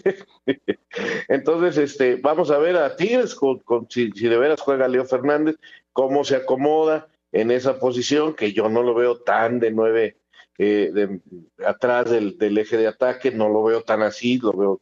entonces, 1.28 1.78
este, 1.78 2.16
vamos 2.16 2.51
a 2.51 2.59
ver 2.59 2.76
a 2.76 2.97
Tigres 2.97 3.34
con, 3.34 3.62
si, 3.88 4.11
de 4.11 4.36
veras 4.36 4.61
juega 4.61 4.88
Leo 4.88 5.05
Fernández, 5.05 5.57
cómo 5.93 6.24
se 6.24 6.36
acomoda 6.36 7.09
en 7.33 7.51
esa 7.51 7.78
posición, 7.78 8.35
que 8.35 8.53
yo 8.53 8.68
no 8.68 8.83
lo 8.83 8.95
veo 8.95 9.20
tan 9.20 9.61
de 9.61 9.70
nueve 9.70 10.18
eh, 10.59 10.91
de, 10.93 11.20
atrás 11.64 12.11
del, 12.11 12.37
eje 12.59 12.76
de 12.76 12.87
ataque, 12.87 13.31
no 13.31 13.49
lo 13.49 13.62
veo 13.62 13.83
tan 13.83 14.03
así, 14.03 14.39
lo 14.39 14.53
veo 14.53 14.81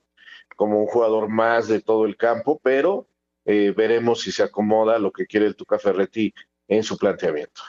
como 0.56 0.80
un 0.80 0.86
jugador 0.86 1.28
más 1.28 1.68
de 1.68 1.80
todo 1.80 2.04
el 2.04 2.16
campo, 2.16 2.58
pero 2.62 3.06
eh, 3.44 3.72
veremos 3.76 4.22
si 4.22 4.32
se 4.32 4.42
acomoda 4.42 4.98
lo 4.98 5.12
que 5.12 5.26
quiere 5.26 5.46
el 5.46 5.54
Tuca 5.54 5.78
Ferretti 5.78 6.34
en 6.66 6.82
su 6.82 6.98
planteamiento. 6.98 7.62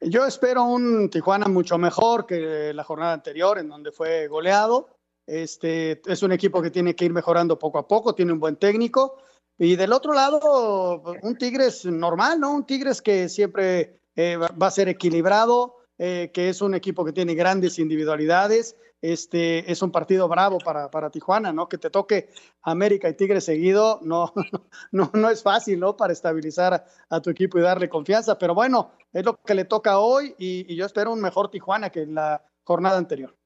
Yo 0.00 0.26
espero 0.26 0.64
un 0.64 1.08
Tijuana 1.08 1.48
mucho 1.48 1.78
mejor 1.78 2.26
que 2.26 2.72
la 2.74 2.84
jornada 2.84 3.14
anterior, 3.14 3.58
en 3.58 3.68
donde 3.68 3.90
fue 3.90 4.28
goleado. 4.28 4.90
Este 5.26 6.02
es 6.04 6.22
un 6.22 6.32
equipo 6.32 6.60
que 6.60 6.70
tiene 6.70 6.94
que 6.94 7.06
ir 7.06 7.12
mejorando 7.12 7.58
poco 7.58 7.78
a 7.78 7.88
poco, 7.88 8.14
tiene 8.14 8.32
un 8.32 8.38
buen 8.38 8.56
técnico. 8.56 9.16
Y 9.58 9.76
del 9.76 9.94
otro 9.94 10.12
lado, 10.12 11.02
un 11.22 11.38
Tigres 11.38 11.86
normal, 11.86 12.38
¿no? 12.38 12.52
Un 12.52 12.66
Tigres 12.66 13.00
que 13.00 13.30
siempre 13.30 13.98
eh, 14.16 14.36
va 14.36 14.66
a 14.66 14.70
ser 14.70 14.88
equilibrado, 14.88 15.76
eh, 15.98 16.30
que 16.32 16.48
es 16.48 16.60
un 16.60 16.74
equipo 16.74 17.04
que 17.04 17.12
tiene 17.12 17.34
grandes 17.34 17.78
individualidades. 17.78 18.76
Este 19.02 19.70
es 19.70 19.82
un 19.82 19.92
partido 19.92 20.26
bravo 20.26 20.58
para, 20.58 20.90
para 20.90 21.10
Tijuana, 21.10 21.52
¿no? 21.52 21.68
Que 21.68 21.78
te 21.78 21.90
toque 21.90 22.30
América 22.62 23.08
y 23.08 23.14
Tigres 23.14 23.44
seguido, 23.44 24.00
no, 24.02 24.32
no, 24.90 25.10
no 25.12 25.30
es 25.30 25.42
fácil, 25.42 25.78
¿no? 25.78 25.96
Para 25.96 26.12
estabilizar 26.12 26.84
a, 27.08 27.20
tu 27.20 27.30
equipo 27.30 27.58
y 27.58 27.62
darle 27.62 27.88
confianza. 27.88 28.38
Pero 28.38 28.54
bueno, 28.54 28.92
es 29.12 29.24
lo 29.24 29.36
que 29.36 29.54
le 29.54 29.64
toca 29.64 29.98
hoy 29.98 30.34
y, 30.38 30.74
yo 30.74 30.86
espero 30.86 31.12
un 31.12 31.20
mejor 31.20 31.50
Tijuana 31.50 31.90
que 31.90 32.02
en 32.02 32.14
la 32.14 32.42
jornada 32.64 32.98
anterior. 32.98 33.36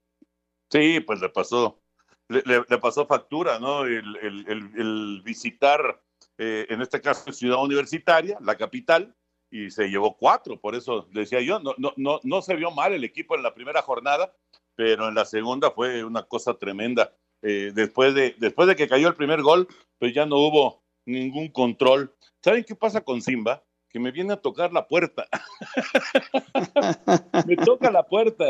Sí, 0.70 1.00
pues 1.00 1.20
le 1.20 1.28
pasó, 1.28 1.80
le, 2.28 2.62
pasó 2.78 3.06
factura, 3.06 3.58
¿no? 3.58 3.84
El, 3.84 5.20
visitar, 5.24 6.00
eh, 6.38 6.66
en 6.68 6.80
este 6.80 7.00
caso, 7.00 7.32
Ciudad 7.32 7.62
Universitaria, 7.62 8.38
la 8.40 8.56
capital, 8.56 9.14
y 9.51 9.70
se 9.70 9.88
llevó 9.88 10.16
cuatro, 10.16 10.61
por 10.61 10.74
eso 10.74 11.09
decía 11.12 11.40
yo, 11.40 11.59
no, 11.59 11.74
no, 11.78 11.92
no, 11.96 12.20
no 12.22 12.42
se 12.42 12.55
vio 12.55 12.70
mal 12.70 12.92
el 12.92 13.05
equipo 13.05 13.34
en 13.34 13.42
la 13.42 13.55
primera 13.55 13.82
jornada, 13.82 14.34
pero 14.76 15.09
en 15.09 15.14
la 15.14 15.24
segunda 15.24 15.70
fue 15.70 16.05
una 16.05 16.22
cosa 16.22 16.55
tremenda. 16.55 17.12
Eh, 17.42 17.72
después, 17.74 18.14
de, 18.14 18.34
después 18.38 18.68
de 18.68 18.76
que 18.76 18.88
cayó 18.88 19.09
el 19.09 19.16
primer 19.16 19.42
gol, 19.42 19.66
pues 19.98 20.14
ya 20.14 20.26
no 20.26 20.36
hubo 20.36 20.82
ningún 21.07 21.48
control. 21.48 22.14
¿Saben 22.42 22.64
qué 22.64 22.74
pasa 22.74 23.01
con 23.03 23.22
Simba? 23.22 23.64
Que 23.88 23.98
me 23.98 24.12
viene 24.12 24.34
a 24.34 24.40
tocar 24.40 24.72
la 24.72 24.86
puerta. 24.86 25.26
me 27.46 27.57
toca 27.57 27.90
la 27.90 28.05
puerta. 28.07 28.44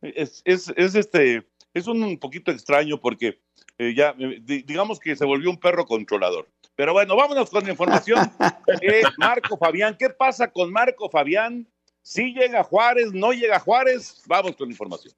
Es, 0.00 0.42
es, 0.44 0.72
es, 0.76 0.94
este, 0.94 1.46
es 1.74 1.86
un 1.86 2.18
poquito 2.18 2.50
extraño 2.50 3.00
porque 3.00 3.40
eh, 3.78 3.94
ya, 3.94 4.14
eh, 4.18 4.40
digamos 4.40 4.98
que 4.98 5.14
se 5.14 5.26
volvió 5.26 5.50
un 5.50 5.60
perro 5.60 5.84
controlador. 5.84 6.48
Pero 6.76 6.92
bueno, 6.92 7.16
vámonos 7.16 7.50
con 7.50 7.64
la 7.64 7.70
información. 7.70 8.30
Marco 9.18 9.56
Fabián, 9.56 9.96
¿qué 9.98 10.10
pasa 10.10 10.50
con 10.50 10.70
Marco 10.70 11.08
Fabián? 11.08 11.66
Si 12.02 12.34
llega 12.34 12.62
Juárez, 12.62 13.12
no 13.12 13.32
llega 13.32 13.58
Juárez, 13.58 14.22
vamos 14.26 14.54
con 14.56 14.68
la 14.68 14.72
información. 14.72 15.14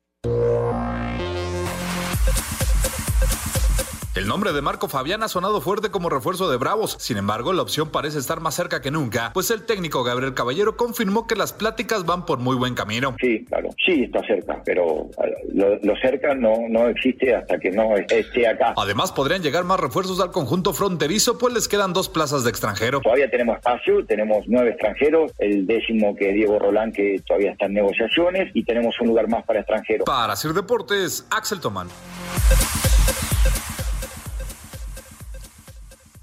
El 4.19 4.27
nombre 4.27 4.53
de 4.53 4.63
Marco 4.63 4.89
Fabián 4.89 5.23
ha 5.23 5.29
sonado 5.29 5.61
fuerte 5.61 5.93
como 5.93 6.11
refuerzo 6.11 6.51
de 6.51 6.57
Bravos, 6.57 6.97
sin 6.99 7.19
embargo 7.19 7.53
la 7.53 7.63
opción 7.63 7.91
parece 7.93 8.19
estar 8.19 8.41
más 8.41 8.57
cerca 8.57 8.83
que 8.83 8.91
nunca, 8.91 9.31
pues 9.33 9.49
el 9.53 9.65
técnico 9.65 10.03
Gabriel 10.03 10.35
Caballero 10.35 10.77
confirmó 10.77 11.29
que 11.29 11.37
las 11.37 11.53
pláticas 11.53 12.05
van 12.05 12.27
por 12.27 12.41
muy 12.41 12.57
buen 12.57 12.75
camino. 12.75 13.15
Sí, 13.21 13.45
claro, 13.45 13.69
sí 13.87 14.03
está 14.03 14.21
cerca, 14.27 14.61
pero 14.65 15.09
lo, 15.55 15.97
cerca 16.03 16.35
no, 16.35 16.53
no 16.69 16.89
existe 16.89 17.33
hasta 17.33 17.61
que 17.61 17.71
no 17.71 17.97
esté 17.97 18.49
acá. 18.49 18.75
Además 18.77 19.13
podrían 19.13 19.41
llegar 19.41 19.63
más 19.63 19.79
refuerzos 19.79 20.19
al 20.19 20.33
conjunto 20.33 20.73
fronterizo, 20.73 21.39
pues 21.39 21.55
les 21.55 21.69
quedan 21.69 21.93
dos 21.93 22.09
plazas 22.09 22.43
de 22.43 22.51
extranjero. 22.51 23.01
Todavía 23.03 23.31
tenemos 23.31 23.59
espacio, 23.59 24.05
tenemos 24.05 24.45
nueve 24.49 24.71
extranjeros, 24.71 25.31
el 25.39 25.65
décimo 25.65 26.17
que 26.17 26.31
es 26.31 26.35
Diego 26.35 26.59
Rolán 26.59 26.91
que 26.91 27.23
todavía 27.25 27.53
está 27.53 27.67
en 27.67 27.75
negociaciones 27.75 28.51
y 28.53 28.65
tenemos 28.65 28.97
un 29.01 29.07
lugar 29.07 29.29
más 29.29 29.45
para 29.45 29.61
extranjeros. 29.61 30.07
Para 30.07 30.33
hacer 30.33 30.55
deportes, 30.55 31.25
Axel 31.31 31.61
Tomán. 31.61 31.87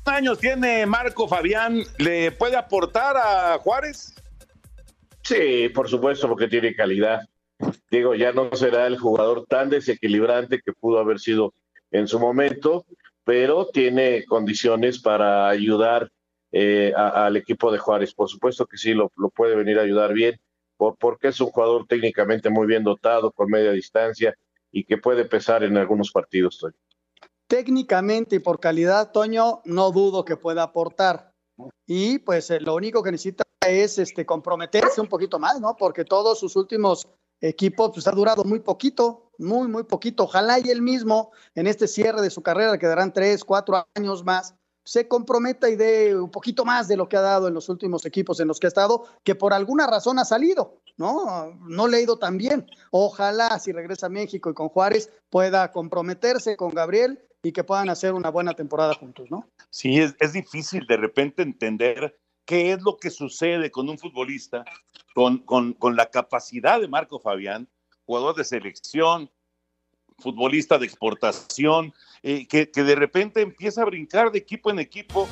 Años 0.07 0.39
tiene 0.39 0.85
Marco 0.85 1.27
Fabián? 1.27 1.83
¿Le 1.97 2.31
puede 2.31 2.55
aportar 2.55 3.15
a 3.17 3.57
Juárez? 3.59 4.13
Sí, 5.23 5.69
por 5.69 5.89
supuesto, 5.89 6.27
porque 6.27 6.47
tiene 6.47 6.75
calidad. 6.75 7.21
Diego, 7.89 8.15
ya 8.15 8.31
no 8.31 8.49
será 8.53 8.87
el 8.87 8.97
jugador 8.97 9.45
tan 9.47 9.69
desequilibrante 9.69 10.61
que 10.63 10.73
pudo 10.73 10.99
haber 10.99 11.19
sido 11.19 11.53
en 11.91 12.07
su 12.07 12.19
momento, 12.19 12.85
pero 13.23 13.67
tiene 13.67 14.25
condiciones 14.25 14.99
para 14.99 15.47
ayudar 15.49 16.09
eh, 16.51 16.93
al 16.95 17.37
equipo 17.37 17.71
de 17.71 17.77
Juárez. 17.77 18.13
Por 18.13 18.29
supuesto 18.29 18.65
que 18.65 18.77
sí, 18.77 18.93
lo, 18.93 19.09
puede 19.35 19.55
venir 19.55 19.79
a 19.79 19.83
ayudar 19.83 20.13
bien, 20.13 20.39
por, 20.77 20.97
porque 20.97 21.29
es 21.29 21.39
un 21.41 21.47
jugador 21.47 21.85
técnicamente 21.87 22.49
muy 22.49 22.67
bien 22.67 22.83
dotado, 22.83 23.31
con 23.31 23.49
media 23.49 23.71
distancia 23.71 24.35
y 24.71 24.83
que 24.83 24.97
puede 24.97 25.25
pesar 25.25 25.63
en 25.63 25.77
algunos 25.77 26.11
partidos. 26.11 26.63
Técnicamente 27.47 28.37
y 28.37 28.39
por 28.39 28.59
calidad, 28.59 29.11
Toño, 29.11 29.61
no 29.65 29.91
dudo 29.91 30.25
que 30.25 30.35
pueda 30.35 30.63
aportar. 30.63 31.31
Y 31.85 32.19
pues 32.19 32.49
eh, 32.49 32.59
lo 32.59 32.75
único 32.75 33.03
que 33.03 33.11
necesita 33.11 33.43
es 33.67 33.99
este, 33.99 34.25
comprometerse 34.25 34.99
un 34.99 35.07
poquito 35.07 35.39
más, 35.39 35.59
¿no? 35.61 35.75
Porque 35.77 36.05
todos 36.05 36.39
sus 36.39 36.55
últimos 36.55 37.07
equipos 37.41 37.91
pues 37.93 38.07
ha 38.07 38.11
durado 38.11 38.43
muy 38.43 38.59
poquito, 38.59 39.31
muy, 39.37 39.67
muy 39.67 39.83
poquito. 39.83 40.23
Ojalá 40.23 40.59
y 40.59 40.69
él 40.69 40.81
mismo 40.81 41.31
en 41.53 41.67
este 41.67 41.87
cierre 41.87 42.21
de 42.21 42.29
su 42.29 42.41
carrera, 42.41 42.77
que 42.79 42.87
darán 42.87 43.13
tres, 43.13 43.43
cuatro 43.43 43.85
años 43.95 44.23
más, 44.23 44.55
se 44.83 45.07
comprometa 45.07 45.67
y 45.69 45.75
dé 45.75 46.15
un 46.15 46.29
poquito 46.29 46.63
más 46.63 46.87
de 46.87 46.95
lo 46.95 47.09
que 47.09 47.17
ha 47.17 47.21
dado 47.21 47.47
en 47.47 47.55
los 47.55 47.69
últimos 47.69 48.05
equipos 48.05 48.39
en 48.39 48.47
los 48.47 48.59
que 48.59 48.67
ha 48.67 48.69
estado, 48.69 49.05
que 49.23 49.33
por 49.33 49.51
alguna 49.51 49.87
razón 49.87 50.19
ha 50.19 50.25
salido, 50.25 50.79
¿no? 50.95 51.57
No 51.67 51.87
le 51.87 52.05
tan 52.19 52.37
bien. 52.37 52.67
Ojalá 52.91 53.57
si 53.59 53.71
regresa 53.71 54.05
a 54.05 54.09
México 54.09 54.49
y 54.49 54.53
con 54.53 54.69
Juárez 54.69 55.11
pueda 55.31 55.71
comprometerse 55.71 56.55
con 56.55 56.69
Gabriel 56.69 57.19
y 57.45 57.51
que 57.51 57.63
puedan 57.63 57.89
hacer 57.89 58.13
una 58.13 58.31
buena 58.31 58.55
temporada 58.55 58.95
juntos, 58.95 59.29
¿no? 59.29 59.47
Sí, 59.69 59.99
es, 59.99 60.15
es 60.19 60.33
difícil 60.33 60.87
de 60.87 60.97
repente 60.97 61.43
entender 61.43 62.19
qué 62.43 62.71
es 62.71 62.81
lo 62.81 62.97
que 62.97 63.11
sucede 63.11 63.69
con 63.69 63.87
un 63.87 63.99
futbolista, 63.99 64.65
con, 65.13 65.37
con, 65.37 65.73
con 65.73 65.95
la 65.95 66.07
capacidad 66.09 66.81
de 66.81 66.87
Marco 66.87 67.19
Fabián, 67.19 67.69
jugador 68.07 68.35
de 68.35 68.45
selección, 68.45 69.29
futbolista 70.17 70.79
de 70.79 70.87
exportación, 70.87 71.93
eh, 72.23 72.47
que, 72.47 72.65
de 72.65 72.95
repente 72.95 73.41
empieza 73.41 73.83
a 73.83 73.85
brincar 73.85 74.31
de 74.31 74.39
equipo 74.39 74.71
en 74.71 74.79
equipo, 74.79 75.27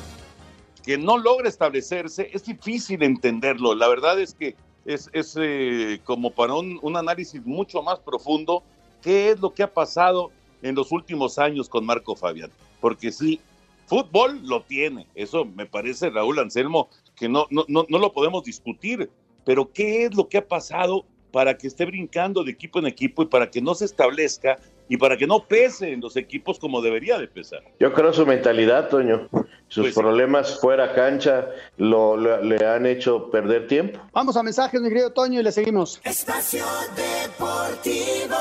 que 0.84 0.96
no 0.96 1.18
logra 1.18 1.48
establecerse, 1.48 2.30
es 2.32 2.44
difícil 2.44 3.02
entenderlo. 3.02 3.74
La 3.74 3.88
verdad 3.88 4.20
es 4.20 4.34
que 4.34 4.54
es, 4.84 5.10
eh, 5.36 6.00
como 6.04 6.30
para 6.30 6.54
un, 6.54 6.78
un, 6.80 6.96
análisis 6.96 7.44
mucho 7.44 7.82
más 7.82 7.98
profundo, 7.98 8.62
qué 9.02 9.30
es 9.30 9.40
lo 9.40 9.52
que 9.52 9.64
ha 9.64 9.74
pasado 9.74 10.30
en 10.64 10.74
los 10.74 10.90
últimos 10.90 11.38
años 11.38 11.68
con 11.68 11.84
Marco 11.84 12.16
Fabián. 12.16 12.50
Porque 12.80 13.12
sí, 13.12 13.40
fútbol 13.86 14.40
lo 14.42 14.62
tiene, 14.62 15.06
eso 15.14 15.44
me 15.44 15.66
parece, 15.66 16.10
Raúl 16.10 16.38
Anselmo, 16.38 16.88
que 17.14 17.28
no, 17.28 17.46
no, 17.50 17.64
no, 17.68 17.86
no 17.88 17.98
lo 17.98 18.12
podemos 18.12 18.42
discutir, 18.44 19.10
pero 19.44 19.70
qué 19.72 20.06
es 20.06 20.14
lo 20.14 20.28
que 20.28 20.38
ha 20.38 20.48
pasado 20.48 21.04
para 21.30 21.58
que 21.58 21.66
esté 21.66 21.84
brincando 21.84 22.44
de 22.44 22.52
equipo 22.52 22.78
en 22.78 22.86
equipo 22.86 23.22
y 23.22 23.26
para 23.26 23.50
que 23.50 23.60
no 23.60 23.74
se 23.74 23.84
establezca 23.84 24.56
y 24.88 24.96
para 24.96 25.16
que 25.16 25.26
no 25.26 25.44
pese 25.44 25.92
en 25.92 26.00
los 26.00 26.16
equipos 26.16 26.58
como 26.58 26.80
debería 26.80 27.18
de 27.18 27.26
pesar. 27.26 27.62
Yo 27.80 27.92
creo 27.92 28.12
su 28.12 28.24
mentalidad, 28.24 28.88
Toño. 28.88 29.28
Sus 29.68 29.86
pues 29.86 29.94
problemas 29.94 30.60
fuera 30.60 30.94
cancha 30.94 31.48
lo, 31.76 32.16
le 32.16 32.66
han 32.66 32.86
hecho 32.86 33.30
perder 33.30 33.66
tiempo. 33.66 34.00
Vamos 34.12 34.36
a 34.36 34.42
mensajes, 34.42 34.80
mi 34.80 34.88
querido 34.88 35.10
Toño, 35.10 35.40
y 35.40 35.42
le 35.42 35.52
seguimos. 35.52 36.00
Espacio 36.04 36.64
Deportivo. 36.94 38.36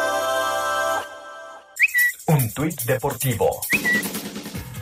Un 2.28 2.54
tuit 2.54 2.82
deportivo. 2.84 3.62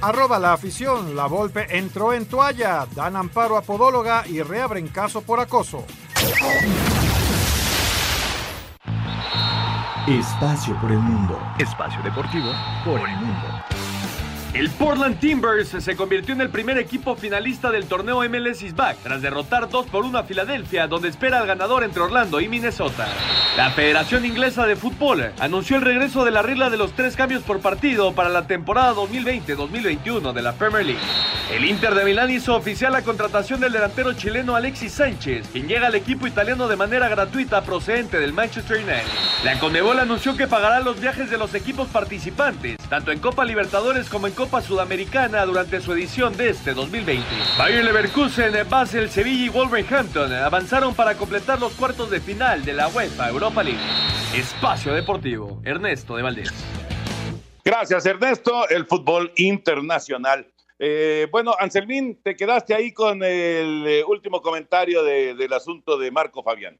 Arroba 0.01 0.37
la 0.37 0.53
afición, 0.53 1.15
la 1.15 1.25
Volpe 1.25 1.65
entró 1.75 2.13
en 2.13 2.25
toalla, 2.25 2.85
dan 2.95 3.15
amparo 3.15 3.57
a 3.57 3.61
Podóloga 3.61 4.23
y 4.27 4.41
reabren 4.41 4.87
caso 4.87 5.21
por 5.21 5.39
acoso. 5.39 5.83
Espacio 10.07 10.79
por 10.79 10.91
el 10.91 10.99
mundo. 10.99 11.39
Espacio 11.57 12.01
deportivo 12.03 12.51
por 12.85 12.99
el 12.99 13.15
mundo. 13.15 13.80
El 14.54 14.70
Portland 14.70 15.18
Timbers 15.18 15.70
se 15.70 15.95
convirtió 15.95 16.34
en 16.34 16.41
el 16.41 16.49
primer 16.49 16.78
equipo 16.78 17.16
finalista 17.16 17.72
del 17.72 17.86
torneo 17.86 18.22
MLS 18.30 18.64
is 18.64 18.76
Back 18.76 18.97
tras 19.02 19.22
derrotar 19.22 19.70
2 19.70 19.86
por 19.86 20.04
1 20.04 20.18
a 20.18 20.24
Filadelfia, 20.24 20.88
donde 20.88 21.08
espera 21.08 21.39
al 21.39 21.47
ganador 21.47 21.86
entre 21.86 22.02
Orlando 22.02 22.41
y 22.41 22.49
Minnesota. 22.49 23.08
La 23.56 23.72
Federación 23.72 24.26
Inglesa 24.26 24.68
de 24.68 24.76
Fútbol 24.76 25.32
anunció 25.39 25.78
el 25.78 25.84
regreso 25.84 26.26
de 26.26 26.32
la 26.32 26.41
regla 26.41 26.70
de 26.70 26.76
los 26.76 26.91
tres 26.91 27.16
cambios 27.16 27.43
por 27.43 27.62
partido 27.62 28.12
para 28.12 28.28
la 28.28 28.45
temporada 28.45 28.93
2020-2021 28.93 30.34
de 30.34 30.41
la 30.41 30.52
Premier 30.52 30.86
League. 30.86 30.99
El 31.52 31.66
Inter 31.66 31.93
de 31.93 32.06
Milán 32.06 32.32
hizo 32.32 32.56
oficial 32.56 32.93
la 32.93 33.02
contratación 33.02 33.60
del 33.60 33.74
delantero 33.74 34.14
chileno 34.14 34.56
Alexis 34.56 34.93
Sánchez, 34.93 35.49
quien 35.52 35.68
llega 35.68 35.88
al 35.88 35.95
equipo 35.95 36.26
italiano 36.26 36.70
de 36.70 36.78
manera 36.78 37.10
gratuita 37.10 37.62
procedente 37.62 38.22
del 38.22 38.32
Manchester 38.32 38.78
United. 38.78 39.04
La 39.43 39.60
Conmebol 39.60 39.99
anunció 39.99 40.38
que 40.38 40.47
pagará 40.47 40.80
los 40.80 41.02
viajes 41.02 41.30
de 41.30 41.38
los 41.38 41.54
equipos 41.54 41.89
participantes, 41.89 42.78
tanto 42.88 43.12
en 43.12 43.20
Copa 43.20 43.43
Libertadores 43.43 44.08
como 44.08 44.28
en 44.28 44.34
Copa 44.34 44.62
Sudamericana 44.62 45.45
durante 45.45 45.82
su 45.82 45.91
edición 45.91 46.38
de 46.38 46.52
este 46.52 46.74
2020. 46.74 47.26
Bayer 47.58 47.84
Leverkusen, 47.84 48.54
Basel, 48.70 49.10
Sevilla 49.10 49.45
y 49.45 49.49
Wolverhampton 49.49 50.32
avanzaron 50.32 50.95
para 50.95 51.16
completar 51.16 51.60
los 51.60 51.74
cuartos 51.74 52.10
de 52.10 52.22
final 52.22 52.64
de 52.64 52.72
la 52.72 52.88
UEFA 52.88 53.28
Europa 53.28 53.62
League. 53.62 53.82
Espacio 54.34 54.93
Deportivo, 54.93 55.62
Ernesto 55.66 56.16
de 56.16 56.24
Valdés. 56.24 56.54
Gracias, 57.66 58.06
Ernesto. 58.06 58.70
El 58.70 58.86
fútbol 58.86 59.34
internacional. 59.36 60.47
Eh, 60.84 61.27
bueno, 61.32 61.53
Anselmín, 61.59 62.19
te 62.23 62.36
quedaste 62.36 62.73
ahí 62.73 62.91
con 62.91 63.21
el 63.21 63.86
eh, 63.86 64.03
último 64.03 64.41
comentario 64.41 65.03
de, 65.03 65.36
del 65.36 65.53
asunto 65.53 65.95
de 65.95 66.09
Marco 66.09 66.41
Fabián. 66.41 66.79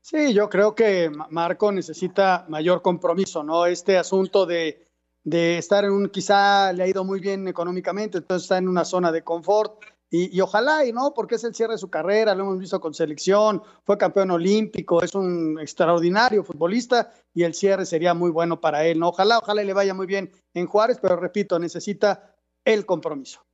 Sí, 0.00 0.32
yo 0.32 0.48
creo 0.48 0.76
que 0.76 1.10
Marco 1.28 1.72
necesita 1.72 2.46
mayor 2.48 2.82
compromiso, 2.82 3.42
¿no? 3.42 3.66
Este 3.66 3.98
asunto 3.98 4.46
de, 4.46 4.86
de 5.24 5.58
estar 5.58 5.84
en 5.84 5.90
un, 5.90 6.08
quizá 6.10 6.72
le 6.72 6.84
ha 6.84 6.86
ido 6.86 7.02
muy 7.02 7.18
bien 7.18 7.48
económicamente, 7.48 8.18
entonces 8.18 8.44
está 8.44 8.58
en 8.58 8.68
una 8.68 8.84
zona 8.84 9.10
de 9.10 9.24
confort. 9.24 9.82
Y, 10.08 10.36
y, 10.36 10.40
ojalá, 10.40 10.84
y 10.84 10.92
no, 10.92 11.12
porque 11.12 11.34
es 11.34 11.42
el 11.42 11.54
cierre 11.54 11.72
de 11.72 11.78
su 11.78 11.90
carrera, 11.90 12.36
lo 12.36 12.44
hemos 12.44 12.58
visto 12.60 12.80
con 12.80 12.94
selección, 12.94 13.60
fue 13.84 13.98
campeón 13.98 14.30
olímpico, 14.30 15.02
es 15.02 15.16
un 15.16 15.58
extraordinario 15.58 16.44
futbolista 16.44 17.10
y 17.34 17.42
el 17.42 17.54
cierre 17.54 17.86
sería 17.86 18.14
muy 18.14 18.30
bueno 18.30 18.60
para 18.60 18.84
él, 18.84 19.00
¿no? 19.00 19.08
Ojalá, 19.08 19.38
ojalá 19.38 19.64
le 19.64 19.72
vaya 19.72 19.94
muy 19.94 20.06
bien 20.06 20.30
en 20.54 20.66
Juárez, 20.66 20.98
pero 21.02 21.16
repito, 21.16 21.58
necesita 21.58 22.31
el 22.64 22.86
compromiso. 22.86 23.44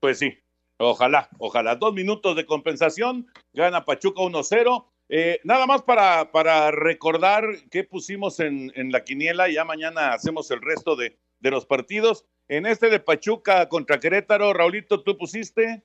Pues 0.00 0.18
sí, 0.18 0.38
ojalá, 0.78 1.28
ojalá. 1.38 1.76
Dos 1.76 1.92
minutos 1.92 2.36
de 2.36 2.46
compensación, 2.46 3.26
gana 3.52 3.84
Pachuca 3.84 4.22
1-0. 4.22 4.86
Eh, 5.10 5.40
nada 5.44 5.66
más 5.66 5.82
para, 5.82 6.30
para 6.32 6.70
recordar 6.70 7.44
qué 7.70 7.82
pusimos 7.82 8.40
en, 8.40 8.70
en, 8.74 8.92
la 8.92 9.04
quiniela, 9.04 9.48
ya 9.48 9.64
mañana 9.64 10.12
hacemos 10.12 10.50
el 10.50 10.60
resto 10.60 10.96
de, 10.96 11.18
de, 11.40 11.50
los 11.50 11.64
partidos. 11.64 12.26
En 12.48 12.66
este 12.66 12.90
de 12.90 13.00
Pachuca 13.00 13.68
contra 13.68 14.00
Querétaro, 14.00 14.52
Raulito, 14.52 15.02
¿tú 15.02 15.16
pusiste? 15.16 15.82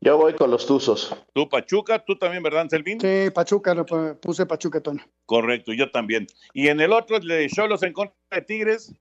Yo 0.00 0.18
voy 0.18 0.34
con 0.34 0.50
los 0.50 0.66
Tuzos. 0.66 1.16
¿Tú 1.32 1.48
Pachuca? 1.48 2.04
¿Tú 2.04 2.16
también, 2.16 2.42
verdad, 2.42 2.62
Anselmín? 2.62 3.00
Sí, 3.00 3.30
Pachuca, 3.32 3.74
puse 4.20 4.44
Pachuca. 4.44 4.82
Correcto, 5.24 5.72
yo 5.72 5.90
también. 5.90 6.26
Y 6.52 6.68
en 6.68 6.80
el 6.80 6.92
otro, 6.92 7.16
el 7.16 7.26
de 7.26 7.48
Cholos 7.48 7.82
en 7.82 7.92
contra 7.92 8.14
de 8.30 8.42
Tigres. 8.42 8.94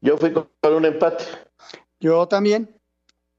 Yo 0.00 0.16
fui 0.16 0.32
con 0.32 0.48
un 0.62 0.84
empate. 0.84 1.24
Yo 2.00 2.26
también. 2.26 2.74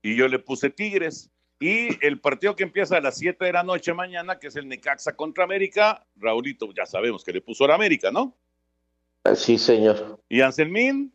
Y 0.02 0.16
yo 0.16 0.28
le 0.28 0.40
puse 0.40 0.70
Tigres. 0.70 1.30
Y 1.60 2.06
el 2.06 2.22
partido 2.22 2.56
que 2.56 2.64
empieza 2.64 2.98
a 2.98 3.02
las 3.02 3.18
7 3.18 3.44
de 3.44 3.52
la 3.52 3.64
noche 3.64 3.94
mañana, 3.94 4.40
que 4.40 4.48
es 4.48 4.56
el 4.56 4.68
Necaxa 4.70 5.16
contra 5.16 5.44
América, 5.44 6.06
Raulito, 6.16 6.70
ya 6.74 6.86
sabemos 6.86 7.24
que 7.24 7.34
le 7.34 7.42
puso 7.42 7.66
a 7.66 7.76
América, 7.76 8.12
¿no? 8.12 8.38
Sí, 9.36 9.58
señor. 9.58 10.22
¿Y 10.30 10.40
Anselmín? 10.40 11.14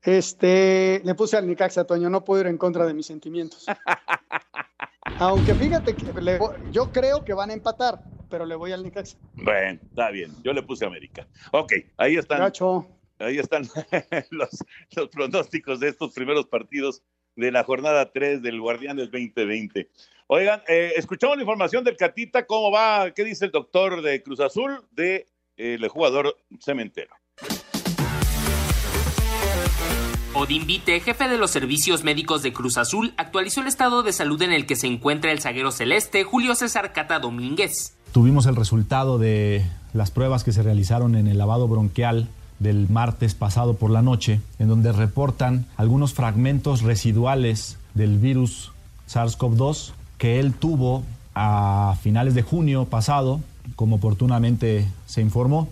Este, 0.00 1.00
le 1.02 1.14
puse 1.14 1.36
al 1.36 1.46
Necaxa, 1.46 1.84
Toño, 1.84 2.08
no 2.08 2.24
puedo 2.24 2.42
ir 2.42 2.46
en 2.46 2.58
contra 2.58 2.86
de 2.86 2.94
mis 2.94 3.06
sentimientos. 3.06 3.66
Aunque 5.18 5.54
fíjate 5.54 5.94
que 5.96 6.20
le, 6.20 6.38
yo 6.70 6.92
creo 6.92 7.24
que 7.24 7.34
van 7.34 7.50
a 7.50 7.54
empatar, 7.54 8.02
pero 8.28 8.46
le 8.46 8.54
voy 8.54 8.72
al 8.72 8.82
Necaxa. 8.82 9.16
Bueno, 9.34 9.80
está 9.82 10.10
bien, 10.10 10.32
yo 10.44 10.52
le 10.52 10.62
puse 10.62 10.84
a 10.84 10.88
América. 10.88 11.26
Ok, 11.52 11.72
ahí 11.96 12.16
están. 12.16 12.38
Gacho. 12.38 12.86
Ahí 13.18 13.38
están 13.38 13.62
los, 14.30 14.50
los, 14.96 15.08
pronósticos 15.08 15.80
de 15.80 15.88
estos 15.88 16.12
primeros 16.12 16.46
partidos 16.46 17.02
de 17.36 17.52
la 17.52 17.64
jornada 17.64 18.10
3 18.12 18.42
del 18.42 18.60
Guardianes 18.60 19.10
2020. 19.10 19.88
Oigan, 20.26 20.62
eh, 20.68 20.92
escuchamos 20.96 21.36
la 21.36 21.42
información 21.42 21.84
del 21.84 21.96
Catita, 21.96 22.46
¿cómo 22.46 22.70
va? 22.70 23.10
¿Qué 23.12 23.24
dice 23.24 23.44
el 23.44 23.50
doctor 23.50 24.02
de 24.02 24.22
Cruz 24.22 24.40
Azul 24.40 24.82
de 24.90 25.26
eh, 25.56 25.74
el 25.80 25.88
jugador 25.88 26.36
cementero? 26.60 27.14
Odín 30.36 30.66
Vite, 30.66 30.98
jefe 30.98 31.28
de 31.28 31.38
los 31.38 31.52
servicios 31.52 32.02
médicos 32.02 32.42
de 32.42 32.52
Cruz 32.52 32.76
Azul, 32.76 33.14
actualizó 33.16 33.60
el 33.60 33.68
estado 33.68 34.02
de 34.02 34.12
salud 34.12 34.42
en 34.42 34.52
el 34.52 34.66
que 34.66 34.74
se 34.74 34.88
encuentra 34.88 35.30
el 35.30 35.40
zaguero 35.40 35.70
celeste 35.70 36.24
Julio 36.24 36.56
César 36.56 36.92
Cata 36.92 37.20
Domínguez. 37.20 37.96
Tuvimos 38.12 38.46
el 38.46 38.56
resultado 38.56 39.18
de 39.18 39.64
las 39.92 40.10
pruebas 40.10 40.42
que 40.42 40.52
se 40.52 40.64
realizaron 40.64 41.14
en 41.14 41.28
el 41.28 41.38
lavado 41.38 41.68
bronquial 41.68 42.28
del 42.58 42.88
martes 42.88 43.34
pasado 43.34 43.74
por 43.74 43.90
la 43.90 44.02
noche, 44.02 44.40
en 44.58 44.68
donde 44.68 44.92
reportan 44.92 45.66
algunos 45.76 46.14
fragmentos 46.14 46.82
residuales 46.82 47.78
del 47.94 48.18
virus 48.18 48.72
SARS-CoV-2 49.08 49.92
que 50.18 50.40
él 50.40 50.52
tuvo 50.52 51.02
a 51.34 51.96
finales 52.00 52.34
de 52.34 52.42
junio 52.42 52.84
pasado, 52.86 53.40
como 53.76 53.96
oportunamente 53.96 54.86
se 55.06 55.20
informó. 55.20 55.68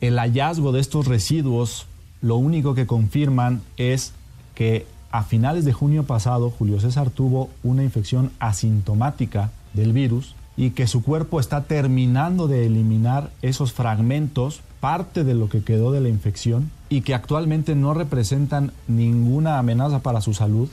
El 0.00 0.18
hallazgo 0.18 0.72
de 0.72 0.80
estos 0.80 1.06
residuos 1.06 1.86
lo 2.22 2.36
único 2.36 2.74
que 2.74 2.86
confirman 2.86 3.62
es 3.76 4.12
que 4.54 4.86
a 5.10 5.24
finales 5.24 5.64
de 5.64 5.72
junio 5.72 6.04
pasado 6.04 6.50
Julio 6.50 6.80
César 6.80 7.10
tuvo 7.10 7.50
una 7.62 7.82
infección 7.82 8.30
asintomática 8.38 9.50
del 9.74 9.92
virus 9.92 10.34
y 10.56 10.70
que 10.70 10.86
su 10.86 11.02
cuerpo 11.02 11.40
está 11.40 11.64
terminando 11.64 12.46
de 12.46 12.66
eliminar 12.66 13.30
esos 13.42 13.72
fragmentos, 13.72 14.60
parte 14.82 15.22
de 15.22 15.34
lo 15.34 15.48
que 15.48 15.62
quedó 15.62 15.92
de 15.92 16.00
la 16.00 16.08
infección, 16.08 16.72
y 16.88 17.02
que 17.02 17.14
actualmente 17.14 17.76
no 17.76 17.94
representan 17.94 18.72
ninguna 18.88 19.58
amenaza 19.58 20.00
para 20.00 20.20
su 20.20 20.34
salud 20.34 20.68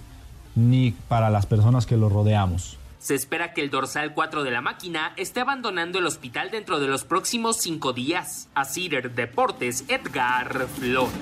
ni 0.56 0.92
para 1.08 1.30
las 1.30 1.46
personas 1.46 1.86
que 1.86 1.96
lo 1.96 2.10
rodeamos. 2.10 2.80
Se 2.98 3.14
espera 3.14 3.54
que 3.54 3.62
el 3.62 3.70
dorsal 3.70 4.16
4 4.16 4.44
de 4.44 4.50
la 4.50 4.62
máquina 4.62 5.14
esté 5.16 5.42
abandonando 5.42 6.00
el 6.00 6.08
hospital 6.08 6.50
dentro 6.50 6.80
de 6.80 6.88
los 6.88 7.04
próximos 7.06 7.58
cinco 7.58 7.94
días. 7.94 8.50
A 8.56 8.66
Cider 8.66 9.14
Deportes, 9.14 9.86
Edgar 9.88 10.66
Flores. 10.68 11.14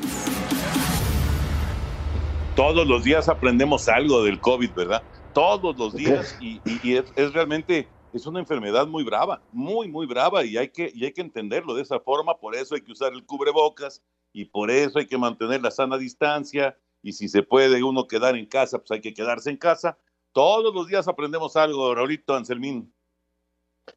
Todos 2.56 2.88
los 2.88 3.04
días 3.04 3.28
aprendemos 3.28 3.90
algo 3.90 4.24
del 4.24 4.40
COVID, 4.40 4.72
¿verdad? 4.72 5.04
Todos 5.34 5.78
los 5.78 5.94
días 5.94 6.38
y, 6.40 6.62
y, 6.66 6.80
y 6.82 6.96
es, 6.96 7.04
es, 7.18 7.34
realmente 7.34 7.90
es 8.14 8.26
una 8.26 8.40
enfermedad 8.40 8.88
muy 8.88 9.04
brava, 9.04 9.42
muy, 9.52 9.88
muy 9.88 10.06
brava 10.06 10.44
y 10.44 10.58
hay, 10.58 10.70
que, 10.70 10.92
y 10.94 11.06
hay 11.06 11.14
que 11.14 11.22
entenderlo 11.22 11.74
de 11.74 11.84
esa 11.84 12.00
forma. 12.00 12.38
Por 12.38 12.56
eso 12.56 12.76
hay 12.76 12.82
que 12.82 12.92
usar 12.92 13.14
el 13.14 13.26
cubrebocas 13.26 14.02
y 14.34 14.46
por 14.46 14.72
eso 14.72 15.00
hay 15.00 15.08
que 15.08 15.18
mantener 15.18 15.62
la 15.62 15.72
sana 15.72 15.98
distancia 15.98 16.78
y 17.04 17.14
si 17.14 17.28
se 17.28 17.44
puede 17.44 17.84
uno 17.84 18.08
quedar 18.08 18.36
en 18.36 18.46
casa, 18.46 18.80
pues 18.80 18.92
hay 18.92 19.02
que 19.02 19.14
quedarse 19.14 19.50
en 19.50 19.58
casa 19.58 19.98
todos 20.38 20.72
los 20.72 20.86
días 20.88 21.08
aprendemos 21.08 21.56
algo, 21.56 21.96
Raulito 21.96 22.36
Anselmín. 22.36 22.94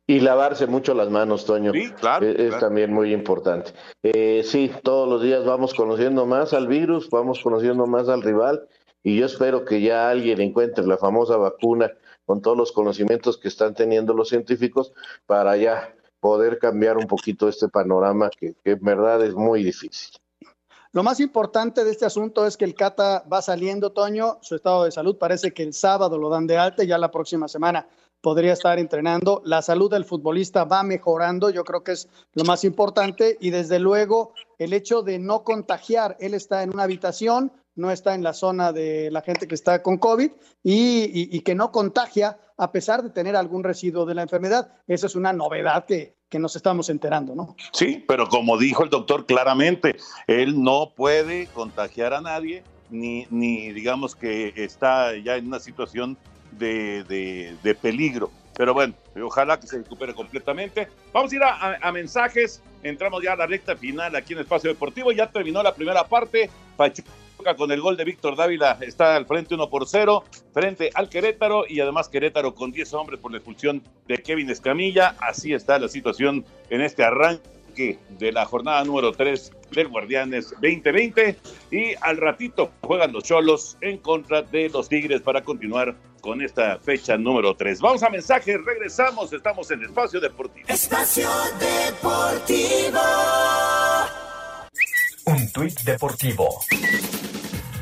Y 0.07 0.21
lavarse 0.21 0.67
mucho 0.67 0.95
las 0.95 1.11
manos, 1.11 1.45
Toño. 1.45 1.71
Sí, 1.71 1.91
claro. 2.01 2.27
Es, 2.27 2.35
claro. 2.37 2.61
también 2.61 2.95
muy 2.95 3.13
importante. 3.13 3.73
Eh, 4.03 4.41
sí, 4.43 4.71
todos 4.83 5.07
los 5.07 5.23
días 5.23 5.45
vamos 5.45 5.75
conociendo 5.75 6.25
más 6.25 6.55
al 6.55 6.67
virus, 6.67 7.11
vamos 7.11 7.41
conociendo 7.43 7.87
más 7.87 8.09
al 8.09 8.23
rival 8.23 8.67
y 9.03 9.19
yo 9.19 9.27
espero 9.27 9.67
que 9.67 9.83
ya 9.83 10.09
alguien 10.09 10.41
encuentre 10.41 10.87
la 10.87 10.97
famosa 10.97 11.37
vacuna 11.37 11.93
con 12.31 12.43
todos 12.43 12.57
los 12.57 12.71
conocimientos 12.71 13.39
que 13.39 13.49
están 13.49 13.75
teniendo 13.75 14.15
los 14.15 14.29
científicos 14.29 14.93
para 15.27 15.57
ya 15.57 15.93
poder 16.21 16.61
cambiar 16.61 16.97
un 16.97 17.09
poquito 17.09 17.49
este 17.49 17.69
panorama 17.69 18.31
que, 18.31 18.55
que 18.63 18.71
en 18.71 18.85
verdad 18.85 19.21
es 19.25 19.35
muy 19.35 19.65
difícil. 19.65 20.13
Lo 20.93 21.03
más 21.03 21.19
importante 21.19 21.83
de 21.83 21.91
este 21.91 22.07
asunto 22.07 22.47
es 22.47 22.57
que 22.57 22.65
el 22.65 22.77
Cata 22.77 23.25
va 23.27 23.43
saliendo, 23.43 23.91
Toño, 23.91 24.39
su 24.43 24.55
estado 24.55 24.85
de 24.85 24.93
salud 24.93 25.19
parece 25.19 25.51
que 25.53 25.65
el 25.65 25.75
sábado 25.75 26.19
lo 26.19 26.29
dan 26.29 26.47
de 26.47 26.57
alta 26.57 26.85
y 26.85 26.87
ya 26.87 26.99
la 26.99 27.11
próxima 27.11 27.49
semana 27.49 27.89
podría 28.21 28.53
estar 28.53 28.79
entrenando. 28.79 29.43
La 29.45 29.61
salud 29.61 29.91
del 29.91 30.05
futbolista 30.05 30.63
va 30.63 30.85
mejorando, 30.85 31.51
yo 31.51 31.65
creo 31.65 31.83
que 31.83 31.93
es 31.93 32.09
lo 32.35 32.45
más 32.45 32.63
importante 32.63 33.39
y 33.41 33.51
desde 33.51 33.81
luego 33.81 34.35
el 34.59 34.73
hecho 34.73 35.03
de 35.03 35.19
no 35.19 35.43
contagiar, 35.43 36.17
él 36.21 36.35
está 36.35 36.63
en 36.63 36.71
una 36.71 36.85
habitación, 36.85 37.51
no 37.77 37.91
está 37.91 38.15
en 38.15 38.23
la 38.23 38.33
zona 38.33 38.73
de 38.73 39.11
la 39.11 39.23
gente 39.23 39.49
que 39.49 39.55
está 39.55 39.83
con 39.83 39.99
COVID 39.99 40.31
y, 40.63 41.37
y, 41.37 41.41
que 41.41 41.55
no 41.55 41.73
contagia 41.73 42.39
a 42.57 42.73
pesar 42.73 43.03
de 43.03 43.11
tener 43.11 43.37
algún 43.37 43.65
residuo 43.65 44.05
de 44.05 44.15
la 44.15 44.23
enfermedad. 44.23 44.73
Esa 44.87 45.07
es 45.07 45.15
una 45.15 45.33
novedad 45.33 45.87
que, 45.87 46.17
que 46.29 46.39
nos 46.39 46.57
estamos 46.57 46.91
enterando, 46.91 47.35
¿no? 47.35 47.57
Sí, 47.73 48.05
pero 48.07 48.29
como 48.29 48.59
dijo 48.59 48.85
el 48.85 48.91
doctor 48.91 49.27
claramente, 49.27 49.97
él 50.27 50.63
no 50.63 50.93
puede 50.95 51.47
contagiar 51.49 52.13
a 52.13 52.21
nadie, 52.21 52.63
ni, 52.91 53.27
ni 53.31 53.73
digamos 53.73 54.15
que 54.15 54.53
está 54.57 55.17
ya 55.17 55.37
en 55.37 55.47
una 55.47 55.61
situación 55.61 56.17
de, 56.53 57.05
de, 57.05 57.57
de 57.63 57.75
peligro. 57.75 58.31
Pero 58.57 58.75
bueno, 58.75 58.93
ojalá 59.25 59.59
que 59.59 59.67
se 59.67 59.79
recupere 59.79 60.13
completamente. 60.13 60.89
Vamos 61.15 61.33
a 61.33 61.37
ir 61.37 61.43
a, 61.43 61.79
a, 61.81 61.93
mensajes. 61.93 62.63
Entramos 62.83 63.23
ya 63.23 63.33
a 63.33 63.37
la 63.37 63.47
recta 63.47 63.75
final 63.75 64.15
aquí 64.15 64.35
en 64.35 64.41
Espacio 64.41 64.69
Deportivo. 64.69 65.13
Ya 65.13 65.31
terminó 65.31 65.63
la 65.63 65.75
primera 65.75 66.05
parte. 66.05 66.51
Con 67.57 67.73
el 67.73 67.81
gol 67.81 67.97
de 67.97 68.05
Víctor 68.05 68.37
Dávila 68.37 68.79
está 68.81 69.17
al 69.17 69.27
frente 69.27 69.55
1 69.55 69.71
por 69.71 69.87
0, 69.87 70.25
frente 70.53 70.91
al 70.95 71.09
Querétaro 71.09 71.65
y 71.67 71.81
además 71.81 72.09
Querétaro 72.09 72.55
con 72.55 72.71
10 72.71 72.93
hombres 72.95 73.21
por 73.21 73.31
la 73.31 73.39
expulsión 73.39 73.83
de 74.07 74.19
Kevin 74.19 74.51
Escamilla. 74.51 75.17
Así 75.21 75.53
está 75.53 75.79
la 75.79 75.89
situación 75.89 76.45
en 76.69 76.83
este 76.83 77.03
arranque 77.03 77.99
de 78.11 78.33
la 78.33 78.45
jornada 78.45 78.85
número 78.85 79.13
3 79.13 79.53
del 79.71 79.89
Guardianes 79.89 80.51
2020 80.51 81.37
y 81.71 81.95
al 82.01 82.19
ratito 82.19 82.71
juegan 82.83 83.13
los 83.13 83.25
Cholos 83.25 83.79
en 83.81 83.99
contra 83.99 84.43
de 84.43 84.69
los 84.69 84.89
Tigres 84.89 85.23
para 85.23 85.43
continuar 85.43 85.97
con 86.21 86.43
esta 86.43 86.79
fecha 86.79 87.17
número 87.17 87.55
3. 87.57 87.81
Vamos 87.81 88.03
a 88.03 88.11
mensajes, 88.11 88.63
regresamos, 88.63 89.33
estamos 89.33 89.71
en 89.71 89.83
Espacio 89.85 90.21
Deportivo. 90.21 90.67
Espacio 90.69 91.29
Deportivo. 91.59 93.01
Un 95.27 95.53
tuit 95.53 95.81
deportivo. 95.83 96.61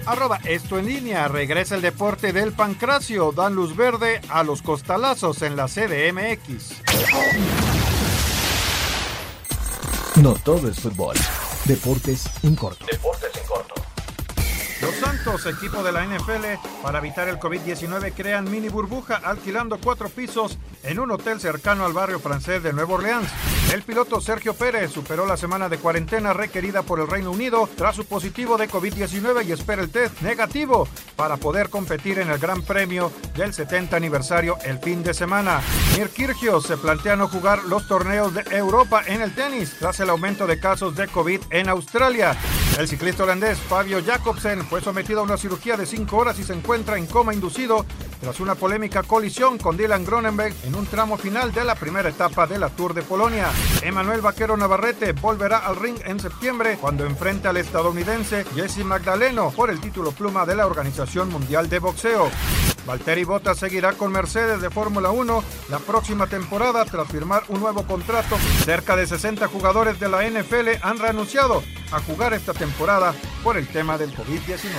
Arroba 0.09 0.41
esto 0.45 0.79
en 0.79 0.87
línea. 0.87 1.29
Regresa 1.29 1.75
el 1.75 1.83
deporte 1.83 2.33
del 2.33 2.53
pancracio. 2.53 3.31
Dan 3.31 3.55
luz 3.55 3.77
verde 3.77 4.23
a 4.31 4.43
los 4.43 4.63
costalazos 4.63 5.43
en 5.43 5.55
la 5.55 5.67
CDMX. 5.67 6.81
No 10.23 10.33
todo 10.33 10.71
es 10.71 10.81
fútbol. 10.81 11.15
Deportes 11.67 12.25
en 12.43 12.57
corto. 12.57 12.87
Deportes 12.91 13.37
en 13.37 13.47
corto. 13.47 13.88
Los 14.81 14.95
Santos, 14.95 15.45
equipo 15.47 15.83
de 15.83 15.91
la 15.91 16.07
NFL, 16.07 16.45
para 16.83 16.99
evitar 16.99 17.29
el 17.29 17.41
COVID-19, 17.41 18.13
crean 18.15 18.49
mini 18.49 18.69
burbuja 18.69 19.17
alquilando 19.17 19.79
cuatro 19.83 20.09
pisos 20.09 20.57
en 20.85 21.01
un 21.01 21.11
hotel 21.11 21.41
cercano 21.41 21.85
al 21.85 21.93
barrio 21.93 22.21
francés 22.21 22.63
de 22.63 22.73
Nueva 22.73 22.95
Orleans. 22.95 23.29
El 23.73 23.83
piloto 23.83 24.21
Sergio 24.21 24.55
Pérez 24.55 24.93
superó 24.93 25.27
la 25.27 25.37
semana 25.37 25.69
de 25.69 25.79
cuarentena 25.79 26.33
requerida 26.33 26.83
por 26.83 27.01
el 27.01 27.09
Reino 27.09 27.33
Unido 27.33 27.69
tras 27.77 27.97
su 27.97 28.05
positivo 28.05 28.57
de 28.57 28.69
COVID-19 28.69 29.47
y 29.47 29.53
espera 29.53 29.83
el 29.83 29.91
test 29.91 30.23
negativo 30.23 30.87
para 31.17 31.37
poder 31.37 31.69
competir 31.71 32.21
en 32.21 32.31
el 32.31 32.39
Gran 32.39 32.63
Premio 32.63 33.11
del 33.37 33.53
70 33.53 33.97
aniversario 33.97 34.59
el 34.65 34.79
fin 34.79 35.03
de 35.03 35.13
semana. 35.13 35.61
Mir 35.99 36.09
Kirgios 36.09 36.65
se 36.65 36.77
plantea 36.77 37.17
no 37.17 37.29
jugar 37.29 37.65
los 37.65 37.89
torneos 37.89 38.33
de 38.33 38.45
Europa 38.57 39.03
en 39.07 39.23
el 39.23 39.35
tenis 39.35 39.75
tras 39.79 39.99
el 40.01 40.11
aumento 40.11 40.47
de 40.47 40.61
casos 40.61 40.95
de 40.95 41.09
COVID 41.09 41.41
en 41.51 41.69
Australia. 41.69 42.37
El 42.79 42.87
ciclista 42.87 43.25
holandés 43.25 43.59
Fabio 43.59 44.03
Jacobsen 44.05 44.68
fue 44.69 44.81
sometido 44.81 45.21
a 45.21 45.23
una 45.23 45.37
cirugía 45.37 45.77
de 45.77 45.87
5 45.87 46.17
horas 46.17 46.39
y 46.39 46.45
se 46.45 46.53
encuentra 46.53 46.99
en 46.99 47.07
coma 47.07 47.33
inducido 47.33 47.87
tras 48.21 48.41
una 48.41 48.55
polémica 48.55 49.03
colisión 49.03 49.59
con 49.59 49.77
Dylan 49.77 50.05
Gronenberg 50.05 50.55
en 50.65 50.75
un 50.75 50.87
tramo 50.87 51.17
final 51.17 51.53
de 51.53 51.65
la 51.65 51.75
primera 51.75 52.09
etapa 52.09 52.47
de 52.47 52.59
la 52.59 52.69
Tour 52.69 52.93
de 52.93 53.03
Polonia. 53.03 53.49
Emanuel 53.83 54.21
Vaquero 54.21 54.57
Navarrete 54.57 55.13
volverá 55.13 55.59
al 55.59 55.77
ring 55.77 55.97
en 56.05 56.21
septiembre 56.21 56.77
cuando 56.81 57.07
enfrente 57.07 57.49
al 57.49 57.57
estadounidense 57.57 58.45
Jesse 58.55 58.85
Magdaleno 58.85 59.51
por 59.51 59.71
el 59.71 59.81
título 59.81 60.13
pluma 60.13 60.45
de 60.45 60.57
la 60.57 60.67
Organización 60.67 61.31
Mundial 61.31 61.69
de 61.69 61.79
Boxeo. 61.79 62.31
Valtteri 62.89 63.25
Bottas 63.25 63.59
seguirá 63.59 63.93
con 63.93 64.11
Mercedes 64.11 64.63
de 64.63 64.71
Fórmula 64.71 65.11
1 65.11 65.43
la 65.69 65.79
próxima 65.79 66.27
temporada 66.27 66.87
tras 66.87 67.07
firmar 67.09 67.43
un 67.51 67.61
nuevo 67.61 67.87
contrato. 67.87 68.37
Cerca 68.65 68.97
de 68.97 69.07
60 69.07 69.47
jugadores 69.49 70.01
de 70.01 70.09
la 70.09 70.27
NFL 70.27 70.81
han 70.81 70.99
renunciado 70.99 71.63
a 71.93 72.01
jugar 72.01 72.33
esta 72.33 72.55
temporada 72.55 73.13
por 73.45 73.59
el 73.59 73.69
tema 73.69 73.99
del 73.99 74.11
COVID-19. 74.15 74.71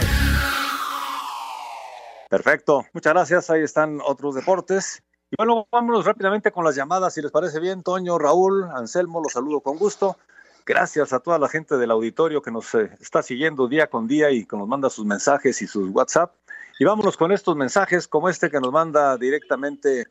Perfecto, 2.31 2.83
muchas 2.93 3.13
gracias. 3.13 3.49
Ahí 3.51 3.61
están 3.61 3.99
otros 4.03 4.33
deportes. 4.33 5.03
Y 5.29 5.35
bueno, 5.37 5.67
vámonos 5.71 6.03
rápidamente 6.03 6.51
con 6.51 6.65
las 6.65 6.75
llamadas, 6.75 7.13
si 7.13 7.21
les 7.21 7.31
parece 7.31 7.59
bien. 7.59 7.83
Toño, 7.83 8.17
Raúl, 8.17 8.71
Anselmo, 8.73 9.21
los 9.21 9.33
saludo 9.33 9.61
con 9.61 9.77
gusto. 9.77 10.17
Gracias 10.65 11.13
a 11.13 11.19
toda 11.19 11.37
la 11.37 11.47
gente 11.47 11.77
del 11.77 11.91
auditorio 11.91 12.41
que 12.41 12.49
nos 12.49 12.73
eh, 12.73 12.89
está 12.99 13.21
siguiendo 13.21 13.67
día 13.67 13.87
con 13.87 14.07
día 14.07 14.31
y 14.31 14.45
que 14.45 14.57
nos 14.57 14.67
manda 14.67 14.89
sus 14.89 15.05
mensajes 15.05 15.61
y 15.61 15.67
sus 15.67 15.89
WhatsApp. 15.89 16.33
Y 16.81 16.85
vámonos 16.85 17.17
con 17.17 17.33
estos 17.33 17.57
mensajes 17.57 18.07
como 18.07 18.29
este 18.29 18.49
que 18.49 18.61
nos 18.61 18.71
manda 18.71 19.17
directamente 19.17 20.07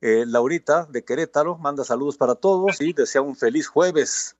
eh, 0.00 0.24
Laurita 0.26 0.84
de 0.90 1.04
Querétaro. 1.04 1.56
Manda 1.58 1.84
saludos 1.84 2.16
para 2.16 2.34
todos 2.34 2.80
y 2.80 2.92
desea 2.92 3.22
un 3.22 3.36
feliz 3.36 3.68
jueves. 3.68 4.36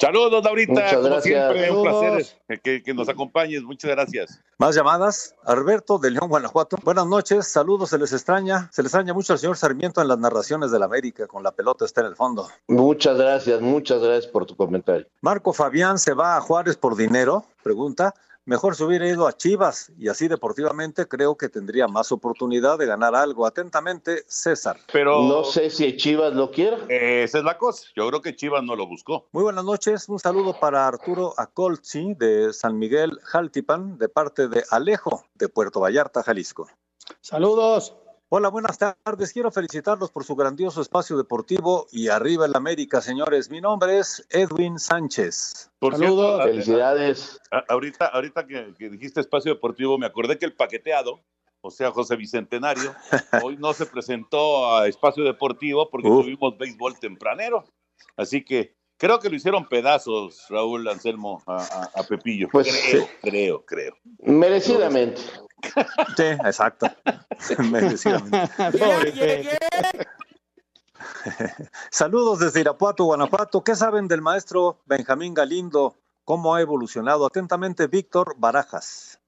Saludos, 0.00 0.42
Laurita. 0.42 0.72
Muchas 0.72 0.94
Como 0.94 1.04
gracias. 1.04 1.52
siempre, 1.52 1.70
un 1.70 1.82
placer 1.82 2.60
que, 2.62 2.82
que 2.82 2.94
nos 2.94 3.06
acompañes. 3.10 3.62
Muchas 3.62 3.90
gracias. 3.90 4.40
Más 4.56 4.74
llamadas. 4.74 5.34
Alberto 5.44 5.98
de 5.98 6.10
León, 6.10 6.30
Guanajuato. 6.30 6.78
Buenas 6.82 7.06
noches, 7.06 7.46
saludos, 7.48 7.90
se 7.90 7.98
les 7.98 8.14
extraña. 8.14 8.70
Se 8.72 8.82
les 8.82 8.88
extraña 8.88 9.12
mucho 9.12 9.34
al 9.34 9.38
señor 9.38 9.58
Sarmiento 9.58 10.00
en 10.00 10.08
las 10.08 10.18
narraciones 10.18 10.70
del 10.70 10.82
América, 10.84 11.26
con 11.26 11.42
la 11.42 11.52
pelota 11.52 11.84
está 11.84 12.00
en 12.00 12.06
el 12.06 12.16
fondo. 12.16 12.48
Muchas 12.68 13.18
gracias, 13.18 13.60
muchas 13.60 14.00
gracias 14.00 14.32
por 14.32 14.46
tu 14.46 14.56
comentario. 14.56 15.06
Marco 15.20 15.52
Fabián 15.52 15.98
se 15.98 16.14
va 16.14 16.38
a 16.38 16.40
Juárez 16.40 16.78
por 16.78 16.96
dinero, 16.96 17.44
pregunta. 17.62 18.14
Mejor 18.44 18.74
se 18.74 18.82
hubiera 18.82 19.06
ido 19.06 19.28
a 19.28 19.36
Chivas 19.36 19.92
y 19.96 20.08
así 20.08 20.26
deportivamente 20.26 21.06
creo 21.06 21.36
que 21.36 21.48
tendría 21.48 21.86
más 21.86 22.10
oportunidad 22.10 22.76
de 22.76 22.86
ganar 22.86 23.14
algo. 23.14 23.46
Atentamente, 23.46 24.24
César. 24.26 24.78
Pero 24.92 25.22
No 25.22 25.44
sé 25.44 25.70
si 25.70 25.96
Chivas 25.96 26.34
lo 26.34 26.50
quiere. 26.50 26.78
Esa 27.22 27.38
es 27.38 27.44
la 27.44 27.56
cosa. 27.56 27.86
Yo 27.94 28.08
creo 28.08 28.20
que 28.20 28.34
Chivas 28.34 28.64
no 28.64 28.74
lo 28.74 28.88
buscó. 28.88 29.28
Muy 29.30 29.44
buenas 29.44 29.64
noches, 29.64 30.08
un 30.08 30.18
saludo 30.18 30.58
para 30.58 30.88
Arturo 30.88 31.34
Acolci 31.36 32.14
de 32.14 32.52
San 32.52 32.80
Miguel 32.80 33.20
Jaltipan, 33.22 33.96
de 33.98 34.08
parte 34.08 34.48
de 34.48 34.64
Alejo 34.70 35.24
de 35.34 35.48
Puerto 35.48 35.78
Vallarta, 35.78 36.24
Jalisco. 36.24 36.68
Saludos. 37.20 37.94
Hola, 38.34 38.48
buenas 38.48 38.78
tardes. 38.78 39.30
Quiero 39.34 39.50
felicitarlos 39.50 40.10
por 40.10 40.24
su 40.24 40.34
grandioso 40.34 40.80
espacio 40.80 41.18
deportivo 41.18 41.86
y 41.92 42.08
arriba 42.08 42.46
el 42.46 42.56
América, 42.56 43.02
señores. 43.02 43.50
Mi 43.50 43.60
nombre 43.60 43.98
es 43.98 44.26
Edwin 44.30 44.78
Sánchez. 44.78 45.70
Por 45.78 45.94
cierto, 45.98 46.40
a- 46.40 46.44
Felicidades. 46.44 47.38
a- 47.50 47.62
ahorita, 47.68 48.06
ahorita 48.06 48.46
que, 48.46 48.72
que 48.78 48.88
dijiste 48.88 49.20
espacio 49.20 49.52
deportivo, 49.52 49.98
me 49.98 50.06
acordé 50.06 50.38
que 50.38 50.46
el 50.46 50.54
paqueteado, 50.54 51.20
o 51.60 51.70
sea, 51.70 51.90
José 51.90 52.16
Bicentenario, 52.16 52.94
hoy 53.46 53.58
no 53.58 53.74
se 53.74 53.84
presentó 53.84 54.74
a 54.78 54.88
espacio 54.88 55.24
deportivo 55.24 55.90
porque 55.90 56.08
Uf. 56.08 56.22
tuvimos 56.24 56.56
béisbol 56.56 56.98
tempranero. 56.98 57.64
Así 58.16 58.42
que 58.42 58.74
creo 59.02 59.18
que 59.18 59.28
lo 59.28 59.34
hicieron 59.34 59.66
pedazos, 59.68 60.46
Raúl 60.48 60.86
Anselmo, 60.86 61.42
a, 61.46 61.56
a- 61.56 61.90
a 62.00 62.02
Pepillo. 62.04 62.48
Pues, 62.52 62.68
creo, 62.68 63.02
sí. 63.02 63.08
creo, 63.20 63.64
creo. 63.66 63.96
Merecidamente. 64.20 65.20
Sí, 66.16 66.22
exacto. 66.22 66.86
Merecidamente. 67.70 68.48
Pobre. 68.78 69.48
Saludos 71.90 72.38
desde 72.38 72.60
Irapuato, 72.60 73.04
Guanajuato. 73.04 73.64
¿Qué 73.64 73.74
saben 73.74 74.06
del 74.06 74.22
maestro 74.22 74.78
Benjamín 74.86 75.34
Galindo? 75.34 75.96
¿Cómo 76.24 76.54
ha 76.54 76.60
evolucionado? 76.60 77.26
Atentamente, 77.26 77.88
Víctor 77.88 78.36
Barajas. 78.38 79.18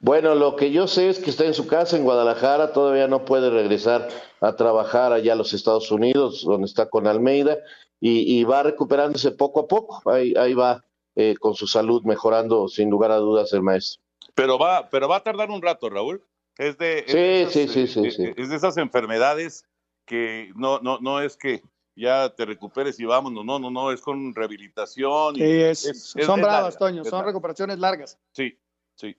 Bueno, 0.00 0.36
lo 0.36 0.54
que 0.54 0.70
yo 0.70 0.86
sé 0.86 1.08
es 1.08 1.18
que 1.18 1.30
está 1.30 1.44
en 1.44 1.54
su 1.54 1.66
casa 1.66 1.96
en 1.96 2.04
Guadalajara, 2.04 2.72
todavía 2.72 3.08
no 3.08 3.24
puede 3.24 3.50
regresar 3.50 4.06
a 4.40 4.54
trabajar 4.54 5.12
allá 5.12 5.32
a 5.32 5.36
los 5.36 5.52
Estados 5.54 5.90
Unidos, 5.90 6.44
donde 6.44 6.66
está 6.66 6.88
con 6.88 7.08
Almeida, 7.08 7.56
y, 8.00 8.38
y 8.40 8.44
va 8.44 8.62
recuperándose 8.62 9.30
poco 9.32 9.60
a 9.60 9.68
poco. 9.68 10.02
Ahí, 10.10 10.34
ahí 10.36 10.54
va 10.54 10.84
eh, 11.14 11.34
con 11.38 11.54
su 11.54 11.66
salud 11.66 12.02
mejorando, 12.04 12.68
sin 12.68 12.90
lugar 12.90 13.10
a 13.10 13.16
dudas, 13.16 13.52
el 13.52 13.62
maestro. 13.62 14.02
Pero 14.34 14.58
va, 14.58 14.88
pero 14.90 15.08
va 15.08 15.16
a 15.16 15.22
tardar 15.22 15.50
un 15.50 15.62
rato, 15.62 15.88
Raúl. 15.88 16.22
Es 16.58 16.76
de, 16.78 17.00
es 17.00 17.06
Sí, 17.06 17.12
de 17.16 17.42
esas, 17.42 17.52
sí, 17.52 17.68
sí, 17.68 17.80
eh, 17.80 17.86
sí, 17.86 18.00
eh, 18.06 18.10
sí. 18.10 18.32
es 18.42 18.48
de 18.50 18.56
esas 18.56 18.76
enfermedades 18.76 19.64
que 20.06 20.52
no, 20.56 20.78
no, 20.80 20.98
no 21.00 21.20
es 21.20 21.36
que 21.36 21.62
ya 21.94 22.28
te 22.34 22.44
recuperes 22.44 23.00
y 23.00 23.04
vámonos, 23.06 23.44
no, 23.44 23.58
no, 23.58 23.70
no, 23.70 23.90
es 23.92 24.00
con 24.02 24.34
rehabilitación. 24.34 25.36
y 25.36 25.38
Sí, 25.38 25.44
es- 25.62 25.84
es- 25.86 26.02
son 26.10 26.20
es 26.20 26.26
bravas, 26.46 26.74
larga, 26.74 26.78
Toño, 26.78 27.04
son 27.04 27.12
larga. 27.12 27.26
recuperaciones 27.26 27.78
largas. 27.78 28.18
Sí, 28.32 28.58
sí. 28.94 29.16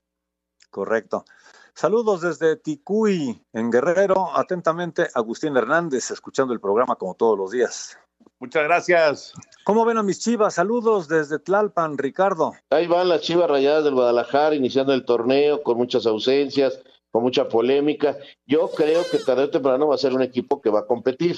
Correcto. 0.70 1.26
Saludos 1.74 2.22
desde 2.22 2.56
Ticuy, 2.58 3.40
en 3.54 3.72
Guerrero. 3.72 4.36
Atentamente, 4.36 5.08
Agustín 5.14 5.56
Hernández, 5.58 6.10
escuchando 6.12 6.54
el 6.54 6.60
programa 6.60 6.96
como 6.96 7.16
todos 7.16 7.38
los 7.38 7.52
días. 7.52 7.98
Muchas 8.40 8.64
gracias. 8.64 9.34
¿Cómo 9.64 9.84
ven 9.84 9.98
a 9.98 10.04
mis 10.04 10.20
chivas? 10.20 10.54
Saludos 10.54 11.08
desde 11.08 11.40
Tlalpan, 11.40 11.98
Ricardo. 11.98 12.54
Ahí 12.70 12.86
van 12.86 13.10
las 13.10 13.22
Chivas 13.22 13.50
Rayadas 13.50 13.84
del 13.84 13.96
Guadalajara 13.96 14.56
iniciando 14.56 14.94
el 14.94 15.06
torneo 15.06 15.64
con 15.64 15.78
muchas 15.78 16.06
ausencias, 16.06 16.80
con 17.12 17.24
mucha 17.24 17.48
polémica. 17.48 18.16
Yo 18.46 18.70
creo 18.70 19.04
que 19.10 19.18
tarde 19.18 19.44
o 19.44 19.50
temprano 19.50 19.88
va 19.88 19.96
a 19.96 19.98
ser 19.98 20.14
un 20.14 20.22
equipo 20.22 20.62
que 20.62 20.70
va 20.70 20.82
a 20.82 20.86
competir. 20.86 21.36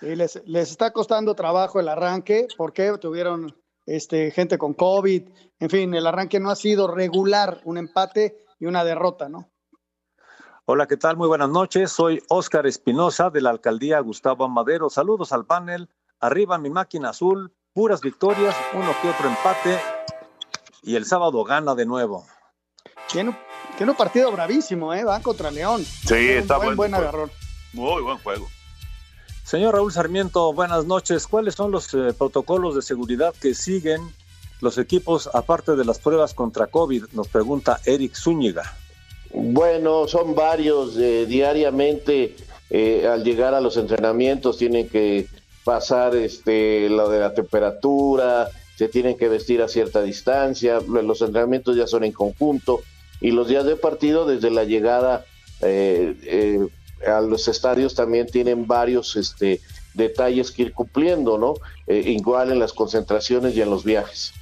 Sí, 0.00 0.16
les, 0.16 0.42
les 0.44 0.70
está 0.70 0.92
costando 0.92 1.36
trabajo 1.36 1.78
el 1.78 1.88
arranque 1.88 2.48
porque 2.56 2.98
tuvieron 3.00 3.54
este, 3.86 4.32
gente 4.32 4.58
con 4.58 4.74
COVID. 4.74 5.28
En 5.60 5.70
fin, 5.70 5.94
el 5.94 6.06
arranque 6.06 6.40
no 6.40 6.50
ha 6.50 6.56
sido 6.56 6.88
regular, 6.88 7.60
un 7.64 7.78
empate 7.78 8.36
y 8.58 8.66
una 8.66 8.84
derrota, 8.84 9.28
¿no? 9.28 9.51
Hola, 10.64 10.86
¿qué 10.86 10.96
tal? 10.96 11.16
Muy 11.16 11.28
buenas 11.28 11.48
noches. 11.48 11.90
Soy 11.92 12.22
Óscar 12.28 12.66
Espinosa 12.66 13.30
de 13.30 13.40
la 13.40 13.50
alcaldía 13.50 13.98
Gustavo 14.00 14.44
Amadero. 14.44 14.88
Saludos 14.90 15.32
al 15.32 15.44
panel. 15.44 15.88
Arriba 16.20 16.56
mi 16.58 16.70
máquina 16.70 17.10
azul. 17.10 17.52
Puras 17.72 18.00
victorias, 18.00 18.54
uno 18.74 18.92
que 19.00 19.08
otro 19.10 19.28
empate. 19.28 19.80
Y 20.82 20.94
el 20.96 21.04
sábado 21.04 21.42
gana 21.44 21.74
de 21.74 21.86
nuevo. 21.86 22.26
Tiene, 23.10 23.30
un- 23.30 23.36
tiene 23.76 23.92
un 23.92 23.98
partido 23.98 24.30
bravísimo, 24.30 24.94
¿eh? 24.94 25.04
Van 25.04 25.22
contra 25.22 25.50
León. 25.50 25.84
Sí, 25.84 26.14
está 26.14 26.56
buen, 26.58 26.76
bueno. 26.76 26.96
buen 26.98 27.08
agarrón. 27.08 27.30
Muy 27.72 28.02
buen 28.02 28.18
juego. 28.18 28.48
Señor 29.44 29.74
Raúl 29.74 29.92
Sarmiento, 29.92 30.52
buenas 30.52 30.84
noches. 30.86 31.26
¿Cuáles 31.26 31.54
son 31.56 31.72
los 31.72 31.92
eh, 31.94 32.14
protocolos 32.16 32.74
de 32.76 32.82
seguridad 32.82 33.34
que 33.40 33.54
siguen 33.54 34.00
los 34.60 34.78
equipos 34.78 35.28
aparte 35.34 35.74
de 35.74 35.84
las 35.84 35.98
pruebas 35.98 36.34
contra 36.34 36.68
COVID? 36.68 37.06
Nos 37.12 37.26
pregunta 37.28 37.80
Eric 37.84 38.14
Zúñiga. 38.14 38.76
Bueno, 39.32 40.06
son 40.08 40.34
varios. 40.34 40.96
eh, 40.96 41.26
diariamente, 41.26 42.36
eh, 42.70 43.06
al 43.06 43.24
llegar 43.24 43.54
a 43.54 43.60
los 43.60 43.76
entrenamientos, 43.76 44.58
tienen 44.58 44.88
que 44.88 45.26
pasar 45.64 46.16
este, 46.16 46.88
lo 46.88 47.08
de 47.08 47.20
la 47.20 47.34
temperatura, 47.34 48.48
se 48.76 48.88
tienen 48.88 49.16
que 49.16 49.28
vestir 49.28 49.62
a 49.62 49.68
cierta 49.68 50.02
distancia, 50.02 50.80
los 50.80 51.22
entrenamientos 51.22 51.76
ya 51.76 51.86
son 51.86 52.04
en 52.04 52.12
conjunto 52.12 52.80
y 53.20 53.30
los 53.30 53.48
días 53.48 53.64
de 53.64 53.76
partido 53.76 54.26
desde 54.26 54.50
la 54.50 54.64
llegada 54.64 55.24
eh, 55.60 56.16
eh, 56.24 56.68
a 57.06 57.20
los 57.20 57.46
estadios 57.48 57.94
también 57.94 58.26
tienen 58.26 58.66
varios 58.66 59.16
este, 59.16 59.60
detalles 59.94 60.50
que 60.50 60.62
ir 60.62 60.72
cumpliendo, 60.72 61.38
¿no? 61.38 61.54
Eh, 61.86 62.02
igual 62.06 62.50
en 62.50 62.58
las 62.58 62.72
concentraciones 62.72 63.56
y 63.56 63.62
en 63.62 63.70
los 63.70 63.84
viajes. 63.84 64.32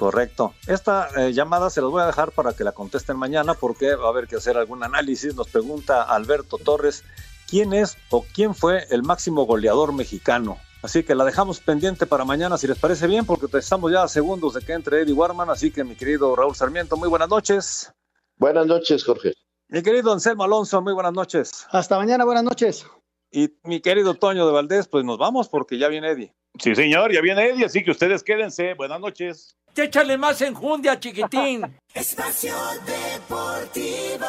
Correcto. 0.00 0.54
Esta 0.66 1.28
llamada 1.28 1.68
se 1.68 1.82
las 1.82 1.90
voy 1.90 2.00
a 2.00 2.06
dejar 2.06 2.32
para 2.32 2.54
que 2.54 2.64
la 2.64 2.72
contesten 2.72 3.18
mañana 3.18 3.52
porque 3.52 3.96
va 3.96 4.06
a 4.06 4.08
haber 4.08 4.28
que 4.28 4.36
hacer 4.36 4.56
algún 4.56 4.82
análisis. 4.82 5.34
Nos 5.34 5.48
pregunta 5.48 6.04
Alberto 6.04 6.56
Torres, 6.56 7.04
¿quién 7.46 7.74
es 7.74 7.98
o 8.08 8.24
quién 8.32 8.54
fue 8.54 8.86
el 8.88 9.02
máximo 9.02 9.44
goleador 9.44 9.92
mexicano? 9.92 10.56
Así 10.82 11.04
que 11.04 11.14
la 11.14 11.26
dejamos 11.26 11.60
pendiente 11.60 12.06
para 12.06 12.24
mañana, 12.24 12.56
si 12.56 12.66
les 12.66 12.78
parece 12.78 13.06
bien, 13.08 13.26
porque 13.26 13.46
estamos 13.58 13.92
ya 13.92 14.02
a 14.02 14.08
segundos 14.08 14.54
de 14.54 14.62
que 14.62 14.72
entre 14.72 15.02
Eddie 15.02 15.12
Warman. 15.12 15.50
Así 15.50 15.70
que, 15.70 15.84
mi 15.84 15.94
querido 15.94 16.34
Raúl 16.34 16.56
Sarmiento, 16.56 16.96
muy 16.96 17.10
buenas 17.10 17.28
noches. 17.28 17.92
Buenas 18.38 18.64
noches, 18.64 19.04
Jorge. 19.04 19.34
Mi 19.68 19.82
querido 19.82 20.14
Anselmo 20.14 20.44
Alonso, 20.44 20.80
muy 20.80 20.94
buenas 20.94 21.12
noches. 21.12 21.66
Hasta 21.72 21.98
mañana, 21.98 22.24
buenas 22.24 22.44
noches. 22.44 22.86
Y 23.30 23.50
mi 23.62 23.80
querido 23.80 24.14
Toño 24.14 24.46
de 24.46 24.52
Valdés, 24.52 24.88
pues 24.88 25.04
nos 25.04 25.18
vamos 25.18 25.48
porque 25.48 25.78
ya 25.78 25.88
viene 25.88 26.10
Eddie. 26.10 26.34
Sí, 26.58 26.74
señor, 26.74 27.12
ya 27.12 27.20
viene 27.20 27.46
Eddie, 27.46 27.66
así 27.66 27.84
que 27.84 27.92
ustedes 27.92 28.22
quédense. 28.24 28.74
Buenas 28.74 29.00
noches. 29.00 29.56
Échale 29.76 30.18
más 30.18 30.42
enjundia, 30.42 30.98
chiquitín. 30.98 31.62
Espacio 31.94 32.54
Deportivo. 32.84 34.26